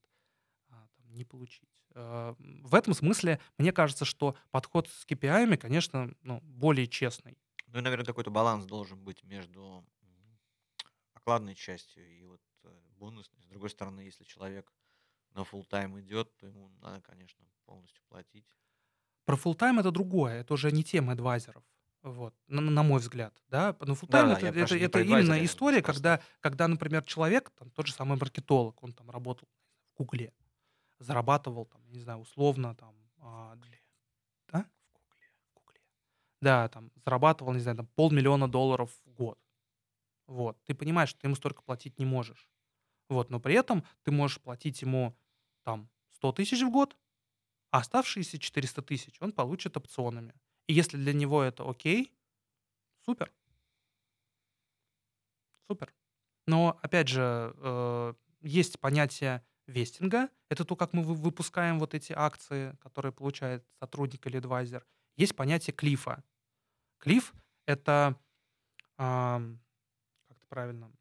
а, 0.68 0.86
там, 0.96 1.14
не 1.14 1.24
получить. 1.24 1.70
Э, 1.94 2.34
в 2.38 2.74
этом 2.74 2.92
смысле 2.92 3.40
мне 3.56 3.72
кажется, 3.72 4.04
что 4.04 4.36
подход 4.50 4.88
с 4.88 5.06
KPI, 5.06 5.56
конечно, 5.56 6.12
ну, 6.22 6.40
более 6.42 6.86
честный. 6.86 7.38
Ну 7.66 7.78
и, 7.78 7.82
наверное, 7.82 8.06
какой-то 8.06 8.30
баланс 8.30 8.64
должен 8.64 9.02
быть 9.02 9.22
между 9.24 9.84
окладной 11.14 11.54
частью 11.54 12.08
и 12.08 12.24
вот 12.24 12.40
э, 12.64 12.68
бонусной. 12.96 13.42
С 13.42 13.46
другой 13.46 13.70
стороны, 13.70 14.00
если 14.00 14.24
человек 14.24 14.72
на 15.34 15.40
full 15.40 15.64
тайм 15.64 15.98
идет, 16.00 16.34
то 16.36 16.46
ему 16.46 16.70
надо, 16.80 17.00
конечно, 17.00 17.44
полностью 17.64 18.02
платить. 18.08 18.46
Про 19.24 19.36
full 19.36 19.54
тайм 19.54 19.80
это 19.80 19.90
другое, 19.90 20.40
это 20.40 20.54
уже 20.54 20.70
не 20.70 20.84
тема 20.84 21.12
адвайзеров. 21.12 21.64
Вот, 22.02 22.34
на, 22.46 22.60
на 22.60 22.82
мой 22.84 23.00
взгляд, 23.00 23.42
да. 23.48 23.76
Но 23.80 23.94
full 23.94 24.08
тайм 24.08 24.28
Да, 24.28 24.32
это, 24.36 24.46
я 24.46 24.50
это, 24.50 24.58
прошу, 24.60 24.74
не 24.76 24.80
это 24.82 24.92
про 24.92 25.00
именно 25.00 25.18
адвайзера, 25.18 25.44
история, 25.44 25.82
просто. 25.82 25.92
когда, 25.92 26.22
когда, 26.40 26.68
например, 26.68 27.02
человек, 27.02 27.50
там, 27.50 27.70
тот 27.70 27.88
же 27.88 27.92
самый 27.92 28.16
маркетолог, 28.16 28.80
он 28.84 28.92
там 28.92 29.10
работал 29.10 29.48
в 29.94 29.98
Гугле, 29.98 30.32
зарабатывал, 31.00 31.64
там, 31.66 31.82
не 31.90 31.98
знаю, 31.98 32.20
условно, 32.20 32.76
там, 32.76 32.94
а, 33.18 33.56
да? 34.52 34.64
В 34.84 34.92
Гугле, 34.94 35.32
в 35.50 35.54
Гугле. 35.54 35.80
Да, 36.42 36.68
там, 36.68 36.90
зарабатывал, 37.04 37.52
не 37.54 37.60
знаю, 37.60 37.76
там, 37.78 37.86
полмиллиона 37.94 38.48
долларов 38.48 38.90
в 39.04 39.12
год. 39.12 39.38
Вот, 40.26 40.58
ты 40.64 40.74
понимаешь, 40.74 41.10
что 41.10 41.20
ты 41.20 41.28
ему 41.28 41.36
столько 41.36 41.62
платить 41.62 41.98
не 41.98 42.06
можешь. 42.06 42.48
Вот, 43.10 43.30
но 43.30 43.40
при 43.40 43.54
этом 43.54 43.84
ты 44.04 44.12
можешь 44.12 44.40
платить 44.40 44.82
ему, 44.82 45.16
там, 45.64 45.90
100 46.12 46.32
тысяч 46.32 46.62
в 46.62 46.70
год, 46.70 46.96
а 47.72 47.78
оставшиеся 47.80 48.38
400 48.38 48.82
тысяч 48.82 49.16
он 49.20 49.32
получит 49.32 49.76
опционами. 49.76 50.34
И 50.68 50.74
если 50.74 50.96
для 50.98 51.12
него 51.14 51.42
это 51.42 51.68
окей, 51.68 52.12
супер. 53.04 53.32
Супер. 55.70 55.92
Но, 56.46 56.78
опять 56.82 57.08
же, 57.08 57.54
э, 57.58 58.14
есть 58.42 58.80
понятие 58.80 59.44
вестинга. 59.66 60.28
Это 60.48 60.64
то, 60.64 60.76
как 60.76 60.92
мы 60.92 61.02
вы- 61.02 61.14
выпускаем 61.14 61.78
вот 61.80 61.94
эти 61.94 62.12
акции, 62.12 62.76
которые 62.80 63.12
получает 63.12 63.64
сотрудник 63.80 64.26
или 64.26 64.38
адвайзер. 64.38 64.86
Есть 65.16 65.34
понятие 65.34 65.74
клифа. 65.74 66.22
Клиф— 66.98 67.34
это, 67.66 68.18
ам, 68.96 69.60
как 70.28 70.36
это 70.38 70.46
правильно, 70.46 70.92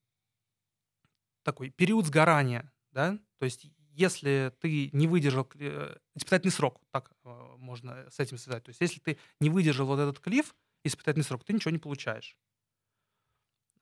такой 1.43 1.69
период 1.69 2.05
сгорания, 2.05 2.71
да? 2.91 3.19
То 3.37 3.45
есть 3.45 3.67
если 3.95 4.53
ты 4.59 4.89
не 4.91 5.07
выдержал 5.07 5.47
э, 5.55 5.97
испытательный 6.15 6.51
срок, 6.51 6.81
так 6.91 7.11
э, 7.23 7.55
можно 7.57 8.09
с 8.09 8.19
этим 8.19 8.37
связать. 8.37 8.63
То 8.63 8.69
есть 8.69 8.81
если 8.81 8.99
ты 8.99 9.17
не 9.39 9.49
выдержал 9.49 9.87
вот 9.87 9.99
этот 9.99 10.19
клифф, 10.19 10.53
испытательный 10.83 11.23
срок, 11.23 11.45
ты 11.45 11.53
ничего 11.53 11.71
не 11.71 11.77
получаешь. 11.77 12.37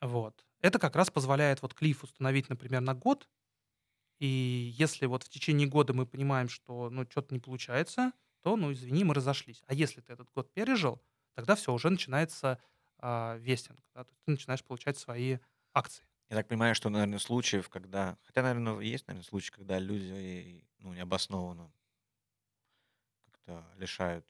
Вот. 0.02 0.46
Это 0.62 0.80
как 0.80 0.96
раз 0.96 1.10
позволяет 1.10 1.62
вот 1.62 1.74
клифф 1.74 2.04
установить, 2.04 2.50
например, 2.50 2.82
на 2.82 2.94
год. 2.94 3.28
И 4.20 4.74
если 4.78 5.08
вот 5.08 5.24
в 5.24 5.30
течение 5.30 5.68
года 5.68 5.94
мы 5.94 6.06
понимаем, 6.06 6.48
что 6.48 6.90
ну 6.90 7.06
что-то 7.10 7.34
не 7.34 7.40
получается, 7.40 8.14
то, 8.44 8.56
ну 8.58 8.72
извини, 8.72 9.04
мы 9.04 9.14
разошлись. 9.14 9.64
А 9.68 9.74
если 9.74 10.02
ты 10.02 10.14
этот 10.14 10.30
год 10.32 10.52
пережил, 10.54 11.02
тогда 11.34 11.56
все, 11.56 11.74
уже 11.74 11.89
начинается 11.89 12.62
а, 13.00 13.38
вестинг. 13.38 13.80
да, 13.96 14.04
ты 14.04 14.14
начинаешь 14.28 14.64
получать 14.64 14.98
свои 14.98 15.39
акции. 15.74 16.06
Я 16.30 16.38
так 16.38 16.48
понимаю, 16.48 16.76
что, 16.76 16.89
наверное, 16.89 17.20
случаев, 17.20 17.70
когда... 17.70 18.18
Хотя, 18.24 18.41
наверное, 18.41 18.80
есть, 18.80 19.08
наверное, 19.08 19.26
случаи, 19.26 19.52
когда 19.52 19.80
люди 19.80 20.66
ну, 20.80 20.94
необоснованно 20.94 21.72
как-то 23.26 23.66
лишают 23.78 24.26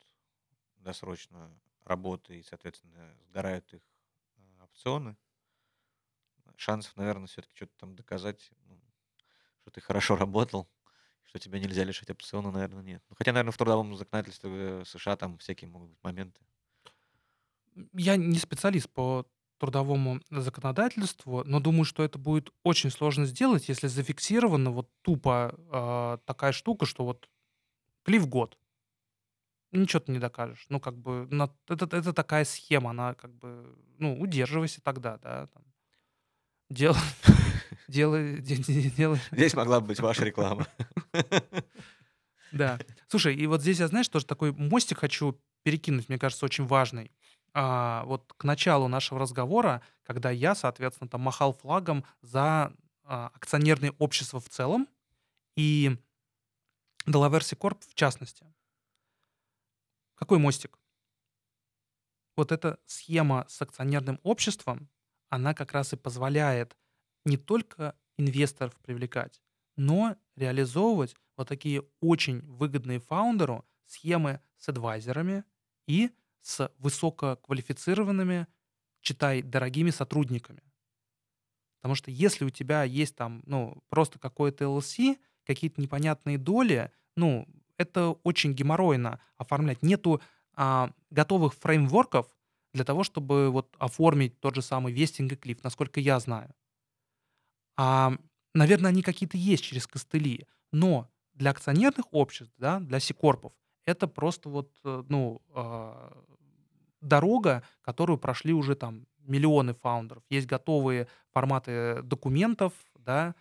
досрочно 0.78 1.49
работы 1.84 2.39
и, 2.39 2.43
соответственно, 2.43 3.16
сгорают 3.30 3.74
их 3.74 3.82
э, 4.38 4.64
опционы. 4.64 5.18
Шансов, 6.55 6.95
наверное, 6.97 7.28
все-таки 7.28 7.55
что-то 7.55 7.74
там 7.78 7.95
доказать, 7.95 8.51
ну, 8.66 8.80
что 9.61 9.72
ты 9.72 9.82
хорошо 9.82 10.16
работал, 10.16 10.70
что 11.34 11.39
тебя 11.39 11.59
нельзя 11.59 11.84
лишить 11.84 12.11
опциона, 12.11 12.51
наверное, 12.51 12.84
нет. 12.84 13.03
Ну, 13.09 13.15
хотя, 13.17 13.31
наверное, 13.31 13.51
в 13.51 13.57
трудовом 13.57 13.95
законодательстве 13.95 14.51
э, 14.53 14.84
США 14.86 15.15
там 15.15 15.39
всякие 15.39 15.67
могут 15.67 15.89
быть 15.89 16.03
моменты. 16.03 16.39
Я 17.93 18.17
не 18.17 18.38
специалист 18.38 18.88
по 18.88 19.25
трудовому 19.57 20.19
законодательству, 20.29 21.43
но 21.45 21.59
думаю, 21.59 21.86
что 21.86 22.03
это 22.03 22.19
будет 22.19 22.51
очень 22.61 22.91
сложно 22.91 23.25
сделать, 23.25 23.67
если 23.67 23.88
зафиксирована 23.88 24.69
вот 24.69 24.91
тупо 25.01 25.55
а, 25.71 26.17
такая 26.25 26.51
штука, 26.51 26.86
что 26.86 27.03
вот 27.03 27.27
клифф 28.03 28.27
год. 28.27 28.59
Ничего 29.71 30.01
ты 30.01 30.11
не 30.11 30.19
докажешь. 30.19 30.67
Ну, 30.69 30.79
как 30.79 30.95
бы, 30.97 31.27
на- 31.31 31.55
это, 31.67 31.86
это 31.86 32.13
такая 32.13 32.45
схема, 32.45 32.91
она 32.91 33.15
как 33.15 33.34
бы, 33.34 33.75
ну, 33.97 34.19
удерживайся 34.19 34.81
тогда, 34.81 35.17
да. 35.17 35.47
Там. 35.47 35.63
Дел, 36.69 36.95
делай, 37.88 38.38
де- 38.41 38.57
де- 38.57 38.89
делай, 38.89 39.19
Здесь 39.31 39.53
могла 39.53 39.79
бы 39.79 39.88
быть 39.88 39.99
ваша 39.99 40.25
реклама. 40.25 40.67
Да. 42.51 42.79
Слушай, 43.07 43.36
и 43.36 43.47
вот 43.47 43.61
здесь 43.61 43.79
я, 43.79 43.88
знаешь, 43.88 44.07
тоже 44.07 44.25
такой 44.25 44.51
мостик 44.51 44.99
хочу 44.99 45.41
перекинуть, 45.63 46.07
мне 46.09 46.19
кажется, 46.19 46.45
очень 46.45 46.65
важный. 46.65 47.11
А, 47.53 48.03
вот 48.05 48.34
к 48.38 48.43
началу 48.43 48.88
нашего 48.88 49.19
разговора, 49.19 49.81
когда 50.03 50.29
я, 50.29 50.55
соответственно, 50.55 51.09
там 51.09 51.21
махал 51.21 51.53
флагом 51.53 52.05
за 52.21 52.73
а, 53.03 53.31
акционерные 53.34 53.93
общества 53.97 54.39
в 54.39 54.49
целом 54.49 54.88
и 55.55 55.97
Delaware 57.07 57.57
Corp 57.57 57.81
в 57.88 57.95
частности. 57.95 58.45
Какой 60.15 60.38
мостик? 60.39 60.79
Вот 62.36 62.51
эта 62.51 62.79
схема 62.86 63.45
с 63.47 63.61
акционерным 63.61 64.19
обществом, 64.23 64.89
она 65.29 65.53
как 65.53 65.73
раз 65.73 65.93
и 65.93 65.95
позволяет 65.95 66.75
не 67.26 67.38
только 67.38 67.95
инвесторов 68.17 68.76
привлекать, 68.82 69.41
но 69.76 70.15
реализовывать 70.36 71.15
вот 71.38 71.47
такие 71.47 71.84
очень 71.99 72.41
выгодные 72.41 72.99
фаундеру 72.99 73.65
схемы 73.86 74.39
с 74.57 74.69
адвайзерами 74.69 75.43
и 75.88 76.11
с 76.41 76.71
высококвалифицированными, 76.78 78.47
читай, 79.01 79.41
дорогими 79.41 79.89
сотрудниками. 79.89 80.61
Потому 81.82 81.95
что 81.95 82.11
если 82.11 82.45
у 82.45 82.49
тебя 82.49 82.84
есть 82.84 83.15
там, 83.15 83.41
ну, 83.45 83.84
просто 83.89 84.19
какой-то 84.19 84.65
LLC, 84.65 85.17
какие-то 85.45 85.82
непонятные 85.82 86.38
доли, 86.38 86.91
ну, 87.15 87.47
это 87.78 88.11
очень 88.24 88.53
геморройно 88.53 89.19
оформлять. 89.38 89.82
Нету 89.82 90.21
а, 90.53 90.91
готовых 91.09 91.53
фреймворков 91.55 92.28
для 92.74 92.86
того, 92.86 93.03
чтобы 93.03 93.49
вот 93.49 93.76
оформить 93.80 94.39
тот 94.39 94.55
же 94.55 94.61
самый 94.61 94.93
вестинг 94.93 95.34
и 95.34 95.36
клиф, 95.36 95.63
насколько 95.63 95.99
я 95.99 96.19
знаю. 96.19 96.53
А, 97.78 98.13
наверное, 98.53 98.89
они 98.89 99.01
какие-то 99.01 99.38
есть 99.38 99.63
через 99.63 99.88
костыли, 99.88 100.47
но 100.71 101.09
для 101.34 101.51
акционерных 101.51 102.05
обществ, 102.11 102.53
да, 102.57 102.80
для 102.80 102.99
сикорпов, 102.99 103.53
это 103.86 104.07
просто 104.07 104.49
вот, 104.49 104.71
э, 104.84 105.03
ну, 105.09 105.41
а, 105.53 106.24
дорога, 107.01 107.63
которую 107.82 108.17
прошли 108.17 108.53
уже 108.53 108.76
там 108.76 109.05
миллионы 109.19 109.74
фаундеров. 109.74 110.24
Есть 110.30 110.47
готовые 110.47 111.07
форматы 111.32 112.01
документов, 112.03 112.74
да, 112.95 113.36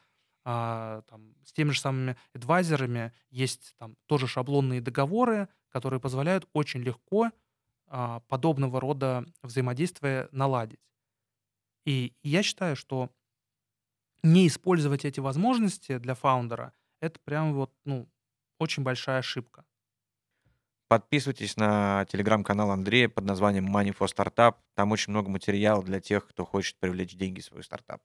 а, 0.44 1.02
там, 1.08 1.34
с 1.44 1.52
теми 1.52 1.70
же 1.70 1.80
самыми 1.80 2.16
адвайзерами 2.34 3.12
есть 3.30 3.74
там 3.78 3.96
тоже 4.06 4.26
шаблонные 4.26 4.80
договоры, 4.80 5.48
которые 5.68 6.00
позволяют 6.00 6.48
очень 6.52 6.80
легко 6.80 7.30
а, 7.86 8.20
подобного 8.28 8.80
рода 8.80 9.24
взаимодействие 9.42 10.28
наладить. 10.32 10.80
И 11.84 12.14
я 12.22 12.42
считаю, 12.42 12.74
что 12.76 13.10
не 14.22 14.46
использовать 14.46 15.04
эти 15.04 15.20
возможности 15.20 15.98
для 15.98 16.14
фаундера 16.14 16.72
это 17.02 17.18
прям 17.24 17.52
вот, 17.52 17.74
ну, 17.84 18.08
очень 18.58 18.84
большая 18.84 19.18
ошибка. 19.18 19.64
Подписывайтесь 20.88 21.56
на 21.56 22.04
телеграм-канал 22.04 22.70
Андрея 22.70 23.08
под 23.08 23.24
названием 23.24 23.74
Money 23.76 23.96
for 23.96 24.06
Startup. 24.06 24.54
Там 24.74 24.92
очень 24.92 25.10
много 25.10 25.28
материала 25.30 25.82
для 25.82 26.00
тех, 26.00 26.28
кто 26.28 26.44
хочет 26.44 26.78
привлечь 26.78 27.16
деньги 27.16 27.40
в 27.40 27.44
свой 27.44 27.64
стартап. 27.64 28.02